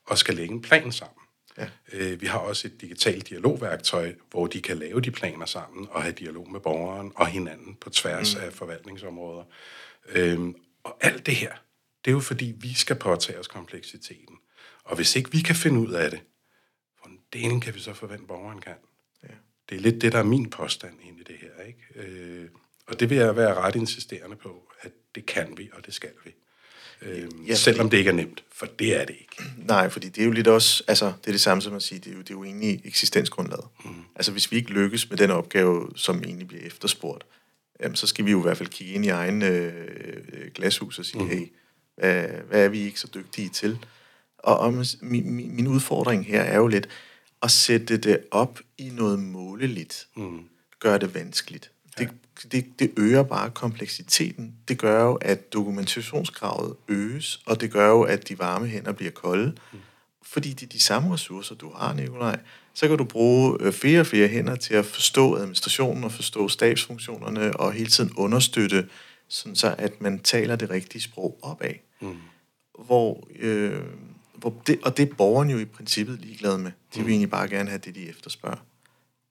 og 0.07 0.18
skal 0.18 0.35
lægge 0.35 0.55
en 0.55 0.62
plan 0.62 0.93
sammen. 0.93 1.22
Ja. 1.59 1.68
Øh, 1.93 2.20
vi 2.20 2.26
har 2.26 2.39
også 2.39 2.68
et 2.68 2.81
digitalt 2.81 3.28
dialogværktøj, 3.28 4.14
hvor 4.31 4.47
de 4.47 4.62
kan 4.62 4.76
lave 4.76 5.01
de 5.01 5.11
planer 5.11 5.47
sammen 5.47 5.89
og 5.91 6.03
have 6.03 6.12
dialog 6.12 6.51
med 6.53 6.61
borgeren 6.61 7.12
og 7.14 7.26
hinanden 7.26 7.74
på 7.74 7.91
tværs 7.91 8.37
mm. 8.37 8.43
af 8.43 8.53
forvaltningsområder. 8.53 9.45
Øhm, 10.09 10.55
og 10.85 10.97
alt 11.01 11.26
det 11.26 11.35
her, 11.35 11.53
det 12.05 12.11
er 12.11 12.14
jo 12.14 12.20
fordi, 12.20 12.55
vi 12.57 12.74
skal 12.74 12.97
påtage 12.97 13.39
os 13.39 13.49
kompleksiteten. 13.49 14.37
Og 14.85 14.97
hvis 14.97 15.16
ikke 15.16 15.33
vi 15.33 15.41
kan 15.41 15.57
finde 15.57 15.81
ud 15.81 15.93
af 15.93 16.11
det, 16.11 16.20
hvordan 17.01 17.61
kan 17.61 17.74
vi 17.74 17.81
så 17.81 17.95
forvente, 17.95 18.26
borgeren 18.26 18.61
kan? 18.61 18.74
Det 19.71 19.77
er 19.77 19.81
lidt 19.81 20.03
det, 20.03 20.12
der 20.12 20.18
er 20.18 20.23
min 20.23 20.51
påstand 20.51 20.95
ind 21.09 21.21
i 21.21 21.23
det 21.23 21.37
her. 21.41 21.64
Ikke? 21.66 22.11
Øh, 22.11 22.49
og 22.87 23.01
det 23.01 23.11
vil 23.11 23.18
jeg 23.18 23.37
være 23.37 23.55
ret 23.55 23.77
insisterende 23.77 24.37
på, 24.37 24.73
at 24.81 24.91
det 25.14 25.27
kan 25.27 25.55
vi, 25.57 25.71
og 25.73 25.87
det 25.87 25.95
skal 25.95 26.11
vi. 26.25 26.31
Øh, 27.03 27.29
ja, 27.49 27.55
selvom 27.55 27.91
det 27.91 27.99
ikke 27.99 28.11
er 28.11 28.14
nemt, 28.14 28.45
for 28.53 28.66
det 28.66 29.01
er 29.01 29.05
det 29.05 29.16
ikke. 29.21 29.43
Nej, 29.57 29.89
fordi 29.89 30.09
det 30.09 30.21
er 30.21 30.25
jo 30.25 30.33
lidt 30.33 30.49
også, 30.49 30.85
altså 30.89 31.07
det 31.07 31.27
er 31.27 31.33
det 31.33 31.41
samme 31.41 31.62
som 31.62 31.75
at 31.75 31.83
sige, 31.83 31.99
det 31.99 32.11
er 32.11 32.14
jo, 32.14 32.21
det 32.21 32.31
er 32.31 32.35
jo 32.35 32.45
egentlig 32.45 32.81
eksistensgrundlaget. 32.85 33.66
Mm. 33.85 33.91
Altså 34.16 34.33
hvis 34.33 34.53
vi 34.53 34.57
ikke 34.57 34.71
lykkes 34.71 35.11
med 35.11 35.18
den 35.18 35.31
opgave, 35.31 35.89
som 35.97 36.23
egentlig 36.25 36.49
bliver 36.49 36.62
efterspurgt, 36.62 37.25
jamen, 37.81 37.97
så 37.97 38.07
skal 38.07 38.25
vi 38.25 38.31
jo 38.31 38.39
i 38.39 38.43
hvert 38.43 38.57
fald 38.57 38.68
kigge 38.68 38.93
ind 38.93 39.05
i 39.05 39.09
egen 39.09 39.43
øh, 39.43 39.73
glashus 40.55 40.99
og 40.99 41.05
sige, 41.05 41.23
mm. 41.23 41.29
hey, 41.29 41.53
hvad, 41.97 42.25
hvad 42.49 42.64
er 42.64 42.68
vi 42.68 42.81
ikke 42.81 43.01
så 43.01 43.09
dygtige 43.14 43.49
til? 43.49 43.79
Og, 44.39 44.59
og 44.59 44.87
min, 45.01 45.55
min 45.55 45.66
udfordring 45.66 46.27
her 46.27 46.43
er 46.43 46.57
jo 46.57 46.66
lidt 46.66 46.89
at 47.43 47.51
sætte 47.51 47.97
det 47.97 48.24
op 48.30 48.61
i 48.78 48.88
noget 48.88 49.18
måleligt. 49.18 50.09
Mm. 50.16 50.41
Gør 50.80 50.99
det 50.99 51.14
vanskeligt. 51.14 51.70
Det, 51.99 52.11
det, 52.53 52.66
det 52.78 52.93
øger 52.97 53.22
bare 53.22 53.51
kompleksiteten. 53.51 54.55
Det 54.68 54.78
gør 54.78 55.05
jo, 55.05 55.14
at 55.14 55.53
dokumentationskravet 55.53 56.76
øges, 56.88 57.41
og 57.47 57.61
det 57.61 57.72
gør 57.72 57.88
jo, 57.88 58.03
at 58.03 58.28
de 58.28 58.38
varme 58.38 58.66
hænder 58.66 58.93
bliver 58.93 59.12
kolde. 59.12 59.55
Mm. 59.72 59.78
Fordi 60.22 60.53
det 60.53 60.62
er 60.62 60.70
de 60.70 60.80
samme 60.80 61.14
ressourcer, 61.14 61.55
du 61.55 61.72
har, 61.72 61.95
Nikolaj. 61.95 62.41
Så 62.74 62.88
kan 62.88 62.99
du 62.99 63.05
bruge 63.05 63.57
øh, 63.61 63.72
flere 63.72 64.01
og 64.01 64.07
flere 64.07 64.28
hænder 64.28 64.57
til 64.57 64.74
at 64.74 64.86
forstå 64.86 65.36
administrationen 65.36 66.05
og 66.05 66.12
forstå 66.12 66.49
stabsfunktionerne 66.49 67.57
og 67.57 67.72
hele 67.72 67.91
tiden 67.91 68.12
understøtte, 68.16 68.88
sådan 69.28 69.57
så 69.57 69.74
at 69.78 70.01
man 70.01 70.18
taler 70.18 70.57
det 70.57 70.70
rigtige 70.70 71.03
sprog 71.03 71.38
opad. 71.43 71.74
Mm. 72.01 72.16
Hvor, 72.84 73.28
øh, 73.38 73.82
hvor 74.41 74.62
det, 74.66 74.78
og 74.82 74.97
det 74.97 75.11
er 75.11 75.14
borgeren 75.14 75.51
jo 75.51 75.59
i 75.59 75.64
princippet 75.64 76.20
ligeglad 76.20 76.59
med. 76.59 76.70
De 76.95 76.99
vil 76.99 77.05
mm. 77.05 77.11
egentlig 77.11 77.30
bare 77.30 77.49
gerne 77.49 77.68
have 77.68 77.80
det, 77.84 77.95
de 77.95 78.09
efterspørger. 78.09 78.64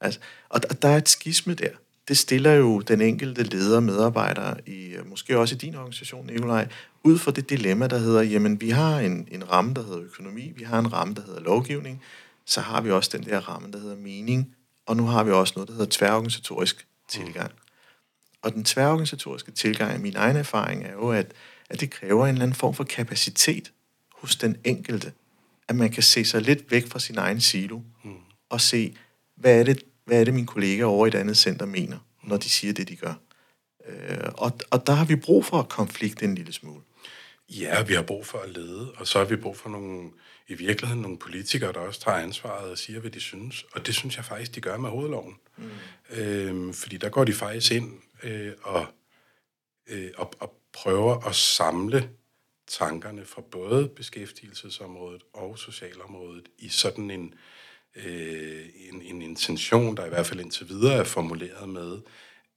Altså, 0.02 0.20
og 0.50 0.82
der 0.82 0.90
er 0.90 0.98
et 0.98 1.10
skisme 1.10 1.54
der 1.54 1.70
det 2.10 2.18
stiller 2.18 2.52
jo 2.52 2.80
den 2.80 3.02
enkelte 3.02 3.44
leder 3.44 3.80
medarbejder, 3.80 4.54
i, 4.66 4.86
øh, 4.86 5.10
måske 5.10 5.40
også 5.40 5.56
i 5.56 5.58
din 5.58 5.76
organisation, 5.76 6.26
Nikolaj, 6.26 6.68
ud 7.04 7.18
for 7.18 7.32
det 7.32 7.50
dilemma, 7.50 7.88
der 7.88 7.98
hedder, 7.98 8.22
jamen 8.22 8.62
vi 8.62 8.70
har 8.70 9.00
en, 9.00 9.28
en 9.32 9.52
ramme, 9.52 9.74
der 9.74 9.84
hedder 9.84 10.00
økonomi, 10.00 10.52
vi 10.56 10.64
har 10.64 10.80
en 10.80 10.94
ramme, 10.94 11.14
der 11.14 11.22
hedder 11.22 11.42
lovgivning, 11.42 12.02
så 12.46 12.62
har 12.62 12.82
vi 12.82 12.92
også 12.92 13.18
den 13.18 13.26
der 13.26 13.40
ramme, 13.40 13.72
der 13.72 13.80
hedder 13.80 13.96
mening, 13.96 14.56
og 14.86 14.98
nu 14.98 15.06
har 15.06 15.24
vi 15.24 15.32
også 15.32 15.54
noget, 15.56 15.68
der 15.68 15.74
hedder 15.74 15.88
tværorganisatorisk 15.90 16.88
tilgang. 17.10 17.52
Og 18.42 18.54
den 18.54 18.64
tværorganisatoriske 18.64 19.52
tilgang, 19.52 20.02
min 20.02 20.16
egen 20.16 20.38
erfaring, 20.38 20.84
er 20.84 20.92
jo, 20.92 21.12
at, 21.12 21.32
at 21.70 21.80
det 21.82 21.90
kræver 21.90 22.26
en 22.26 22.30
eller 22.30 22.44
anden 22.44 22.56
form 22.56 22.74
for 22.74 22.84
kapacitet 22.84 23.72
hos 24.22 24.36
den 24.36 24.58
enkelte. 24.64 25.14
At 25.68 25.76
man 25.76 25.92
kan 25.92 26.04
se 26.04 26.26
sig 26.26 26.42
lidt 26.42 26.72
væk 26.72 26.88
fra 26.88 27.00
sin 27.00 27.18
egen 27.18 27.42
silo, 27.42 27.82
mm. 28.04 28.16
og 28.50 28.62
se, 28.62 28.96
hvad 29.36 29.60
er 29.60 29.64
det, 29.64 29.84
hvad 30.06 30.20
er 30.20 30.24
det, 30.24 30.34
mine 30.34 30.48
kollegaer 30.48 30.86
over 30.86 31.06
i 31.06 31.10
et 31.10 31.16
andet 31.16 31.38
center 31.38 31.66
mener, 31.66 31.98
når 32.24 32.38
de 32.38 32.50
siger 32.50 32.74
det, 32.74 32.88
de 32.88 32.96
gør. 32.96 33.14
Øh, 33.88 34.30
og, 34.34 34.52
og 34.72 34.88
der 34.88 34.94
har 34.94 35.06
vi 35.06 35.16
brug 35.16 35.46
for 35.46 35.60
at 35.60 35.70
konflikte 35.70 36.26
en 36.26 36.36
lille 36.36 36.54
smule. 36.54 36.82
Ja, 37.50 37.84
vi 37.84 37.94
har 37.94 38.02
brug 38.02 38.26
for 38.26 38.38
at 38.38 38.50
lede, 38.50 38.92
og 38.92 39.08
så 39.08 39.18
har 39.18 39.26
vi 39.26 39.36
brug 39.36 39.58
for 39.58 39.70
nogle, 39.70 40.10
i 40.48 40.54
virkeligheden 40.54 41.02
nogle 41.02 41.18
politikere, 41.18 41.74
der 41.74 41.80
også 41.80 42.00
tager 42.00 42.18
ansvaret 42.18 42.72
og 42.72 42.78
siger, 42.78 43.00
hvad 43.00 43.12
de 43.12 43.20
synes. 43.20 43.66
Og 43.72 43.88
det 43.88 43.96
synes 43.96 44.18
jeg 44.18 44.26
faktisk, 44.26 44.56
de 44.56 44.62
gør 44.62 44.78
med 44.78 44.90
hovedloven. 44.90 45.36
Mm. 45.58 45.70
Øh, 46.10 46.74
fordi 46.74 46.98
der 46.98 47.10
går 47.10 47.24
de 47.24 47.34
faktisk 47.34 47.72
ind 47.72 47.92
øh, 48.24 48.52
og, 48.62 48.86
øh, 49.88 50.12
og, 50.18 50.34
og 50.40 50.54
prøver 50.74 51.28
at 51.28 51.36
samle 51.36 52.10
tankerne 52.70 53.26
fra 53.26 53.42
både 53.42 53.90
beskæftigelsesområdet 53.90 55.24
og 55.34 55.60
socialområdet 55.60 56.50
i 56.58 56.70
sådan 56.70 57.12
en, 57.12 57.34
øh, 57.96 58.66
en, 58.76 59.02
en 59.02 59.22
intention, 59.22 59.98
der 59.98 60.06
i 60.06 60.10
hvert 60.10 60.26
fald 60.26 60.40
indtil 60.40 60.70
videre 60.70 60.94
er 60.94 61.04
formuleret 61.04 61.70
med, 61.70 61.98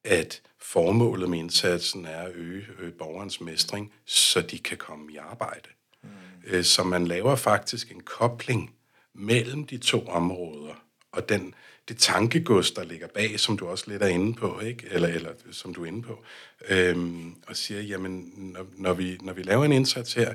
at 0.04 0.42
formålet 0.58 1.30
med 1.30 1.38
indsatsen 1.38 2.04
er 2.06 2.22
at 2.22 2.32
øge, 2.34 2.66
øge 2.78 2.92
borgerens 2.92 3.40
mestring, 3.40 3.92
så 4.04 4.40
de 4.40 4.58
kan 4.58 4.76
komme 4.76 5.12
i 5.12 5.16
arbejde. 5.16 5.68
Mm. 6.02 6.08
Øh, 6.46 6.64
så 6.64 6.84
man 6.84 7.06
laver 7.06 7.36
faktisk 7.36 7.90
en 7.92 8.00
kobling 8.00 8.74
mellem 9.14 9.66
de 9.66 9.78
to 9.78 10.06
områder, 10.06 10.74
og 11.12 11.28
den, 11.28 11.54
det 11.88 11.96
tankegods, 11.98 12.70
der 12.70 12.84
ligger 12.84 13.06
bag, 13.06 13.40
som 13.40 13.56
du 13.56 13.68
også 13.68 13.84
lidt 13.88 14.02
er 14.02 14.06
inde 14.06 14.34
på, 14.34 14.60
ikke? 14.60 14.86
Eller, 14.90 15.08
eller 15.08 15.30
som 15.50 15.74
du 15.74 15.82
er 15.82 15.86
inde 15.86 16.02
på, 16.02 16.24
øhm, 16.68 17.34
og 17.46 17.56
siger, 17.56 17.80
jamen, 17.80 18.32
når, 18.36 18.66
når, 18.76 18.92
vi, 18.92 19.18
når 19.22 19.32
vi 19.32 19.42
laver 19.42 19.64
en 19.64 19.72
indsats 19.72 20.14
her, 20.14 20.34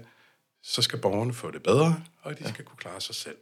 så 0.64 0.82
skal 0.82 1.00
borgerne 1.00 1.34
få 1.34 1.52
det 1.52 1.64
bedre, 1.64 2.04
og 2.22 2.40
de 2.40 2.44
ja. 2.44 2.50
skal 2.50 2.66
kunne 2.66 2.78
klare 2.78 3.02
sig 3.02 3.16
selv. 3.16 3.38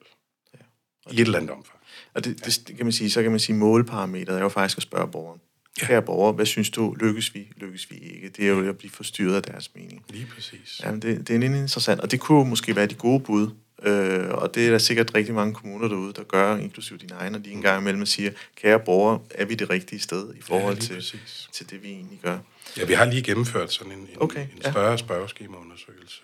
I 1.12 1.14
et 1.14 1.20
eller 1.20 1.38
andet 1.38 1.52
omfang. 1.52 1.80
Og 2.14 2.26
det, 2.26 2.46
det, 2.46 2.78
kan 2.78 2.86
man 2.86 2.92
sige, 2.92 3.10
så 3.10 3.22
kan 3.22 3.32
man 3.32 3.40
sige, 3.40 3.56
målparametret 3.56 4.38
er 4.38 4.42
jo 4.42 4.50
faktisk 4.50 4.78
at 4.78 4.84
spørge 4.84 5.08
borgeren. 5.08 5.42
Ja. 5.82 5.86
Kære 5.86 6.02
borger, 6.02 6.32
hvad 6.32 6.46
synes 6.46 6.70
du, 6.70 6.94
lykkes 7.00 7.34
vi, 7.34 7.52
lykkes 7.58 7.92
vi 7.92 7.96
ikke? 7.96 8.30
Det 8.30 8.46
er 8.46 8.50
jo 8.50 8.70
at 8.70 8.78
blive 8.78 8.92
forstyrret 8.92 9.36
af 9.36 9.44
deres 9.44 9.76
mening. 9.76 10.06
Lige 10.10 10.28
præcis. 10.36 10.82
Ja, 10.84 10.92
det, 10.92 11.28
det 11.28 11.30
er 11.30 11.40
lidt 11.40 11.54
interessant, 11.54 12.02
og 12.02 12.12
det 12.12 12.20
kunne 12.20 12.50
måske 12.50 12.76
være 12.76 12.86
de 12.86 12.96
gode 12.96 13.20
bud, 13.20 13.50
øh, 13.86 14.30
og 14.30 14.56
det 14.56 14.66
er 14.68 14.72
der 14.72 14.78
sikkert 14.78 15.16
rigtig 15.16 15.34
mange 15.34 15.54
kommuner 15.54 15.88
derude, 15.88 16.14
der 16.14 16.24
gør, 16.24 16.56
inklusive 16.56 17.00
dine 17.00 17.14
egne, 17.14 17.38
og 17.38 17.46
de 17.46 17.52
en 17.52 17.62
gang 17.62 17.82
imellem 17.82 18.06
siger, 18.06 18.32
kære 18.56 18.80
borger, 18.80 19.20
er 19.32 19.46
vi 19.46 19.56
det 19.56 19.70
rigtige 19.70 20.00
sted 20.00 20.34
i 20.34 20.42
forhold 20.42 20.76
ja, 20.76 20.82
til, 20.82 21.20
til 21.52 21.70
det, 21.70 21.84
vi 21.84 21.88
egentlig 21.88 22.20
gør? 22.24 22.38
Ja, 22.78 22.86
vi 22.86 22.94
har 22.94 23.06
lige 23.06 23.22
gennemført 23.22 23.74
sådan 23.74 23.92
en, 23.92 24.00
en, 24.00 24.08
Okay, 24.18 24.42
en 24.42 24.62
ja. 24.64 24.72
større 24.72 24.98
spørgeskemaundersøgelse. 24.98 26.22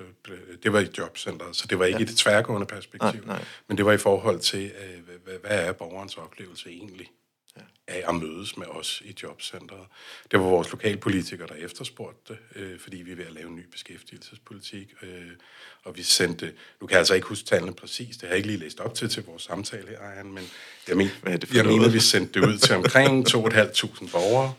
Det 0.63 0.73
var 0.73 0.79
i 0.79 0.87
jobcenteret, 0.97 1.55
så 1.55 1.67
det 1.69 1.79
var 1.79 1.85
ikke 1.85 1.99
ja. 1.99 2.03
i 2.03 2.07
det 2.07 2.17
tværgående 2.17 2.67
perspektiv. 2.67 3.21
Nej, 3.25 3.35
nej. 3.37 3.43
Men 3.67 3.77
det 3.77 3.85
var 3.85 3.91
i 3.91 3.97
forhold 3.97 4.39
til, 4.39 4.63
øh, 4.63 5.15
hvad, 5.23 5.33
er 5.43 5.71
borgerens 5.71 6.17
oplevelse 6.17 6.69
egentlig 6.69 7.07
ja. 7.07 7.20
Af 7.91 8.03
at 8.07 8.15
mødes 8.15 8.57
med 8.57 8.67
os 8.67 9.01
i 9.05 9.15
jobcenteret. 9.23 9.87
Det 10.31 10.39
var 10.39 10.45
vores 10.45 10.71
lokalpolitikere, 10.71 11.47
der 11.47 11.55
efterspurgte 11.55 12.33
det, 12.33 12.61
øh, 12.61 12.79
fordi 12.79 12.97
vi 12.97 13.11
er 13.11 13.15
ved 13.15 13.25
at 13.25 13.33
lave 13.33 13.47
en 13.47 13.55
ny 13.55 13.65
beskæftigelsespolitik. 13.71 14.93
Øh, 15.01 15.31
og 15.83 15.97
vi 15.97 16.03
sendte, 16.03 16.53
nu 16.81 16.87
kan 16.87 16.91
jeg 16.91 16.99
altså 16.99 17.13
ikke 17.13 17.27
huske 17.27 17.45
tallene 17.45 17.73
præcis, 17.73 18.17
det 18.17 18.21
har 18.21 18.27
jeg 18.27 18.37
ikke 18.37 18.47
lige 18.47 18.59
læst 18.59 18.79
op 18.79 18.95
til 18.95 19.09
til 19.09 19.23
vores 19.25 19.43
samtale 19.43 19.87
her, 19.89 19.99
Ejern, 19.99 20.33
men 20.33 20.43
jeg, 20.87 20.97
men, 20.97 21.09
Hvad 21.21 21.39
det 21.39 21.49
for 21.49 21.55
jeg 21.55 21.65
mener, 21.65 21.89
vi 21.89 21.99
sendte 21.99 22.39
det 22.39 22.47
ud 22.47 22.57
til 22.57 22.75
omkring 22.75 23.27
2.500 23.27 24.11
borgere. 24.11 24.53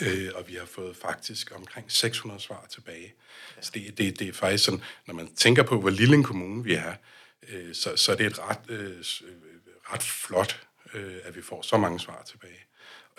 Øh, 0.00 0.30
og 0.34 0.48
vi 0.48 0.54
har 0.54 0.66
fået 0.66 0.96
faktisk 0.96 1.52
omkring 1.54 1.92
600 1.92 2.40
svar 2.40 2.66
tilbage. 2.70 3.14
Så 3.60 3.70
det, 3.74 3.98
det, 3.98 4.18
det 4.18 4.28
er 4.28 4.32
faktisk 4.32 4.64
sådan, 4.64 4.82
når 5.06 5.14
man 5.14 5.28
tænker 5.34 5.62
på, 5.62 5.80
hvor 5.80 5.90
lille 5.90 6.14
en 6.14 6.22
kommune 6.22 6.64
vi 6.64 6.74
er, 6.74 6.94
øh, 7.48 7.74
så, 7.74 7.96
så 7.96 8.12
er 8.12 8.16
det 8.16 8.26
et 8.26 8.38
ret, 8.38 8.58
øh, 8.68 8.90
øh, 8.90 9.34
ret 9.92 10.02
flot, 10.02 10.65
øh, 10.96 11.16
at 11.24 11.36
vi 11.36 11.42
får 11.42 11.62
så 11.62 11.76
mange 11.76 12.00
svar 12.00 12.22
tilbage. 12.26 12.66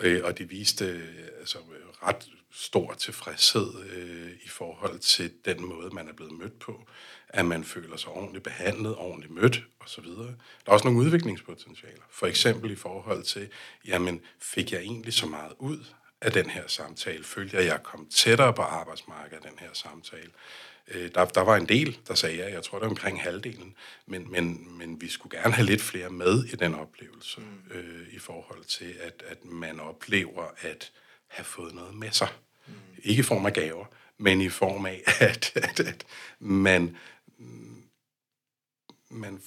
Øh, 0.00 0.24
og 0.24 0.38
det 0.38 0.50
viste 0.50 0.84
øh, 0.84 1.28
altså, 1.40 1.58
ret 2.02 2.28
stor 2.50 2.94
tilfredshed 2.94 3.84
øh, 3.90 4.30
i 4.44 4.48
forhold 4.48 4.98
til 4.98 5.32
den 5.44 5.64
måde, 5.64 5.94
man 5.94 6.08
er 6.08 6.12
blevet 6.12 6.32
mødt 6.32 6.58
på. 6.58 6.88
At 7.28 7.46
man 7.46 7.64
føler 7.64 7.96
sig 7.96 8.10
ordentligt 8.10 8.44
behandlet, 8.44 8.96
ordentligt 8.96 9.32
mødt 9.32 9.62
osv. 9.80 10.04
Der 10.04 10.34
er 10.66 10.72
også 10.72 10.84
nogle 10.84 11.00
udviklingspotentialer. 11.00 12.02
For 12.10 12.26
eksempel 12.26 12.70
i 12.70 12.76
forhold 12.76 13.22
til, 13.22 13.48
jamen, 13.86 14.20
fik 14.40 14.72
jeg 14.72 14.80
egentlig 14.80 15.14
så 15.14 15.26
meget 15.26 15.52
ud 15.58 15.84
af 16.20 16.32
den 16.32 16.50
her 16.50 16.62
samtale? 16.66 17.24
Følte 17.24 17.56
jeg, 17.56 17.62
at 17.62 17.70
jeg 17.70 17.82
kom 17.82 18.08
tættere 18.10 18.52
på 18.52 18.62
arbejdsmarkedet 18.62 19.44
af 19.44 19.50
den 19.50 19.58
her 19.58 19.70
samtale? 19.72 20.30
Øh, 20.90 21.10
der, 21.14 21.24
der 21.24 21.40
var 21.40 21.56
en 21.56 21.68
del, 21.68 21.98
der 22.08 22.14
sagde 22.14 22.36
ja, 22.36 22.52
jeg 22.52 22.62
tror, 22.62 22.78
det 22.78 22.84
er 22.84 22.90
omkring 22.90 23.22
halvdelen, 23.22 23.74
men, 24.06 24.30
men, 24.30 24.78
men 24.78 25.00
vi 25.00 25.08
skulle 25.08 25.38
gerne 25.38 25.54
have 25.54 25.66
lidt 25.66 25.82
flere 25.82 26.10
med 26.10 26.44
i 26.44 26.56
den 26.56 26.74
oplevelse, 26.74 27.40
mm. 27.40 27.76
øh, 27.76 28.14
i 28.14 28.18
forhold 28.18 28.64
til, 28.64 28.94
at, 29.00 29.22
at 29.26 29.44
man 29.44 29.80
oplever 29.80 30.44
at 30.60 30.92
have 31.26 31.44
fået 31.44 31.74
noget 31.74 31.94
med 31.94 32.10
sig. 32.10 32.28
Mm. 32.66 32.72
Ikke 33.02 33.20
i 33.20 33.22
form 33.22 33.46
af 33.46 33.52
gaver, 33.52 33.84
men 34.18 34.40
i 34.40 34.48
form 34.48 34.86
af, 34.86 35.02
at, 35.20 35.52
at, 35.54 35.80
at 35.80 36.04
man, 36.38 36.96
man, 39.10 39.40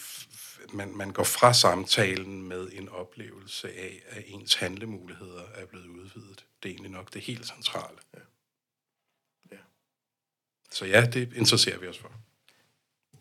man, 0.73 0.97
man 0.97 1.11
går 1.11 1.23
fra 1.23 1.53
samtalen 1.53 2.43
med 2.43 2.69
en 2.73 2.89
oplevelse 2.89 3.73
af, 3.73 4.01
at 4.07 4.23
ens 4.27 4.55
handlemuligheder 4.55 5.43
er 5.55 5.65
blevet 5.65 5.87
udvidet. 5.87 6.45
Det 6.63 6.69
er 6.69 6.73
egentlig 6.73 6.91
nok 6.91 7.13
det 7.13 7.21
helt 7.21 7.47
centrale. 7.47 7.97
Så 10.81 10.87
ja, 10.87 11.05
det 11.05 11.33
interesserer 11.35 11.79
vi 11.79 11.87
os 11.87 11.97
for. 11.97 12.11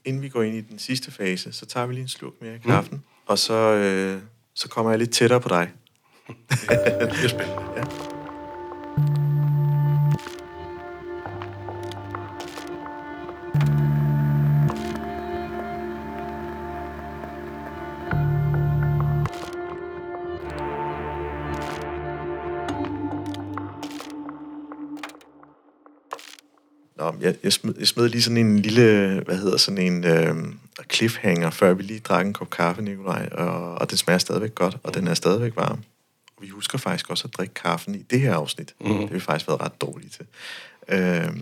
Inden 0.04 0.22
vi 0.22 0.28
går 0.28 0.42
ind 0.42 0.56
i 0.56 0.60
den 0.60 0.78
sidste 0.78 1.10
fase, 1.10 1.52
så 1.52 1.66
tager 1.66 1.86
vi 1.86 1.94
lige 1.94 2.02
en 2.02 2.08
slurk 2.08 2.32
mere 2.40 2.52
af 2.52 2.60
kaffen, 2.60 2.96
mm. 2.96 3.02
og 3.26 3.38
så, 3.38 3.54
øh, 3.54 4.22
så 4.54 4.68
kommer 4.68 4.92
jeg 4.92 4.98
lidt 4.98 5.10
tættere 5.10 5.40
på 5.40 5.48
dig. 5.48 5.72
Det 7.00 7.08
bliver 7.10 7.28
spændende. 7.28 7.62
Ja. 7.76 8.09
Jeg, 27.20 27.34
jeg, 27.42 27.52
smed, 27.52 27.74
jeg 27.78 27.88
smed 27.88 28.08
lige 28.08 28.22
sådan 28.22 28.36
en 28.36 28.58
lille, 28.58 29.20
hvad 29.20 29.36
hedder 29.36 29.56
sådan 29.56 29.92
en 29.92 30.04
øh, 30.04 30.36
cliffhanger, 30.92 31.50
før 31.50 31.74
vi 31.74 31.82
lige 31.82 32.00
drak 32.00 32.26
en 32.26 32.32
kop 32.32 32.50
kaffe, 32.50 32.82
Nikolaj, 32.82 33.28
og, 33.32 33.74
og 33.74 33.90
den 33.90 33.98
smager 33.98 34.18
stadigvæk 34.18 34.54
godt, 34.54 34.76
og 34.82 34.94
den 34.94 35.08
er 35.08 35.14
stadigvæk 35.14 35.56
varm. 35.56 35.82
Og 36.36 36.42
vi 36.42 36.48
husker 36.48 36.78
faktisk 36.78 37.10
også 37.10 37.28
at 37.28 37.34
drikke 37.34 37.54
kaffen 37.54 37.94
i 37.94 38.02
det 38.02 38.20
her 38.20 38.34
afsnit. 38.34 38.74
Mm. 38.80 38.86
Det 38.86 39.08
har 39.08 39.14
vi 39.14 39.20
faktisk 39.20 39.48
været 39.48 39.60
ret 39.60 39.80
dårlige 39.80 40.10
til. 40.10 40.26
Øh, 40.88 41.36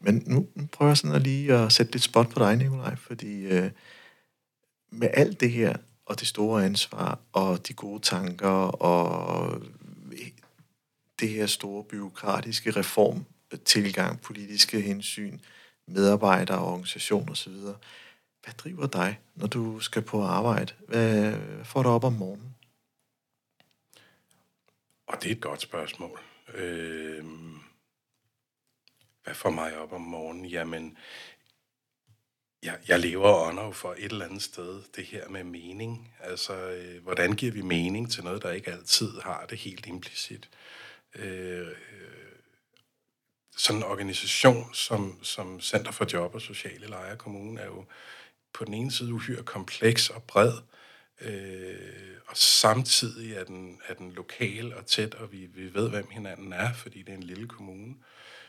men 0.00 0.22
nu, 0.26 0.46
nu 0.54 0.66
prøver 0.72 0.90
jeg 0.90 0.96
sådan 0.96 1.16
at 1.16 1.22
lige 1.22 1.54
at 1.54 1.72
sætte 1.72 1.92
lidt 1.92 2.02
spot 2.02 2.28
på 2.28 2.38
dig, 2.38 2.56
Nikolaj, 2.56 2.96
fordi 2.96 3.44
øh, 3.44 3.70
med 4.90 5.08
alt 5.14 5.40
det 5.40 5.50
her, 5.50 5.76
og 6.06 6.20
det 6.20 6.28
store 6.28 6.64
ansvar, 6.64 7.18
og 7.32 7.68
de 7.68 7.72
gode 7.72 8.02
tanker, 8.02 8.48
og 8.82 9.62
det 11.20 11.28
her 11.28 11.46
store 11.46 11.84
byråkratiske 11.84 12.70
reform, 12.70 13.24
tilgang, 13.64 14.20
politiske 14.20 14.80
hensyn, 14.80 15.38
medarbejdere, 15.86 16.58
organisation 16.58 17.30
osv. 17.30 17.52
Hvad 18.42 18.54
driver 18.58 18.86
dig, 18.86 19.20
når 19.34 19.46
du 19.46 19.80
skal 19.80 20.02
på 20.02 20.22
arbejde? 20.22 20.72
Hvad 20.88 21.34
får 21.64 21.82
dig 21.82 21.90
op 21.90 22.04
om 22.04 22.12
morgenen? 22.12 22.56
Og 25.06 25.22
det 25.22 25.30
er 25.30 25.34
et 25.34 25.40
godt 25.40 25.60
spørgsmål. 25.60 26.20
Øh, 26.54 27.24
hvad 29.24 29.34
får 29.34 29.50
mig 29.50 29.78
op 29.78 29.92
om 29.92 30.00
morgenen? 30.00 30.46
Jamen, 30.46 30.98
jeg, 32.62 32.78
jeg 32.88 33.00
lever 33.00 33.28
og 33.28 33.46
ånder 33.46 33.64
jo 33.64 33.72
for 33.72 33.92
et 33.98 34.04
eller 34.04 34.24
andet 34.24 34.42
sted 34.42 34.82
det 34.96 35.04
her 35.04 35.28
med 35.28 35.44
mening. 35.44 36.12
Altså, 36.20 36.70
øh, 36.70 37.02
hvordan 37.02 37.32
giver 37.32 37.52
vi 37.52 37.62
mening 37.62 38.10
til 38.10 38.24
noget, 38.24 38.42
der 38.42 38.50
ikke 38.50 38.72
altid 38.72 39.20
har 39.20 39.46
det 39.46 39.58
helt 39.58 39.86
implicit? 39.86 40.50
Øh, 41.14 41.68
øh 41.68 42.25
sådan 43.56 43.82
en 43.82 43.88
organisation 43.88 44.74
som, 44.74 45.18
som 45.22 45.60
Center 45.60 45.92
for 45.92 46.06
Job 46.12 46.34
og 46.34 46.40
Sociale 46.40 46.86
Lejre 46.86 47.16
Kommune 47.16 47.60
er 47.60 47.66
jo 47.66 47.84
på 48.52 48.64
den 48.64 48.74
ene 48.74 48.92
side 48.92 49.12
uhyre 49.12 49.42
kompleks 49.42 50.10
og 50.10 50.22
bred, 50.22 50.52
øh, 51.20 52.16
og 52.26 52.36
samtidig 52.36 53.32
er 53.36 53.44
den, 53.44 53.80
er 53.88 53.94
den 53.94 54.12
lokal 54.12 54.74
og 54.74 54.86
tæt, 54.86 55.14
og 55.14 55.32
vi, 55.32 55.46
vi 55.46 55.74
ved, 55.74 55.90
hvem 55.90 56.10
hinanden 56.10 56.52
er, 56.52 56.72
fordi 56.72 57.02
det 57.02 57.08
er 57.12 57.16
en 57.16 57.22
lille 57.22 57.48
kommune. 57.48 57.94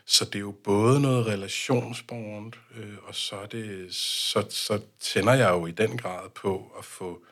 Så 0.06 0.26
det 0.26 0.36
er 0.36 0.40
jo 0.40 0.52
både 0.52 1.02
noget 1.02 1.26
relationsbåret, 1.26 2.56
øh, 2.76 2.98
og 3.04 3.16
så, 3.16 3.36
er 3.36 3.46
det, 3.46 3.96
så, 3.96 4.46
så 4.50 4.82
tænder 5.00 5.34
jeg 5.34 5.50
jo 5.50 5.66
i 5.66 5.72
den 5.72 5.98
grad 5.98 6.30
på 6.30 6.76
at 6.78 6.86
få 6.86 7.26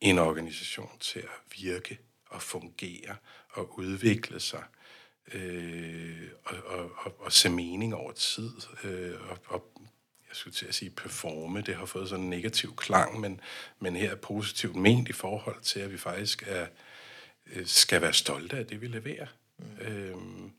en 0.00 0.18
organisation 0.18 0.98
til 1.00 1.18
at 1.18 1.62
virke 1.62 1.98
og 2.30 2.42
fungere 2.42 3.16
og 3.50 3.78
udvikle 3.78 4.40
sig 4.40 4.62
øh, 5.34 6.28
og, 6.44 6.56
og, 6.66 6.90
og, 6.96 7.14
og 7.18 7.32
se 7.32 7.50
mening 7.50 7.94
over 7.94 8.12
tid. 8.12 8.50
Øh, 8.84 9.30
og, 9.30 9.38
og 9.46 9.72
jeg 10.28 10.36
skulle 10.36 10.54
til 10.54 10.66
at 10.66 10.74
sige 10.74 10.90
performe, 10.90 11.60
det 11.60 11.76
har 11.76 11.86
fået 11.86 12.08
sådan 12.08 12.24
en 12.24 12.30
negativ 12.30 12.76
klang, 12.76 13.20
men, 13.20 13.40
men 13.80 13.96
her 13.96 14.10
er 14.10 14.16
positivt 14.16 14.76
ment 14.76 15.08
i 15.08 15.12
forhold 15.12 15.60
til, 15.62 15.80
at 15.80 15.92
vi 15.92 15.98
faktisk 15.98 16.44
er, 16.46 16.66
øh, 17.46 17.66
skal 17.66 18.02
være 18.02 18.12
stolte 18.12 18.56
af 18.56 18.66
det, 18.66 18.80
vi 18.80 18.86
leverer. 18.86 19.26
Mm. 19.58 19.86
Øhm, 19.86 20.50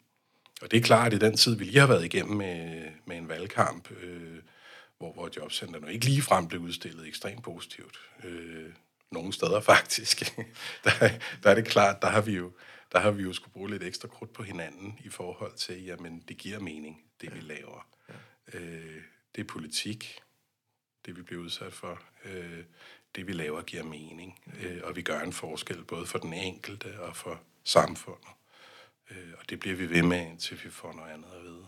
og 0.62 0.72
det 0.72 0.78
er 0.78 0.82
klart, 0.82 1.14
at 1.14 1.24
i 1.24 1.26
den 1.26 1.38
tid, 1.38 1.56
vi 1.56 1.64
lige 1.64 1.80
har 1.80 1.88
været 1.88 2.06
igennem 2.06 2.38
med, 2.38 2.86
med 3.06 3.18
en 3.18 3.30
valgkamp, 3.30 3.92
øh, 3.92 4.38
hvor, 4.98 5.14
hvor 5.14 5.30
jobcenterne 5.38 5.94
ikke 5.94 6.06
ligefrem 6.06 6.48
blev 6.48 6.62
udstillet 6.62 7.08
ekstremt 7.08 7.44
positivt, 7.44 8.00
øh, 8.24 8.70
nogle 9.12 9.34
steder 9.34 9.60
faktisk, 9.74 10.36
der, 10.84 10.92
der 11.44 11.50
er 11.50 11.56
det 11.56 11.66
klart, 11.66 12.02
der 12.02 12.08
har 12.08 12.22
vi 12.22 12.32
jo 12.32 12.52
der 12.92 13.00
har 13.00 13.12
vi 13.12 13.24
jo 13.24 13.34
skulle 13.34 13.54
bruge 13.54 13.70
lidt 13.70 13.84
ekstra 13.84 14.08
krudt 14.08 14.34
på 14.34 14.44
hinanden 14.44 15.00
i 15.04 15.10
forhold 15.10 15.54
til, 15.56 15.84
jamen, 15.84 16.24
det 16.28 16.38
giver 16.38 16.60
mening, 16.60 17.04
det 17.22 17.36
vi 17.36 17.40
laver. 17.40 17.88
Ja. 18.10 18.60
Øh, 18.60 19.02
det 19.36 19.42
er 19.42 19.48
politik, 19.48 20.20
det 21.06 21.18
vi 21.18 21.22
bliver 21.22 21.44
udsat 21.44 21.74
for. 21.74 22.00
Øh, 22.26 22.64
det 23.16 23.28
vi 23.28 23.32
laver 23.32 23.62
giver 23.62 23.84
mening, 23.84 24.40
øh, 24.64 24.80
og 24.84 24.96
vi 24.96 25.02
gør 25.02 25.20
en 25.20 25.34
forskel 25.34 25.84
både 25.84 26.06
for 26.06 26.18
den 26.18 26.34
enkelte 26.34 27.00
og 27.00 27.16
for 27.16 27.42
samfundet. 27.64 28.30
Øh, 29.12 29.34
og 29.40 29.50
det 29.50 29.60
bliver 29.60 29.76
vi 29.76 29.90
ved 29.90 30.04
med, 30.04 30.28
indtil 30.28 30.64
vi 30.64 30.70
får 30.70 30.94
noget 30.94 31.12
andet 31.12 31.30
at 31.38 31.44
vide. 31.44 31.66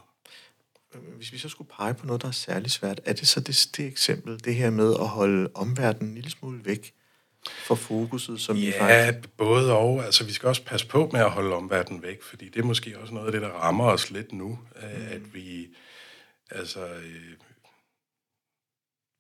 Hvis 1.16 1.32
vi 1.32 1.38
så 1.38 1.50
skulle 1.50 1.70
pege 1.70 1.94
på 1.94 2.06
noget, 2.06 2.22
der 2.22 2.28
er 2.28 2.32
særlig 2.32 2.72
svært, 2.72 3.02
er 3.06 3.14
det 3.14 3.28
så 3.28 3.40
det, 3.40 3.70
det 3.78 3.86
eksempel, 3.86 4.44
det 4.44 4.56
her 4.56 4.70
med 4.70 4.94
at 4.94 5.08
holde 5.08 5.52
omverdenen 5.54 6.10
en 6.10 6.16
lille 6.16 6.30
smule 6.30 6.66
væk 6.66 6.94
for 7.48 7.76
fokuset, 7.76 8.42
som 8.42 8.58
Ja, 8.58 9.08
faktisk... 9.08 9.30
både 9.38 9.78
og. 9.78 10.06
Altså, 10.06 10.24
vi 10.24 10.32
skal 10.32 10.48
også 10.50 10.64
passe 10.64 10.88
på 10.88 11.10
med 11.14 11.20
at 11.20 11.30
holde 11.32 11.56
omverdenen 11.56 12.04
væk, 12.04 12.24
fordi 12.24 12.50
det 12.50 12.60
er 12.60 12.64
måske 12.64 13.00
også 13.00 13.14
noget 13.14 13.26
af 13.26 13.32
det, 13.32 13.42
der 13.42 13.48
rammer 13.50 13.86
os 13.86 14.12
lidt 14.12 14.34
nu, 14.34 14.60
mm. 14.76 14.82
at 15.12 15.34
vi, 15.34 15.68
altså, 16.52 16.86
øh, 16.86 17.34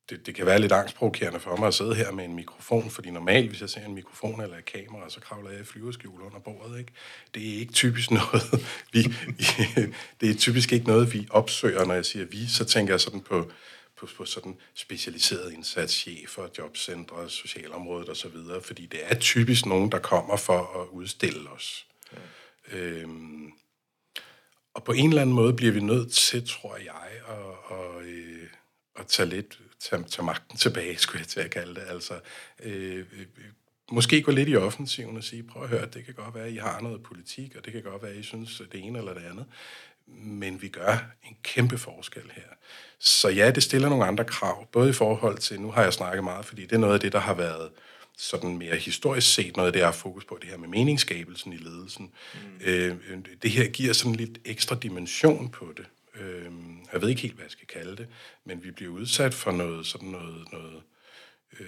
det, 0.09 0.25
det 0.25 0.35
kan 0.35 0.45
være 0.45 0.59
lidt 0.59 0.71
angstprovokerende 0.71 1.39
for 1.39 1.55
mig 1.55 1.67
at 1.67 1.73
sidde 1.73 1.95
her 1.95 2.11
med 2.11 2.25
en 2.25 2.35
mikrofon, 2.35 2.89
fordi 2.89 3.09
normalt, 3.09 3.49
hvis 3.49 3.61
jeg 3.61 3.69
ser 3.69 3.85
en 3.85 3.95
mikrofon 3.95 4.41
eller 4.41 4.57
et 4.57 4.65
kamera, 4.65 5.09
så 5.09 5.19
kravler 5.19 5.51
jeg 5.51 5.61
i 5.61 5.63
flyverskjul 5.63 6.21
under 6.21 6.39
bordet, 6.39 6.79
ikke? 6.79 6.91
Det 7.33 7.49
er 7.49 7.59
ikke 7.59 7.73
typisk 7.73 8.11
noget, 8.19 8.67
vi, 8.93 9.01
det 10.21 10.29
er 10.29 10.35
typisk 10.37 10.71
ikke 10.71 10.87
noget, 10.87 11.13
vi 11.13 11.27
opsøger, 11.29 11.85
når 11.85 11.93
jeg 11.93 12.05
siger 12.05 12.25
vi, 12.25 12.47
så 12.47 12.65
tænker 12.65 12.93
jeg 12.93 13.01
sådan 13.01 13.21
på, 13.21 13.51
på, 13.99 14.07
på 14.17 14.25
sådan 14.25 14.57
specialiseret 14.73 15.53
indsatschefer, 15.53 16.47
jobcentre, 16.57 17.29
socialområdet 17.29 18.09
osv., 18.09 18.37
fordi 18.63 18.85
det 18.85 18.99
er 19.03 19.15
typisk 19.15 19.65
nogen, 19.65 19.91
der 19.91 19.99
kommer 19.99 20.37
for 20.37 20.81
at 20.81 20.87
udstille 20.87 21.49
os. 21.49 21.87
Ja. 22.13 22.77
Øhm, 22.77 23.51
og 24.73 24.83
på 24.83 24.91
en 24.91 25.09
eller 25.09 25.21
anden 25.21 25.35
måde 25.35 25.53
bliver 25.53 25.73
vi 25.73 25.79
nødt 25.79 26.13
til, 26.13 26.47
tror 26.47 26.77
jeg, 26.77 27.09
at, 27.27 27.77
at, 27.77 28.05
øh, 28.05 28.47
at 28.95 29.07
tage 29.07 29.29
lidt 29.29 29.59
tage, 29.79 30.03
tage 30.03 30.25
magten 30.25 30.57
tilbage, 30.57 30.97
skulle 30.97 31.19
jeg 31.19 31.27
til 31.27 31.39
at 31.39 31.51
kalde 31.51 31.75
det. 31.75 31.83
Altså, 31.87 32.19
øh, 32.63 32.97
øh, 32.97 33.25
måske 33.91 34.21
gå 34.21 34.31
lidt 34.31 34.49
i 34.49 34.55
offensiven 34.55 35.17
og 35.17 35.23
sige, 35.23 35.43
prøv 35.43 35.63
at 35.63 35.69
høre, 35.69 35.85
det 35.85 36.05
kan 36.05 36.13
godt 36.13 36.35
være, 36.35 36.45
at 36.45 36.53
I 36.53 36.57
har 36.57 36.81
noget 36.81 37.03
politik, 37.03 37.55
og 37.55 37.65
det 37.65 37.73
kan 37.73 37.83
godt 37.83 38.03
være, 38.03 38.11
at 38.11 38.17
I 38.17 38.23
synes 38.23 38.61
det 38.71 38.85
ene 38.85 38.99
eller 38.99 39.13
det 39.13 39.25
andet, 39.25 39.45
men 40.17 40.61
vi 40.61 40.67
gør 40.67 40.97
en 41.23 41.37
kæmpe 41.43 41.77
forskel 41.77 42.31
her. 42.35 42.43
Så 42.99 43.29
ja, 43.29 43.51
det 43.51 43.63
stiller 43.63 43.89
nogle 43.89 44.05
andre 44.05 44.23
krav, 44.23 44.67
både 44.71 44.89
i 44.89 44.93
forhold 44.93 45.37
til, 45.37 45.61
nu 45.61 45.71
har 45.71 45.83
jeg 45.83 45.93
snakket 45.93 46.23
meget, 46.23 46.45
fordi 46.45 46.61
det 46.61 46.71
er 46.71 46.77
noget 46.77 46.93
af 46.93 46.99
det, 46.99 47.13
der 47.13 47.19
har 47.19 47.33
været 47.33 47.69
sådan 48.17 48.57
mere 48.57 48.75
historisk 48.75 49.33
set 49.33 49.57
noget 49.57 49.67
af 49.67 49.73
det, 49.73 49.79
jeg 49.79 49.87
har 49.87 49.93
fokus 49.93 50.25
på, 50.25 50.37
det 50.41 50.49
her 50.49 50.57
med 50.57 50.67
meningsskabelsen 50.67 51.53
i 51.53 51.57
ledelsen. 51.57 52.11
Mm. 52.33 52.65
Øh, 52.65 52.97
det 53.43 53.51
her 53.51 53.67
giver 53.67 53.93
sådan 53.93 54.15
lidt 54.15 54.37
ekstra 54.45 54.75
dimension 54.75 55.49
på 55.49 55.73
det. 55.77 55.85
Øh, 56.21 56.51
jeg 56.93 57.01
ved 57.01 57.09
ikke 57.09 57.21
helt, 57.21 57.33
hvad 57.33 57.45
jeg 57.45 57.51
skal 57.51 57.67
kalde 57.67 57.95
det, 57.95 58.07
men 58.45 58.63
vi 58.63 58.71
bliver 58.71 58.91
udsat 58.91 59.33
for 59.33 59.51
noget 59.51 59.85
sådan 59.85 60.09
noget, 60.09 60.51
noget 60.51 60.81
øh, 61.59 61.65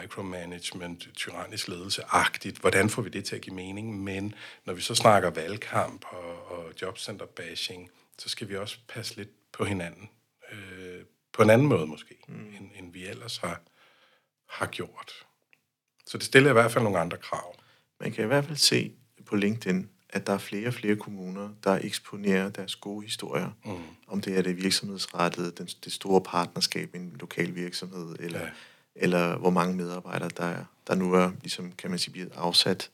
micromanagement, 0.00 1.08
tyrannisk 1.14 1.68
ledelse-agtigt. 1.68 2.58
Hvordan 2.58 2.90
får 2.90 3.02
vi 3.02 3.08
det 3.08 3.24
til 3.24 3.36
at 3.36 3.42
give 3.42 3.56
mening? 3.56 4.04
Men 4.04 4.34
når 4.64 4.74
vi 4.74 4.80
så 4.80 4.94
snakker 4.94 5.30
valgkamp 5.30 6.04
og, 6.10 6.50
og 6.50 6.72
jobcenter-bashing, 6.82 7.90
så 8.18 8.28
skal 8.28 8.48
vi 8.48 8.56
også 8.56 8.78
passe 8.88 9.16
lidt 9.16 9.52
på 9.52 9.64
hinanden. 9.64 10.08
Øh, 10.52 11.04
på 11.32 11.42
en 11.42 11.50
anden 11.50 11.66
måde 11.66 11.86
måske, 11.86 12.14
mm. 12.28 12.34
end, 12.34 12.70
end 12.78 12.92
vi 12.92 13.06
ellers 13.06 13.36
har, 13.36 13.60
har 14.50 14.66
gjort. 14.66 15.12
Så 16.06 16.18
det 16.18 16.26
stiller 16.26 16.50
i 16.50 16.52
hvert 16.52 16.72
fald 16.72 16.84
nogle 16.84 16.98
andre 16.98 17.16
krav. 17.16 17.54
Man 18.00 18.12
kan 18.12 18.24
i 18.24 18.26
hvert 18.26 18.44
fald 18.44 18.56
se 18.56 18.92
på 19.26 19.36
LinkedIn, 19.36 19.90
at 20.10 20.26
der 20.26 20.32
er 20.32 20.38
flere 20.38 20.68
og 20.68 20.74
flere 20.74 20.96
kommuner, 20.96 21.48
der 21.64 21.78
eksponerer 21.82 22.48
deres 22.48 22.76
gode 22.76 23.04
historier. 23.04 23.50
Mm. 23.64 23.82
Om 24.06 24.20
det 24.20 24.38
er 24.38 24.42
det 24.42 24.62
virksomhedsrettede, 24.62 25.50
den, 25.50 25.66
det 25.66 25.92
store 25.92 26.20
partnerskab 26.22 26.94
i 26.94 26.98
en 26.98 27.16
lokal 27.20 27.54
virksomhed, 27.54 28.16
eller, 28.20 28.40
ja. 28.40 28.50
Eller 29.00 29.36
hvor 29.36 29.50
mange 29.50 29.76
medarbejdere, 29.76 30.30
der, 30.36 30.44
er, 30.44 30.64
der 30.86 30.94
nu 30.94 31.14
er, 31.14 31.30
ligesom, 31.40 31.72
kan 31.72 31.90
man 31.90 31.98
sige, 31.98 32.12
blevet 32.12 32.32
afsat. 32.36 32.90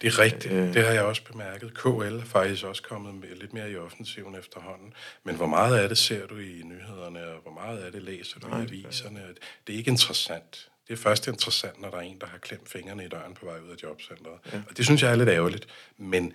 Det 0.00 0.06
er 0.06 0.18
rigtigt. 0.18 0.54
Øh, 0.54 0.74
det 0.74 0.84
har 0.84 0.92
jeg 0.92 1.02
også 1.02 1.22
bemærket. 1.32 1.74
KL 1.74 1.88
er 1.88 2.24
faktisk 2.24 2.64
også 2.64 2.82
kommet 2.82 3.14
med 3.14 3.28
lidt 3.36 3.52
mere 3.52 3.70
i 3.70 3.76
offensiven 3.76 4.34
efterhånden. 4.34 4.94
Men 5.24 5.36
hvor 5.36 5.46
meget 5.46 5.78
af 5.78 5.88
det 5.88 5.98
ser 5.98 6.26
du 6.26 6.38
i 6.38 6.62
nyhederne, 6.64 7.26
og 7.26 7.42
hvor 7.42 7.52
meget 7.52 7.78
af 7.78 7.92
det 7.92 8.02
læser 8.02 8.40
du 8.40 8.48
nej, 8.48 8.60
i 8.60 8.62
aviserne? 8.62 9.20
Det 9.66 9.72
er 9.72 9.76
ikke 9.78 9.90
interessant. 9.90 10.68
Det 10.88 10.92
er 10.92 10.96
først 10.96 11.26
interessant, 11.26 11.80
når 11.80 11.90
der 11.90 11.96
er 11.96 12.02
en, 12.02 12.18
der 12.20 12.26
har 12.26 12.38
klemt 12.38 12.68
fingrene 12.68 13.04
i 13.04 13.08
døren 13.08 13.34
på 13.34 13.46
vej 13.46 13.58
ud 13.60 13.70
af 13.70 13.82
jobcentret. 13.82 14.38
Ja. 14.52 14.60
Og 14.70 14.76
det 14.76 14.84
synes 14.84 15.02
jeg 15.02 15.10
er 15.10 15.16
lidt 15.16 15.28
ærgerligt. 15.28 15.66
Men 15.96 16.32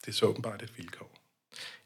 det 0.00 0.08
er 0.08 0.12
så 0.12 0.26
åbenbart 0.26 0.62
et 0.62 0.72
vilkår. 0.76 1.16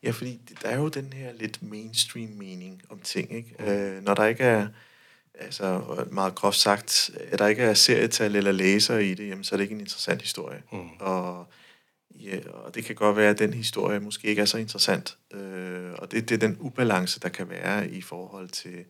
Ja, 0.02 0.10
fordi 0.10 0.40
der 0.62 0.68
er 0.68 0.76
jo 0.76 0.88
den 0.88 1.12
her 1.12 1.32
lidt 1.32 1.62
mainstream 1.62 2.28
mening 2.28 2.82
om 2.88 3.00
ting, 3.00 3.32
ikke? 3.32 3.54
Mm. 3.58 3.64
Øh, 3.64 4.02
når 4.02 4.14
der 4.14 4.26
ikke 4.26 4.44
er, 4.44 4.68
altså 5.34 5.82
meget 6.10 6.34
groft 6.34 6.56
sagt, 6.56 7.10
at 7.30 7.38
der 7.38 7.46
ikke 7.46 7.62
er 7.62 7.74
serietal 7.74 8.36
eller 8.36 8.52
læser 8.52 8.98
i 8.98 9.14
det, 9.14 9.28
jamen, 9.28 9.44
så 9.44 9.54
er 9.54 9.56
det 9.56 9.64
ikke 9.64 9.74
en 9.74 9.80
interessant 9.80 10.22
historie. 10.22 10.62
Mm. 10.72 10.88
Og, 11.00 11.46
ja, 12.10 12.38
og 12.48 12.74
det 12.74 12.84
kan 12.84 12.94
godt 12.94 13.16
være, 13.16 13.30
at 13.30 13.38
den 13.38 13.54
historie 13.54 14.00
måske 14.00 14.28
ikke 14.28 14.42
er 14.42 14.46
så 14.46 14.58
interessant. 14.58 15.18
Øh, 15.32 15.92
og 15.92 16.12
det, 16.12 16.28
det 16.28 16.34
er 16.34 16.48
den 16.48 16.56
ubalance, 16.60 17.20
der 17.20 17.28
kan 17.28 17.48
være 17.48 17.90
i 17.90 18.00
forhold 18.00 18.48
til, 18.48 18.84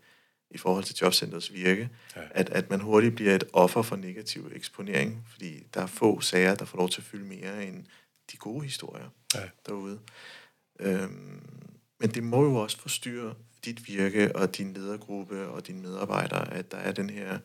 i 0.51 0.59
forhold 0.59 0.84
til 0.84 0.97
jobcentrets 1.03 1.53
virke, 1.53 1.88
ja. 2.16 2.20
at, 2.30 2.51
at 2.51 2.70
man 2.70 2.80
hurtigt 2.80 3.14
bliver 3.14 3.34
et 3.34 3.45
offer 3.53 3.82
for 3.82 3.97
negativ 3.97 4.51
eksponering, 4.55 5.26
fordi 5.30 5.66
der 5.74 5.80
er 5.82 5.86
få 5.86 6.20
sager, 6.20 6.55
der 6.55 6.64
får 6.64 6.78
lov 6.78 6.88
til 6.88 7.01
at 7.01 7.05
fylde 7.05 7.24
mere 7.24 7.66
end 7.66 7.84
de 8.32 8.36
gode 8.36 8.64
historier 8.64 9.09
ja. 9.34 9.41
derude. 9.66 9.99
Øhm, 10.80 11.43
men 12.01 12.11
det 12.11 12.22
må 12.22 12.45
jo 12.45 12.55
også 12.55 12.78
forstyrre 12.78 13.34
dit 13.65 13.89
virke 13.89 14.37
og 14.37 14.57
din 14.57 14.73
ledergruppe 14.73 15.49
og 15.49 15.67
dine 15.67 15.83
medarbejdere, 15.83 16.55
at 16.55 16.73
der 16.73 16.79
er 16.79 16.93
den 16.93 17.11
her 17.11 17.39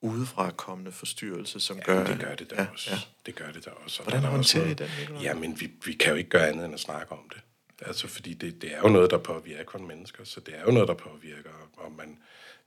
udefra 0.00 0.50
kommende 0.50 0.92
forstyrrelse, 0.92 1.60
som 1.60 1.76
ja, 1.76 1.82
gør... 1.82 2.04
det 2.04 2.20
gør 2.20 2.34
det 2.34 2.50
da 2.50 2.62
ja, 2.62 2.66
også. 2.72 2.90
Ja. 2.90 2.96
Det 3.26 3.34
gør 3.34 3.52
det 3.52 3.64
da 3.64 3.70
også. 3.70 4.02
Hvordan 4.02 4.22
håndterer 4.22 4.66
I 4.66 4.74
den? 4.74 4.88
Jamen, 5.22 5.60
vi, 5.60 5.70
vi 5.84 5.92
kan 5.92 6.10
jo 6.10 6.16
ikke 6.16 6.30
gøre 6.30 6.48
andet 6.48 6.64
end 6.64 6.74
at 6.74 6.80
snakke 6.80 7.12
om 7.12 7.30
det. 7.34 7.40
Altså, 7.86 8.08
fordi 8.08 8.34
det, 8.34 8.62
det 8.62 8.74
er 8.74 8.78
jo 8.78 8.88
noget, 8.88 9.10
der 9.10 9.18
påvirker 9.18 9.64
kun 9.64 9.86
mennesker, 9.86 10.24
så 10.24 10.40
det 10.40 10.54
er 10.58 10.62
jo 10.66 10.70
noget, 10.70 10.88
der 10.88 10.94
påvirker, 10.94 11.70
og 11.76 11.92
man, 11.92 12.08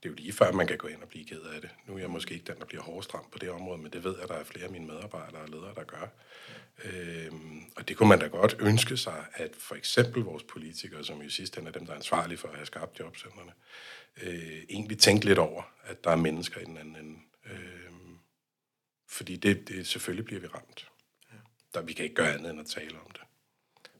det 0.02 0.08
er 0.08 0.10
jo 0.10 0.14
lige 0.14 0.32
før, 0.32 0.52
man 0.52 0.66
kan 0.66 0.78
gå 0.78 0.88
ind 0.88 1.02
og 1.02 1.08
blive 1.08 1.24
ked 1.24 1.40
af 1.40 1.60
det. 1.60 1.70
Nu 1.86 1.94
er 1.94 1.98
jeg 1.98 2.10
måske 2.10 2.34
ikke 2.34 2.46
den, 2.46 2.58
der 2.58 2.64
bliver 2.64 2.82
hårdest 2.82 3.14
ramt 3.14 3.30
på 3.30 3.38
det 3.38 3.50
område, 3.50 3.78
men 3.78 3.92
det 3.92 4.04
ved 4.04 4.14
jeg, 4.14 4.22
at 4.22 4.28
der 4.28 4.34
er 4.34 4.44
flere 4.44 4.64
af 4.64 4.70
mine 4.70 4.86
medarbejdere 4.86 5.40
og 5.40 5.48
ledere, 5.48 5.74
der 5.74 5.84
gør. 5.84 6.06
Øhm, 6.84 7.62
og 7.76 7.88
det 7.88 7.96
kunne 7.96 8.08
man 8.08 8.18
da 8.18 8.26
godt 8.26 8.56
ønske 8.60 8.96
sig, 8.96 9.24
at 9.34 9.50
for 9.58 9.74
eksempel 9.74 10.22
vores 10.22 10.42
politikere, 10.42 11.04
som 11.04 11.30
sidste 11.30 11.60
ende 11.60 11.68
er 11.68 11.72
dem, 11.72 11.86
der 11.86 11.92
er 11.92 11.96
ansvarlige 11.96 12.38
for 12.38 12.48
at 12.48 12.54
have 12.54 12.66
skabt 12.66 13.00
jobcentrene, 13.00 13.52
øh, 14.22 14.62
egentlig 14.68 14.98
tænke 14.98 15.24
lidt 15.24 15.38
over, 15.38 15.62
at 15.84 16.04
der 16.04 16.10
er 16.10 16.16
mennesker 16.16 16.60
i 16.60 16.64
den 16.64 16.78
anden 16.78 16.96
ende. 16.96 17.18
Øhm, 17.46 18.18
fordi 19.08 19.36
det, 19.36 19.68
det, 19.68 19.86
selvfølgelig 19.86 20.24
bliver 20.24 20.40
vi 20.40 20.46
ramt. 20.46 20.88
Ja. 21.32 21.36
Der, 21.74 21.82
vi 21.82 21.92
kan 21.92 22.04
ikke 22.04 22.16
gøre 22.16 22.34
andet 22.34 22.50
end 22.50 22.60
at 22.60 22.66
tale 22.66 23.00
om 23.00 23.10
det. 23.12 23.22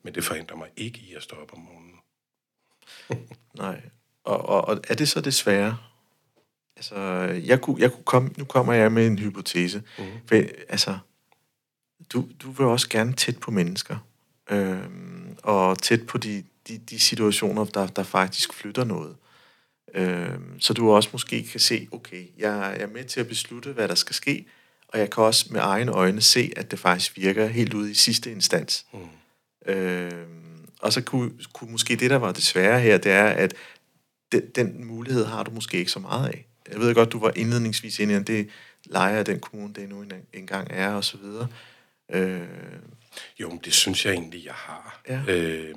Men 0.03 0.15
det 0.15 0.25
forhindrer 0.25 0.57
mig 0.57 0.71
ikke 0.77 0.99
i 0.99 1.15
at 1.15 1.23
stå 1.23 1.37
op 1.37 1.53
om 1.53 1.59
morgenen. 1.59 2.01
Nej. 3.65 3.83
Og, 4.25 4.49
og, 4.49 4.65
og 4.65 4.81
er 4.89 4.95
det 4.95 5.09
så 5.09 5.21
desværre? 5.21 5.79
Altså, 6.77 6.97
jeg 7.47 7.61
kunne, 7.61 7.81
jeg 7.81 7.93
kunne 7.93 8.05
komme, 8.05 8.31
nu 8.39 8.45
kommer 8.45 8.73
jeg 8.73 8.93
med 8.93 9.07
en 9.07 9.19
hypotese. 9.19 9.83
Mm. 9.99 10.05
For, 10.27 10.35
altså, 10.69 10.99
du, 12.13 12.29
du 12.43 12.51
vil 12.51 12.67
også 12.67 12.89
gerne 12.89 13.13
tæt 13.13 13.39
på 13.39 13.51
mennesker. 13.51 13.97
Øh, 14.51 14.79
og 15.43 15.83
tæt 15.83 16.07
på 16.07 16.19
de, 16.19 16.45
de, 16.69 16.79
de 16.79 17.01
situationer, 17.01 17.65
der, 17.65 17.87
der 17.87 18.03
faktisk 18.03 18.53
flytter 18.53 18.85
noget. 18.85 19.17
Øh, 19.95 20.39
så 20.59 20.73
du 20.73 20.91
også 20.91 21.09
måske 21.13 21.43
kan 21.43 21.61
se, 21.61 21.89
okay, 21.93 22.27
jeg 22.39 22.77
er 22.81 22.87
med 22.87 23.05
til 23.05 23.21
at 23.21 23.29
beslutte, 23.29 23.73
hvad 23.73 23.89
der 23.89 23.95
skal 23.95 24.15
ske, 24.15 24.47
og 24.89 24.99
jeg 24.99 25.11
kan 25.11 25.25
også 25.25 25.47
med 25.51 25.61
egne 25.61 25.93
øjne 25.93 26.21
se, 26.21 26.53
at 26.57 26.71
det 26.71 26.79
faktisk 26.79 27.17
virker 27.17 27.47
helt 27.47 27.75
ude 27.75 27.91
i 27.91 27.95
sidste 27.95 28.33
instans. 28.33 28.87
Mm. 28.93 29.73
Øh, 29.73 30.27
og 30.81 30.93
så 30.93 31.01
kunne, 31.01 31.31
kunne 31.53 31.73
måske 31.73 31.97
det, 31.97 32.11
der 32.11 32.17
var 32.17 32.33
det 32.33 32.43
svære 32.43 32.81
her, 32.81 32.99
det 32.99 33.13
er, 33.13 33.25
at 33.27 33.55
den, 34.33 34.43
den 34.55 34.85
mulighed 34.85 35.25
har 35.25 35.43
du 35.43 35.51
måske 35.51 35.79
ikke 35.79 35.91
så 35.91 35.99
meget 35.99 36.29
af. 36.29 36.47
Jeg 36.73 36.81
ved 36.81 36.95
godt, 36.95 37.13
du 37.13 37.19
var 37.19 37.33
indledningsvis 37.37 37.99
inde 37.99 38.15
i, 38.15 38.17
at 38.17 38.27
det 38.27 38.49
leger 38.85 39.23
den 39.23 39.41
kommune, 39.41 39.75
det 39.75 39.89
nu 39.89 40.05
engang 40.33 40.69
er, 40.71 40.93
og 40.93 41.05
så 41.05 41.17
videre. 41.17 41.49
Øh, 42.09 42.49
jo, 43.41 43.49
men 43.49 43.61
det 43.65 43.73
synes 43.73 44.07
jeg 44.07 44.13
egentlig, 44.13 44.45
jeg 44.45 44.55
har. 44.55 45.03
Ja. 45.09 45.23
Øh, 45.29 45.75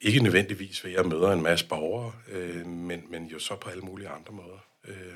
ikke 0.00 0.22
nødvendigvis 0.22 0.84
ved, 0.84 0.90
at 0.90 0.96
jeg 0.96 1.06
møder 1.06 1.32
en 1.32 1.42
masse 1.42 1.68
borgere, 1.68 2.12
øh, 2.28 2.66
men, 2.66 3.04
men 3.10 3.26
jo 3.26 3.38
så 3.38 3.56
på 3.56 3.70
alle 3.70 3.82
mulige 3.82 4.08
andre 4.08 4.32
måder. 4.32 4.66
Øh, 4.84 5.14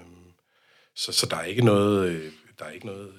så, 0.94 1.12
så 1.12 1.26
der 1.26 1.36
er 1.36 1.44
ikke 1.44 1.64
noget, 1.64 2.08
øh, 2.08 2.32
der 2.58 2.64
er 2.64 2.70
ikke 2.70 2.86
noget 2.86 3.14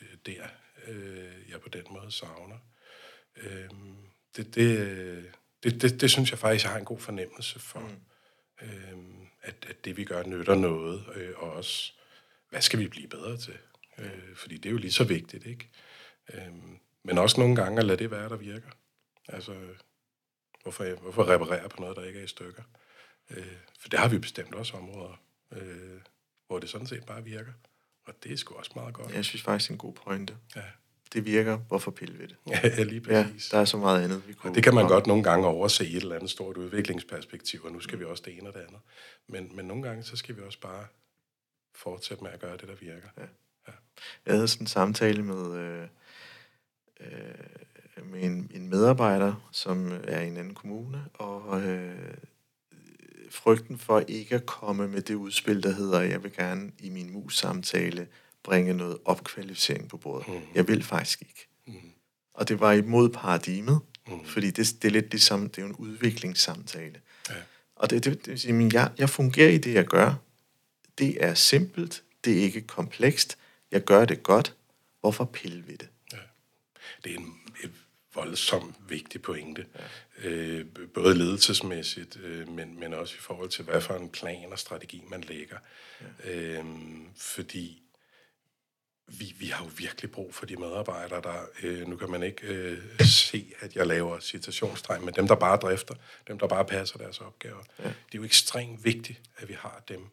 øh, 0.00 0.08
der, 0.26 0.46
øh, 0.88 1.50
jeg 1.50 1.60
på 1.60 1.68
den 1.68 1.84
måde 1.90 2.12
savner. 2.12 2.58
Øh, 3.36 3.70
det, 4.36 4.54
det, 4.54 5.32
det, 5.62 5.82
det, 5.82 6.00
det 6.00 6.10
synes 6.10 6.30
jeg 6.30 6.38
faktisk, 6.38 6.64
jeg 6.64 6.72
har 6.72 6.78
en 6.78 6.84
god 6.84 7.00
fornemmelse 7.00 7.60
for. 7.60 7.80
Mm. 7.80 8.66
Øh, 8.66 8.98
at, 9.42 9.66
at 9.68 9.84
det, 9.84 9.96
vi 9.96 10.04
gør, 10.04 10.22
nytter 10.22 10.54
noget, 10.54 11.04
øh, 11.14 11.30
og 11.36 11.52
også, 11.52 11.92
hvad 12.50 12.60
skal 12.60 12.78
vi 12.78 12.88
blive 12.88 13.08
bedre 13.08 13.36
til? 13.36 13.58
Øh, 13.98 14.36
fordi 14.36 14.56
det 14.56 14.66
er 14.66 14.70
jo 14.70 14.78
lige 14.78 14.92
så 14.92 15.04
vigtigt, 15.04 15.46
ikke? 15.46 15.68
Øhm, 16.34 16.78
men 17.02 17.18
også 17.18 17.40
nogle 17.40 17.56
gange 17.56 17.78
at 17.78 17.84
lade 17.84 17.98
det 17.98 18.10
være, 18.10 18.28
der 18.28 18.36
virker. 18.36 18.70
Altså, 19.28 19.54
hvorfor, 20.62 21.00
hvorfor 21.00 21.28
reparere 21.28 21.68
på 21.68 21.80
noget, 21.80 21.96
der 21.96 22.04
ikke 22.04 22.20
er 22.20 22.24
i 22.24 22.28
stykker? 22.28 22.62
Øh, 23.30 23.56
for 23.80 23.88
det 23.88 23.98
har 23.98 24.08
vi 24.08 24.18
bestemt 24.18 24.54
også 24.54 24.76
områder, 24.76 25.22
øh, 25.52 26.00
hvor 26.46 26.58
det 26.58 26.68
sådan 26.68 26.86
set 26.86 27.06
bare 27.06 27.24
virker. 27.24 27.52
Og 28.04 28.14
det 28.22 28.32
er 28.32 28.36
sgu 28.36 28.54
også 28.54 28.70
meget 28.74 28.94
godt. 28.94 29.14
Jeg 29.14 29.24
synes 29.24 29.42
faktisk, 29.42 29.68
det 29.68 29.70
er 29.70 29.74
en 29.74 29.78
god 29.78 29.92
pointe. 29.92 30.36
Ja. 30.56 30.62
Det 31.12 31.24
virker, 31.24 31.56
hvorfor 31.56 31.90
pille 31.90 32.18
ved 32.18 32.28
det? 32.28 32.36
Ja, 32.78 32.82
lige 32.82 33.00
præcis. 33.00 33.52
Ja, 33.52 33.56
der 33.56 33.60
er 33.60 33.64
så 33.64 33.76
meget 33.76 34.04
andet, 34.04 34.28
vi 34.28 34.32
kunne... 34.32 34.50
Og 34.50 34.54
det 34.54 34.64
kan 34.64 34.74
man 34.74 34.88
godt 34.88 35.06
nogle 35.06 35.22
gange 35.22 35.46
overse 35.46 35.86
i 35.86 35.96
et 35.96 36.02
eller 36.02 36.14
andet 36.14 36.30
stort 36.30 36.56
udviklingsperspektiv, 36.56 37.64
og 37.64 37.72
nu 37.72 37.80
skal 37.80 37.98
vi 37.98 38.04
også 38.04 38.22
det 38.26 38.38
ene 38.38 38.48
og 38.48 38.54
det 38.54 38.60
andet. 38.60 38.80
Men, 39.26 39.56
men 39.56 39.64
nogle 39.64 39.82
gange, 39.82 40.02
så 40.02 40.16
skal 40.16 40.36
vi 40.36 40.42
også 40.42 40.60
bare 40.60 40.86
fortsætte 41.74 42.24
med 42.24 42.32
at 42.32 42.40
gøre 42.40 42.56
det, 42.56 42.68
der 42.68 42.74
virker. 42.74 43.08
Ja. 43.16 43.26
Ja. 43.68 43.72
Jeg 44.26 44.34
havde 44.34 44.48
sådan 44.48 44.62
en 44.62 44.66
samtale 44.66 45.22
med... 45.22 45.56
Øh, 45.56 45.88
øh, 47.04 48.10
med 48.12 48.22
en, 48.22 48.50
en 48.54 48.70
medarbejder, 48.70 49.48
som 49.52 49.92
er 50.04 50.20
i 50.20 50.26
en 50.26 50.36
anden 50.36 50.54
kommune, 50.54 51.04
og 51.14 51.62
øh, 51.62 52.14
frygten 53.30 53.78
for 53.78 54.04
ikke 54.08 54.34
at 54.34 54.46
komme 54.46 54.88
med 54.88 55.02
det 55.02 55.14
udspil, 55.14 55.62
der 55.62 55.72
hedder, 55.72 56.00
jeg 56.00 56.22
vil 56.22 56.32
gerne 56.32 56.72
i 56.78 56.88
min 56.88 57.12
mus-samtale 57.12 58.06
bringe 58.42 58.74
noget 58.74 58.98
opkvalificering 59.04 59.88
på 59.88 59.96
bordet. 59.96 60.28
Mm. 60.28 60.40
Jeg 60.54 60.68
vil 60.68 60.82
faktisk 60.82 61.22
ikke. 61.22 61.48
Mm. 61.66 61.74
Og 62.34 62.48
det 62.48 62.60
var 62.60 62.72
imod 62.72 63.08
paradigmet, 63.08 63.80
mm. 64.08 64.24
fordi 64.24 64.50
det, 64.50 64.76
det 64.82 64.88
er 64.88 64.92
lidt 64.92 65.10
ligesom, 65.10 65.48
det 65.48 65.62
er 65.62 65.66
en 65.66 65.76
udviklingssamtale. 65.76 67.00
Ja. 67.30 67.34
Og 67.76 67.90
det, 67.90 68.04
det, 68.04 68.18
det 68.24 68.30
vil 68.30 68.40
sige, 68.40 68.70
jeg, 68.72 68.90
jeg 68.98 69.10
fungerer 69.10 69.50
i 69.50 69.58
det, 69.58 69.74
jeg 69.74 69.84
gør. 69.86 70.14
Det 70.98 71.24
er 71.24 71.34
simpelt, 71.34 72.02
det 72.24 72.38
er 72.38 72.42
ikke 72.42 72.60
komplekst, 72.60 73.38
jeg 73.70 73.84
gør 73.84 74.04
det 74.04 74.22
godt. 74.22 74.56
Hvorfor 75.00 75.24
pille 75.24 75.66
ved 75.66 75.78
det? 75.78 75.88
Det 77.04 77.14
er 77.14 77.18
en, 77.18 77.42
voldsomt 78.14 78.76
vigtig 78.88 79.22
pointe. 79.22 79.66
Ja. 80.22 80.28
Øh, 80.28 80.66
både 80.94 81.14
ledelsesmæssigt, 81.18 82.16
øh, 82.22 82.48
men, 82.48 82.80
men 82.80 82.94
også 82.94 83.14
i 83.14 83.20
forhold 83.20 83.48
til, 83.48 83.64
hvad 83.64 83.80
for 83.80 83.94
en 83.94 84.08
plan 84.08 84.52
og 84.52 84.58
strategi 84.58 85.04
man 85.10 85.20
lægger. 85.20 85.56
Ja. 86.24 86.58
Øh, 86.58 86.64
fordi 87.16 87.82
vi, 89.06 89.34
vi 89.38 89.46
har 89.46 89.64
jo 89.64 89.70
virkelig 89.76 90.10
brug 90.10 90.34
for 90.34 90.46
de 90.46 90.56
medarbejdere, 90.56 91.22
der, 91.22 91.46
øh, 91.62 91.88
nu 91.88 91.96
kan 91.96 92.10
man 92.10 92.22
ikke 92.22 92.46
øh, 92.46 92.78
se, 93.00 93.52
at 93.60 93.76
jeg 93.76 93.86
laver 93.86 94.20
citationstegn, 94.20 95.04
men 95.04 95.14
dem, 95.14 95.28
der 95.28 95.34
bare 95.34 95.56
drifter, 95.56 95.94
dem, 96.28 96.38
der 96.38 96.46
bare 96.46 96.64
passer 96.64 96.98
deres 96.98 97.20
opgaver. 97.20 97.62
Ja. 97.78 97.84
Det 97.84 97.94
er 98.14 98.18
jo 98.18 98.24
ekstremt 98.24 98.84
vigtigt, 98.84 99.20
at 99.36 99.48
vi 99.48 99.54
har 99.54 99.82
dem. 99.88 100.06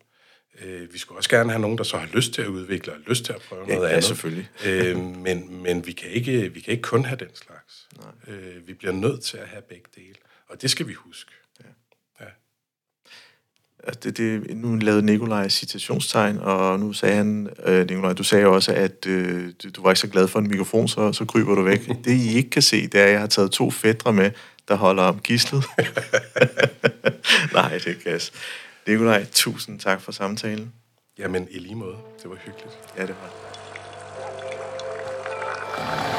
Øh, 0.62 0.94
vi 0.94 0.98
skulle 0.98 1.20
også 1.20 1.30
gerne 1.30 1.50
have 1.50 1.62
nogen, 1.62 1.78
der 1.78 1.84
så 1.84 1.98
har 1.98 2.08
lyst 2.14 2.34
til 2.34 2.42
at 2.42 2.48
udvikle 2.48 2.94
og 2.94 3.00
lyst 3.08 3.26
til 3.26 3.34
at 3.34 3.42
prøve 3.50 3.66
ja, 3.68 3.76
noget 3.76 3.88
ja, 3.88 3.92
andet. 3.92 4.06
selvfølgelig. 4.06 4.50
øh, 4.66 4.98
men 4.98 5.64
men 5.64 5.86
vi, 5.86 5.92
kan 5.92 6.10
ikke, 6.10 6.54
vi 6.54 6.60
kan 6.60 6.72
ikke 6.72 6.82
kun 6.82 7.06
have 7.06 7.18
den 7.18 7.36
slags. 7.36 7.88
Nej. 7.98 8.36
Øh, 8.36 8.68
vi 8.68 8.74
bliver 8.74 8.94
nødt 8.94 9.24
til 9.24 9.38
at 9.38 9.48
have 9.48 9.62
begge 9.62 9.90
dele, 9.96 10.16
og 10.50 10.62
det 10.62 10.72
skal 10.72 10.88
vi 10.88 10.94
huske. 10.94 11.32
Altså 13.84 14.00
det, 14.04 14.18
det, 14.18 14.58
nu 14.58 14.76
lavede 14.76 15.06
Nikolaj 15.06 15.50
citationstegn, 15.50 16.38
og 16.38 16.80
nu 16.80 16.94
sagde 16.94 17.16
han, 17.16 17.50
øh, 17.66 17.90
Nikolaj, 17.90 18.14
du 18.14 18.24
sagde 18.24 18.46
også, 18.46 18.74
at 18.74 19.06
øh, 19.08 19.54
du, 19.64 19.70
du 19.70 19.84
var 19.84 19.90
ikke 19.92 20.00
så 20.00 20.08
glad 20.08 20.28
for 20.28 20.40
en 20.40 20.48
mikrofon, 20.48 20.88
så, 20.88 21.14
så 21.14 21.26
kryber 21.26 21.56
du 21.56 21.62
væk. 21.62 21.88
det 22.06 22.12
I 22.12 22.36
ikke 22.38 22.50
kan 22.50 22.62
se, 22.62 22.88
det 22.88 23.02
er, 23.02 23.06
at 23.06 23.12
jeg 23.12 23.20
har 23.20 23.28
taget 23.28 23.52
to 23.52 23.72
fædre 23.72 24.14
med, 24.14 24.32
der 24.68 24.76
holder 24.76 25.04
om 25.04 25.20
gislet. 25.20 25.64
Nej, 27.54 27.78
det 27.78 27.88
er 27.88 28.04
gas. 28.04 28.32
Nikolaj, 28.88 29.26
tusind 29.32 29.80
tak 29.80 30.02
for 30.02 30.12
samtalen. 30.12 30.74
Jamen, 31.18 31.48
i 31.52 31.60
lige 31.60 31.76
måde. 31.76 31.98
Det 32.24 32.30
var 32.30 32.36
hyggeligt. 32.36 32.78
Ja, 32.98 33.02
det 33.02 33.16
var 33.22 33.30
Du 35.76 36.19